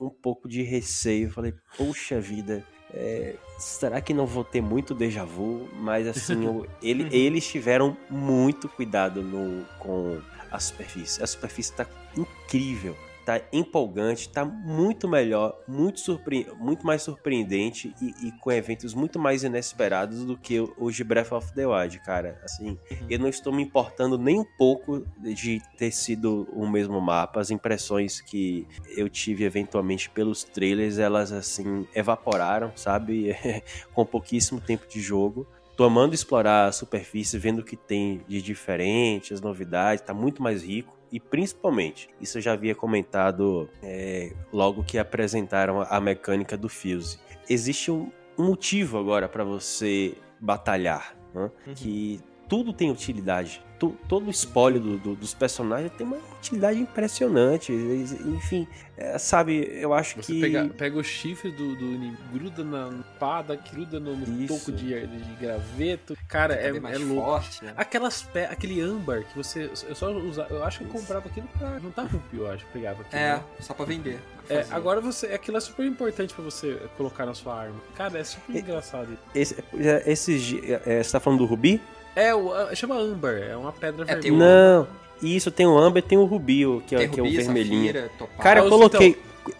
um, 0.01 0.09
pouco 0.09 0.49
de 0.49 0.62
receio. 0.62 1.30
Falei, 1.30 1.53
poxa 1.76 2.18
vida, 2.18 2.64
é, 2.91 3.37
será 3.59 4.01
que 4.01 4.14
não 4.14 4.24
vou 4.24 4.43
ter 4.43 4.62
muito 4.62 4.95
déjà 4.95 5.26
vu? 5.26 5.68
Mas 5.74 6.07
assim, 6.09 6.47
eu- 6.47 6.66
ele- 6.82 7.07
eles 7.14 7.47
tiveram 7.47 7.95
muito 8.09 8.66
cuidado 8.66 9.22
no, 9.22 9.62
com 9.78 10.18
a 10.51 10.59
superfície. 10.59 11.22
A 11.22 11.26
superfície 11.26 11.74
tá 11.74 11.87
incrível. 12.16 12.97
Tá 13.25 13.41
empolgante, 13.53 14.29
tá 14.29 14.45
muito 14.45 15.09
melhor, 15.09 15.59
muito, 15.66 16.01
surpre... 16.01 16.47
muito 16.59 16.87
mais 16.87 17.03
surpreendente 17.03 17.95
e, 18.01 18.29
e 18.29 18.33
com 18.33 18.53
eventos 18.53 18.93
muito 18.93 19.18
mais 19.18 19.45
inesperados 19.45 20.25
do 20.25 20.37
que 20.37 20.61
os 20.79 20.95
de 20.95 21.03
Breath 21.03 21.33
of 21.33 21.55
the 21.55 21.66
Wild, 21.66 21.99
cara. 22.01 22.39
Assim, 22.45 22.79
eu 23.09 23.18
não 23.18 23.29
estou 23.29 23.53
me 23.53 23.62
importando 23.62 24.18
nem 24.18 24.39
um 24.39 24.45
pouco 24.45 25.07
de 25.18 25.62
ter 25.79 25.91
sido 25.91 26.47
o 26.53 26.68
mesmo 26.68 27.01
mapa. 27.01 27.41
As 27.41 27.51
impressões 27.51 28.20
que 28.20 28.66
eu 28.97 29.09
tive 29.09 29.45
eventualmente 29.45 30.11
pelos 30.11 30.45
trailers, 30.45 30.99
elas 30.99 31.33
assim 31.33 31.87
evaporaram, 31.95 32.72
sabe? 32.77 33.35
com 33.95 34.05
pouquíssimo 34.05 34.61
tempo 34.61 34.87
de 34.87 35.01
jogo. 35.01 35.47
Tô 35.77 35.83
amando 35.83 36.14
explorar 36.14 36.66
a 36.68 36.72
superfície, 36.72 37.37
vendo 37.37 37.59
o 37.59 37.64
que 37.64 37.77
tem 37.77 38.20
de 38.29 38.41
diferente, 38.41 39.35
as 39.35 39.41
novidades, 39.41 40.05
tá 40.05 40.14
muito 40.14 40.41
mais 40.41 40.62
rico. 40.62 40.97
E 41.15 41.21
principalmente, 41.21 42.09
isso 42.21 42.39
eu 42.39 42.43
já 42.43 42.55
havia 42.55 42.75
comentado 42.75 43.71
é, 43.81 44.33
logo 44.53 44.83
que 44.83 44.99
apresentaram 44.99 45.81
a 45.81 46.01
mecânica 46.01 46.57
do 46.57 46.69
Fuse. 46.69 47.21
Existe 47.49 47.93
um 47.93 48.11
motivo 48.37 48.99
agora 48.99 49.29
para 49.29 49.45
você 49.45 50.17
batalhar, 50.41 51.17
né? 51.33 51.53
que 51.77 52.21
tudo 52.49 52.73
tem 52.73 52.91
utilidade. 52.91 53.63
Tu- 53.79 53.95
todo 54.09 54.29
o 54.29 54.31
espólio 54.31 54.81
do- 54.81 54.99
do- 54.99 55.15
dos 55.17 55.35
personagens 55.35 55.93
tem 55.99 56.07
uma 56.07 56.17
utilidade 56.39 56.79
impressionante. 56.79 57.73
Enfim, 57.73 58.69
é, 58.97 59.19
sabe, 59.19 59.69
eu 59.73 59.93
acho 59.93 60.17
Você 60.23 60.33
que. 60.33 60.41
pega, 60.41 60.69
pega 60.69 60.97
o 60.97 61.03
chifre 61.03 61.51
do, 61.51 61.75
do 61.75 61.85
inimigo, 61.87 62.17
gruda 62.33 62.63
na 62.63 62.89
espada, 63.13 63.57
gruda 63.73 63.99
no, 63.99 64.15
no 64.17 64.47
toco 64.47 64.71
de, 64.71 65.07
de 65.07 65.35
graveto. 65.41 66.17
Cara, 66.29 66.55
é, 66.55 66.69
é 66.69 66.99
louco. 66.99 67.23
forte, 67.25 67.65
né? 67.65 67.75
Aquelas 67.77 68.23
pe... 68.23 68.45
aquele 68.45 68.81
âmbar 68.81 69.25
que 69.25 69.37
você. 69.37 69.69
Eu 69.89 69.95
só 69.95 70.13
usava. 70.13 70.55
Eu 70.55 70.63
acho 70.65 70.79
que 70.79 70.85
eu 70.85 70.89
comprava 70.91 71.29
aquilo 71.29 71.49
pra 71.59 71.79
juntar 71.81 72.03
rupi, 72.05 72.37
eu 72.37 72.49
acho. 72.51 72.65
Pegava 72.73 73.03
aquilo. 73.03 73.21
É, 73.21 73.37
né? 73.37 73.45
só 73.61 73.75
pra 73.75 73.85
vender. 73.85 74.21
É, 74.49 74.65
agora 74.71 75.01
você. 75.01 75.27
Aquilo 75.27 75.57
é 75.57 75.61
super 75.61 75.85
importante 75.85 76.33
pra 76.33 76.45
você 76.45 76.81
colocar 76.97 77.27
na 77.27 77.35
sua 77.35 77.59
arma. 77.61 77.81
Cara, 77.97 78.19
é 78.19 78.25
super 78.25 78.55
E- 78.55 78.61
engraçado. 78.61 79.19
Esse, 79.35 79.57
é, 79.75 80.03
esses, 80.11 80.43
di- 80.43 80.61
é, 80.65 81.03
você 81.03 81.11
tá 81.13 81.19
falando 81.19 81.41
do 81.41 81.45
Rubi? 81.47 81.81
É, 82.17 82.35
o, 82.35 82.53
chama 82.75 82.97
âmbar, 82.97 83.35
é 83.35 83.57
uma 83.57 83.73
pedra 83.73 84.05
É, 84.09 84.15
tem 84.17 84.31
vermelha. 84.31 84.35
o- 84.35 84.39
Não. 84.39 85.05
Isso, 85.23 85.51
tem 85.51 85.67
o 85.67 85.79
Amber 85.79 86.03
e 86.05 86.07
tem 86.07 86.19
o 86.19 86.25
Rubi, 86.25 86.67
o 86.67 86.83
que, 86.87 86.95
é, 86.95 87.09
que 87.09 87.19
é 87.19 87.23
o 87.23 87.27
vermelhinho. 87.31 87.87
safira. 87.93 88.11
Cara, 88.41 88.61
eu 88.61 88.69
coloquei. 88.69 89.17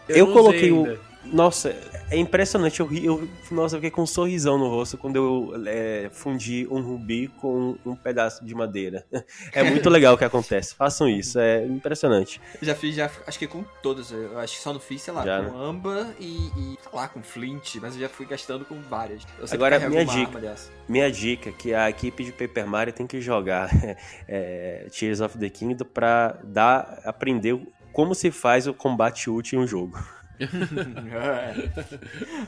Eu, 0.09 0.27
não 0.27 0.33
coloquei 0.33 0.71
o. 0.73 0.79
ainda. 0.85 1.01
Nossa, 1.27 1.75
é 2.11 2.17
impressionante. 2.17 2.81
Eu, 2.81 2.93
eu, 2.93 3.29
nossa, 3.51 3.77
eu 3.77 3.81
fiquei 3.81 3.91
com 3.91 4.03
um 4.03 4.07
sorrisão 4.07 4.59
no 4.59 4.69
rosto 4.69 4.97
quando 4.97 5.17
eu 5.17 5.55
é, 5.67 6.09
fundi 6.13 6.67
um 6.71 6.81
rubi 6.81 7.29
com 7.29 7.77
um 7.85 7.97
pedaço 7.97 8.45
de 8.45 8.55
madeira. 8.55 9.05
É 9.53 9.63
muito 9.63 9.89
legal 9.89 10.15
o 10.15 10.19
que 10.19 10.25
acontece. 10.25 10.75
Façam 10.75 11.09
isso, 11.09 11.39
é 11.39 11.65
impressionante. 11.65 12.41
Eu 12.61 12.67
já 12.67 12.75
fiz, 12.75 12.95
já, 12.95 13.11
acho 13.27 13.39
que 13.39 13.47
com 13.47 13.65
todas. 13.83 14.11
Eu 14.11 14.39
acho 14.39 14.57
que 14.57 14.63
só 14.63 14.73
não 14.73 14.81
fiz, 14.81 15.03
sei 15.03 15.13
lá, 15.15 15.25
Já, 15.25 15.43
com 15.43 15.57
né? 15.57 15.65
amba 15.65 16.15
e, 16.19 16.51
e, 16.57 16.79
sei 16.83 16.93
lá, 16.93 17.09
com 17.09 17.23
flint, 17.23 17.77
mas 17.77 17.95
eu 17.95 18.01
já 18.01 18.09
fui 18.09 18.27
gastando 18.27 18.65
com 18.65 18.81
várias. 18.83 19.23
Agora, 19.51 19.79
minha 19.89 20.05
dica. 20.05 20.57
Minha 20.89 21.11
dica 21.11 21.51
é 21.51 21.53
que 21.53 21.75
a 21.75 21.89
equipe 21.89 22.25
de 22.25 22.33
Paper 22.33 22.67
Mario 22.67 22.93
tem 22.93 23.07
que 23.07 23.21
jogar 23.21 23.71
é, 24.29 24.87
Tears 24.91 25.21
of 25.21 25.39
the 25.39 25.49
Kingdom 25.49 25.85
pra 25.85 26.39
dar, 26.43 27.01
aprender 27.05 27.61
como 27.93 28.15
se 28.15 28.31
faz 28.31 28.67
o 28.67 28.75
combate 28.75 29.31
útil 29.31 29.61
em 29.61 29.65
um 29.65 29.67
jogo. 29.67 29.99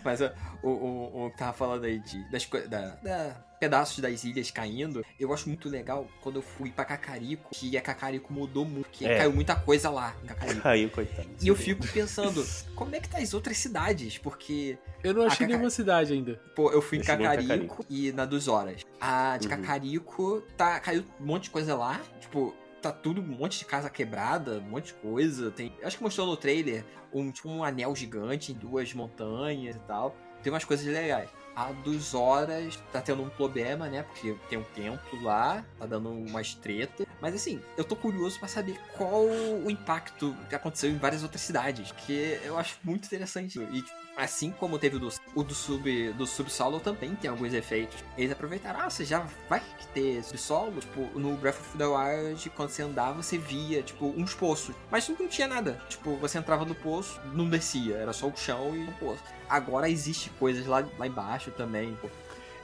Mas 0.04 0.20
ó, 0.20 0.30
o, 0.62 0.68
o, 0.68 1.26
o 1.26 1.30
que 1.30 1.38
tava 1.38 1.52
falando 1.52 1.84
aí 1.84 1.98
de, 1.98 2.30
das 2.30 2.48
da, 2.68 2.96
da 3.02 3.36
pedaços 3.58 3.98
das 4.00 4.22
ilhas 4.24 4.50
caindo, 4.50 5.04
eu 5.18 5.32
acho 5.32 5.48
muito 5.48 5.68
legal 5.68 6.06
quando 6.20 6.36
eu 6.36 6.42
fui 6.42 6.70
pra 6.70 6.84
Cacarico, 6.84 7.48
que 7.52 7.76
a 7.76 7.80
Cacarico 7.80 8.30
mudou 8.32 8.64
muito, 8.66 8.88
que 8.90 9.06
É. 9.06 9.16
caiu 9.18 9.32
muita 9.32 9.56
coisa 9.56 9.88
lá 9.88 10.14
em 10.22 10.26
Cacarico. 10.26 10.60
Caiu, 10.60 10.90
coitado. 10.90 11.28
E 11.40 11.48
eu 11.48 11.56
fico 11.56 11.86
pensando, 11.88 12.44
como 12.74 12.94
é 12.94 13.00
que 13.00 13.08
tá 13.08 13.18
as 13.18 13.32
outras 13.32 13.56
cidades? 13.56 14.18
Porque, 14.18 14.76
Eu 15.02 15.14
não 15.14 15.22
achei 15.26 15.46
nenhuma 15.46 15.70
cidade 15.70 16.12
ainda. 16.12 16.34
pô, 16.54 16.70
eu 16.70 16.82
fui 16.82 16.98
em 16.98 17.00
em 17.00 17.04
Cacarico, 17.04 17.84
e 17.88 18.12
na 18.12 18.24
dos 18.26 18.46
horas. 18.46 18.82
A 19.00 19.38
de 19.38 19.46
Uhum. 19.48 19.50
Cacarico, 19.56 20.42
tá, 20.56 20.78
caiu 20.80 21.04
um 21.20 21.24
monte 21.24 21.44
de 21.44 21.50
coisa 21.50 21.74
lá, 21.74 22.00
tipo, 22.20 22.54
tá 22.86 22.92
tudo, 22.92 23.20
um 23.20 23.24
monte 23.24 23.58
de 23.58 23.64
casa 23.64 23.90
quebrada, 23.90 24.58
um 24.58 24.70
monte 24.70 24.86
de 24.86 24.94
coisa. 24.94 25.50
Tem, 25.50 25.72
acho 25.82 25.96
que 25.96 26.02
mostrou 26.02 26.26
no 26.26 26.36
trailer 26.36 26.84
um, 27.12 27.30
tipo, 27.30 27.48
um 27.48 27.64
anel 27.64 27.94
gigante 27.94 28.52
em 28.52 28.54
duas 28.54 28.92
montanhas 28.94 29.76
e 29.76 29.80
tal. 29.80 30.14
Tem 30.42 30.52
umas 30.52 30.64
coisas 30.64 30.86
legais. 30.86 31.28
A 31.54 31.72
dos 31.72 32.14
horas 32.14 32.78
tá 32.92 33.00
tendo 33.00 33.22
um 33.22 33.30
problema, 33.30 33.88
né? 33.88 34.02
Porque 34.02 34.36
tem 34.48 34.58
um 34.58 34.62
templo 34.62 35.22
lá, 35.22 35.64
tá 35.78 35.86
dando 35.86 36.10
umas 36.10 36.54
treta. 36.54 37.06
Mas 37.20 37.34
assim, 37.34 37.60
eu 37.78 37.84
tô 37.84 37.96
curioso 37.96 38.38
pra 38.38 38.46
saber 38.46 38.78
qual 38.96 39.24
o 39.24 39.70
impacto 39.70 40.36
que 40.50 40.54
aconteceu 40.54 40.90
em 40.90 40.98
várias 40.98 41.22
outras 41.22 41.40
cidades. 41.40 41.92
Que 41.92 42.38
eu 42.44 42.58
acho 42.58 42.78
muito 42.84 43.06
interessante. 43.06 43.58
E 43.58 43.82
tipo, 43.82 44.05
assim 44.16 44.50
como 44.50 44.78
teve 44.78 44.96
o 44.96 44.98
do, 44.98 45.12
o 45.34 45.42
do, 45.44 45.54
sub, 45.54 46.12
do 46.14 46.26
subsolo, 46.26 46.80
também 46.80 47.14
tem 47.14 47.30
alguns 47.30 47.52
efeitos. 47.52 48.02
Eles 48.16 48.32
aproveitaram, 48.32 48.80
ah, 48.80 48.90
você 48.90 49.04
já 49.04 49.26
vai 49.48 49.62
ter 49.92 50.22
subsolo? 50.24 50.80
Tipo, 50.80 51.18
no 51.18 51.36
Breath 51.36 51.60
of 51.60 51.78
the 51.78 51.86
Wild, 51.86 52.50
quando 52.50 52.70
você 52.70 52.82
andava, 52.82 53.22
você 53.22 53.36
via, 53.36 53.82
tipo, 53.82 54.06
uns 54.06 54.34
poços. 54.34 54.74
Mas 54.90 55.08
não 55.08 55.28
tinha 55.28 55.46
nada. 55.46 55.80
Tipo, 55.88 56.16
você 56.16 56.38
entrava 56.38 56.64
no 56.64 56.74
poço, 56.74 57.20
não 57.34 57.48
descia. 57.48 57.96
Era 57.96 58.12
só 58.12 58.26
o 58.26 58.36
chão 58.36 58.74
e 58.74 58.84
o 58.84 58.92
poço. 58.92 59.22
Agora 59.48 59.88
existe 59.88 60.30
coisas 60.30 60.66
lá, 60.66 60.84
lá 60.98 61.06
embaixo 61.06 61.50
também. 61.50 61.94
pô. 62.00 62.08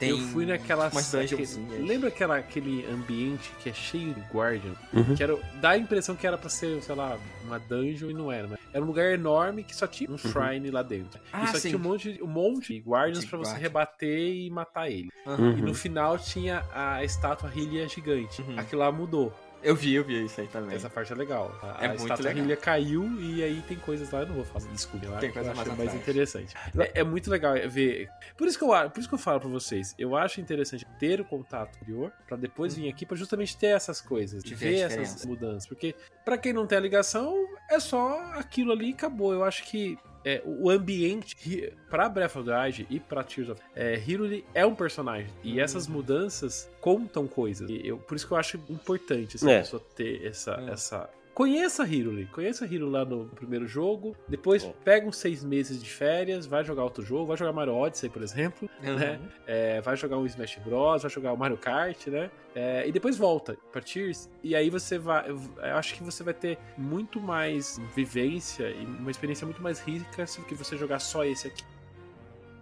Tem 0.03 0.11
eu 0.11 0.19
fui 0.29 0.45
naquela. 0.47 0.87
aquele- 0.87 1.03
dungeonzinhas. 1.27 1.81
lembra 1.87 2.09
aquela, 2.09 2.37
aquele 2.37 2.85
ambiente 2.87 3.51
que 3.63 3.69
é 3.71 3.73
cheio 3.73 4.13
de 4.15 4.21
guardian? 4.33 4.75
Uhum. 4.93 5.15
Que 5.15 5.23
era, 5.23 5.39
dá 5.61 5.71
a 5.71 5.79
impressão 5.79 6.15
que 6.17 6.27
era 6.27 6.37
pra 6.37 6.49
ser, 6.51 6.83
sei 6.83 6.95
lá, 6.95 7.19
uma 7.45 7.59
dungeon 7.59 8.11
e 8.11 8.15
não 8.15 8.31
era. 8.31 8.49
Mas 8.49 8.59
era 8.73 8.83
um 8.83 8.87
lugar 8.87 9.13
enorme 9.13 9.63
que 9.63 9.75
só 9.75 9.87
tinha 9.87 10.11
um 10.11 10.19
shrine 10.19 10.71
lá 10.71 10.83
dentro. 10.83 11.21
Ah, 11.33 11.45
e 11.45 11.47
só 11.49 11.59
sim. 11.59 11.69
tinha 11.71 11.79
um 11.79 11.83
monte, 11.83 12.19
um 12.23 12.27
monte 12.27 12.75
de 12.75 12.81
guardians 12.81 13.25
pra 13.25 13.39
você 13.39 13.57
rebater 13.57 14.35
e 14.35 14.51
matar 14.51 14.91
ele. 14.91 15.11
Aham. 15.27 15.51
E 15.53 15.61
Uhum. 15.61 15.67
no 15.69 15.75
final 15.75 16.19
tinha 16.19 16.65
a 16.75 17.05
estátua 17.05 17.49
Hylia 17.51 17.89
gigante. 17.89 18.43
Uhum. 18.43 18.59
Aquilo 18.59 18.81
lá 18.81 18.91
mudou. 18.93 19.33
Eu 19.63 19.77
vi, 19.77 19.95
eu 19.95 20.05
vi 20.05 20.25
isso 20.25 20.41
aí 20.41 20.49
também. 20.49 20.75
Essa 20.77 20.91
parte 20.91 21.13
é 21.13 21.17
legal. 21.17 21.57
A, 21.63 21.85
É 21.85 21.87
a 21.87 21.95
muito 21.95 22.23
legal. 22.23 22.33
Hylia 22.33 22.57
caiu 22.57 23.05
e 23.21 23.43
aí 23.43 23.63
tem 23.63 23.77
coisas 23.79 24.11
lá, 24.11 24.21
eu 24.21 24.27
não 24.27 24.35
vou 24.35 24.45
falar, 24.45 24.67
desculpe 24.73 25.07
lá. 25.07 25.19
Tem 25.19 25.31
coisa 25.31 25.55
mais 25.55 25.77
mais 25.79 25.95
interessante. 25.95 26.55
É, 26.79 27.01
é 27.01 27.05
muito 27.05 27.31
legal 27.31 27.55
ver. 27.69 28.09
Por 28.37 28.47
isso, 28.49 28.59
que 28.59 28.65
eu, 28.65 28.69
por 28.91 28.99
isso 29.01 29.09
que 29.09 29.15
eu 29.15 29.19
falo 29.19 29.41
pra 29.41 29.49
vocês, 29.49 29.95
eu 29.99 30.17
acho 30.17 30.41
interessante 30.41 30.87
ter 30.99 31.21
o 31.21 31.25
contato 31.25 31.77
anterior, 31.77 32.13
pra 32.27 32.37
depois 32.37 32.75
vir 32.75 32.89
aqui 32.89 33.07
pra 33.07 33.17
justamente 33.17 33.57
ter 33.57 33.69
essas 33.69 34.01
coisas, 34.01 34.43
De 34.43 34.55
ver 34.55 34.89
ver 34.89 35.01
essas 35.01 35.25
mudanças. 35.25 35.67
Porque 35.67 35.95
pra 36.25 36.37
quem 36.37 36.53
não 36.53 36.67
tem 36.67 36.79
a 36.79 36.81
ligação, 36.81 37.35
é 37.71 37.79
só 37.79 38.19
aquilo 38.35 38.73
ali 38.73 38.91
e 38.91 38.93
acabou. 38.93 39.33
Eu 39.33 39.45
acho 39.45 39.63
que 39.65 39.97
é, 40.25 40.43
o 40.45 40.71
ambiente 40.71 41.73
pra 41.91 42.09
Breath 42.09 42.37
of 42.37 42.49
the 42.49 42.57
Wild 42.65 42.87
e 42.91 43.01
pra 43.01 43.23
Tears 43.25 43.51
of 43.51 43.61
é, 43.75 43.95
Hyrule 43.97 44.45
é 44.55 44.65
um 44.65 44.75
personagem 44.75 45.31
e 45.43 45.55
Hum. 45.59 45.61
essas 45.61 45.87
mudanças 45.87 46.71
contam 46.81 47.27
coisas. 47.27 47.69
E 47.69 47.81
eu, 47.87 47.99
por 47.99 48.15
isso 48.17 48.27
que 48.27 48.33
eu 48.33 48.37
acho 48.37 48.57
importante 48.69 49.37
essa 49.37 49.51
É. 49.51 49.59
pessoa 49.61 49.83
ter 49.95 50.25
essa, 50.27 50.53
É. 50.69 50.71
essa 50.73 51.11
Conheça 51.35 51.83
a 51.83 51.87
Hyrule, 51.87 52.27
conheça 52.27 52.67
a 52.67 52.69
Hyrule 52.69 52.93
lá 52.93 53.07
no 53.07 53.25
primeiro 53.27 53.67
jogo, 53.67 54.15
depois 54.29 54.63
Bom. 54.65 54.75
pega 54.85 55.07
uns 55.07 55.17
seis 55.17 55.43
meses 55.43 55.83
de 55.83 55.89
férias, 55.89 56.45
vai 56.45 56.63
jogar 56.63 56.85
outro 56.85 57.03
jogo, 57.03 57.25
vai 57.27 57.39
jogar 57.39 57.55
Mario 57.55 57.75
Odyssey, 57.75 58.11
por 58.11 58.23
exemplo, 58.23 58.69
Uhum. 58.85 58.97
né? 58.99 59.19
É, 59.47 59.81
vai 59.81 59.97
jogar 59.97 60.19
um 60.19 60.27
Smash 60.27 60.59
Bros, 60.63 61.01
vai 61.03 61.11
jogar 61.11 61.33
o 61.33 61.37
Mario 61.37 61.57
Kart, 61.57 62.07
né? 62.09 62.31
É, 62.55 62.87
e 62.87 62.93
depois 62.93 63.17
volta 63.17 63.57
pra 63.73 63.81
Tears, 63.81 64.29
e 64.43 64.55
aí 64.55 64.69
você 64.69 64.99
vai. 64.99 65.31
Eu 65.31 65.77
acho 65.79 65.95
que 65.95 66.03
você 66.03 66.23
vai 66.23 66.35
ter 66.35 66.59
muito 66.77 67.19
mais 67.19 67.81
vivência 67.97 68.69
e 68.69 68.85
uma 68.85 69.11
experiência 69.11 69.47
muito 69.47 69.63
mais 69.63 69.81
rica 69.81 70.27
se 70.27 70.39
que 70.43 70.55
você 70.55 70.77
jogar 70.77 70.99
só 70.99 71.25
esse 71.25 71.49
aqui. 71.49 71.65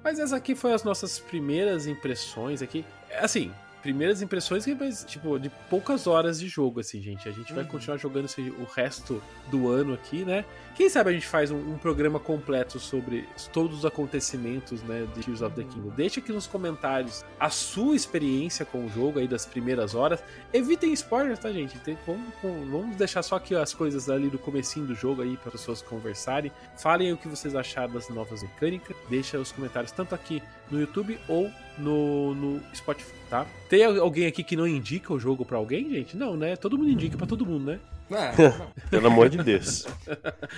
Mas 0.04 0.20
essa 0.20 0.36
aqui 0.36 0.54
foi 0.54 0.72
as 0.72 0.84
nossas 0.84 1.18
primeiras 1.18 1.88
impressões 1.88 2.62
aqui. 2.62 2.84
Assim, 3.18 3.52
primeiras 3.82 4.22
impressões, 4.22 4.66
mas, 4.78 5.04
tipo, 5.04 5.38
de 5.38 5.48
poucas 5.68 6.06
horas 6.06 6.38
de 6.38 6.48
jogo, 6.48 6.80
assim, 6.80 7.00
gente. 7.00 7.28
A 7.28 7.32
gente 7.32 7.52
vai 7.52 7.64
Uhum. 7.64 7.70
continuar 7.70 7.96
jogando 7.98 8.26
esse, 8.26 8.40
o 8.40 8.64
resto 8.64 9.22
do 9.50 9.68
ano 9.68 9.94
aqui, 9.94 10.24
né? 10.24 10.44
Quem 10.74 10.88
sabe 10.88 11.10
a 11.10 11.12
gente 11.12 11.26
faz 11.26 11.50
um, 11.50 11.56
um 11.56 11.76
programa 11.78 12.18
completo 12.20 12.78
sobre 12.78 13.28
todos 13.52 13.78
os 13.78 13.84
acontecimentos, 13.84 14.82
né, 14.82 15.06
de 15.14 15.22
Tears 15.22 15.42
of 15.42 15.54
the 15.56 15.62
Kingdom. 15.64 15.90
Deixa 15.90 16.20
aqui 16.20 16.32
nos 16.32 16.46
comentários 16.46 17.24
a 17.38 17.50
sua 17.50 17.94
experiência 17.96 18.64
com 18.64 18.86
o 18.86 18.88
jogo 18.88 19.18
aí 19.18 19.26
das 19.28 19.44
primeiras 19.46 19.94
horas. 19.94 20.22
Evitem 20.52 20.92
spoilers, 20.92 21.38
tá, 21.38 21.50
gente? 21.52 21.78
Tem- 21.80 21.98
vamos, 22.06 22.28
vamos 22.70 22.96
deixar 22.96 23.22
só 23.22 23.36
aqui 23.36 23.54
as 23.54 23.74
coisas 23.74 24.08
ali 24.08 24.28
do 24.30 24.38
comecinho 24.38 24.86
do 24.86 24.94
jogo 24.94 25.22
aí 25.22 25.36
para 25.36 25.50
pessoas 25.50 25.82
conversarem. 25.82 26.52
Falem 26.76 27.12
o 27.12 27.16
que 27.16 27.28
vocês 27.28 27.54
acharam 27.54 27.92
das 27.94 28.08
novas 28.08 28.42
mecânicas. 28.42 28.96
Deixa 29.08 29.38
os 29.38 29.52
comentários 29.52 29.92
tanto 29.92 30.14
aqui 30.14 30.42
no 30.70 30.80
YouTube 30.80 31.18
ou 31.28 31.50
no, 31.78 32.34
no 32.34 32.60
Spotify, 32.74 33.12
tá? 33.28 33.46
Tem 33.70 33.84
al- 33.84 34.00
alguém 34.02 34.26
aqui 34.26 34.42
que 34.44 34.56
não 34.56 34.66
indica 34.66 35.12
o 35.14 35.18
jogo 35.18 35.44
pra 35.44 35.56
alguém, 35.56 35.88
gente? 35.88 36.16
Não, 36.16 36.36
né? 36.36 36.56
Todo 36.56 36.76
mundo 36.76 36.90
indica 36.90 37.16
pra 37.16 37.26
todo 37.26 37.46
mundo, 37.46 37.64
né? 37.66 37.80
É, 38.10 38.32
Pelo 38.90 39.06
amor 39.06 39.28
de 39.30 39.38
Deus. 39.38 39.86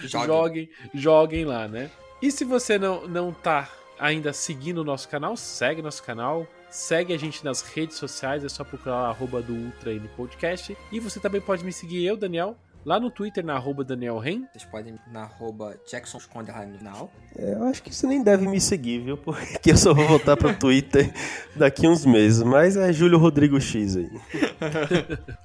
Joguem, 0.05 0.69
joguem 0.95 1.45
lá, 1.45 1.69
né? 1.69 1.91
E 2.21 2.31
se 2.31 2.45
você 2.45 2.79
não, 2.79 3.07
não 3.07 3.33
tá 3.33 3.69
ainda 4.01 4.33
seguindo 4.33 4.79
o 4.79 4.85
nosso 4.85 5.09
canal, 5.09 5.37
segue 5.37 5.83
nosso 5.83 6.03
canal. 6.03 6.47
Segue 6.71 7.13
a 7.13 7.19
gente 7.19 7.45
nas 7.45 7.61
redes 7.61 7.99
sociais, 7.99 8.43
é 8.43 8.49
só 8.49 8.65
procurar 8.65 8.95
lá, 9.03 9.09
arroba 9.11 9.43
do 9.43 9.53
Ultra 9.53 9.93
N 9.93 10.09
Podcast. 10.17 10.75
E 10.91 10.99
você 10.99 11.21
também 11.21 11.41
pode 11.41 11.63
me 11.63 11.71
seguir, 11.73 12.03
eu, 12.07 12.17
Daniel, 12.17 12.57
lá 12.85 12.99
no 13.01 13.11
Twitter, 13.11 13.45
na 13.45 13.55
arroba 13.55 13.85
Daniel 13.85 14.19
Ren. 14.19 14.43
Vocês 14.53 14.65
podem 14.65 14.95
ir 14.95 15.01
na 15.13 15.23
arroba 15.23 15.77
Jackson 15.91 16.19
no 16.19 16.79
final. 16.79 17.11
É, 17.37 17.55
Eu 17.55 17.65
acho 17.65 17.83
que 17.83 17.95
você 17.95 18.07
nem 18.07 18.23
deve 18.23 18.47
me 18.47 18.61
seguir, 18.61 19.01
viu? 19.01 19.17
Porque 19.17 19.71
eu 19.73 19.77
só 19.77 19.93
vou 19.95 20.07
voltar 20.07 20.37
pro 20.37 20.55
Twitter 20.55 21.13
daqui 21.57 21.87
uns 21.89 22.05
meses. 22.07 22.43
Mas 22.43 22.77
é 22.77 22.93
Júlio 22.93 23.19
Rodrigo 23.19 23.61
X 23.61 23.97
aí. 23.97 24.11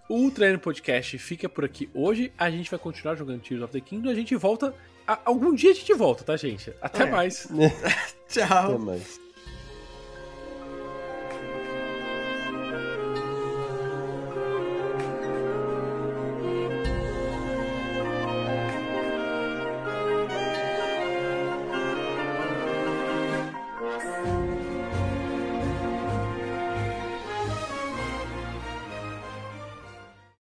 O 0.10 0.16
Ultra 0.24 0.50
N 0.50 0.58
Podcast 0.58 1.18
fica 1.18 1.48
por 1.48 1.64
aqui 1.66 1.90
hoje. 1.94 2.32
A 2.38 2.50
gente 2.50 2.70
vai 2.70 2.80
continuar 2.80 3.16
jogando 3.16 3.42
Tears 3.42 3.64
of 3.64 3.72
the 3.74 3.82
Kingdom. 3.82 4.10
A 4.10 4.16
gente 4.16 4.36
volta. 4.36 4.74
a- 5.08 5.20
algum 5.26 5.54
dia 5.54 5.72
a 5.72 5.74
gente 5.76 5.94
volta, 5.94 6.24
tá, 6.24 6.36
gente? 6.38 6.74
Até 6.82 7.04
É. 7.04 7.12
mais. 7.12 7.48
Até 7.52 8.46
Tchau. 8.46 8.80
mais. 8.80 9.27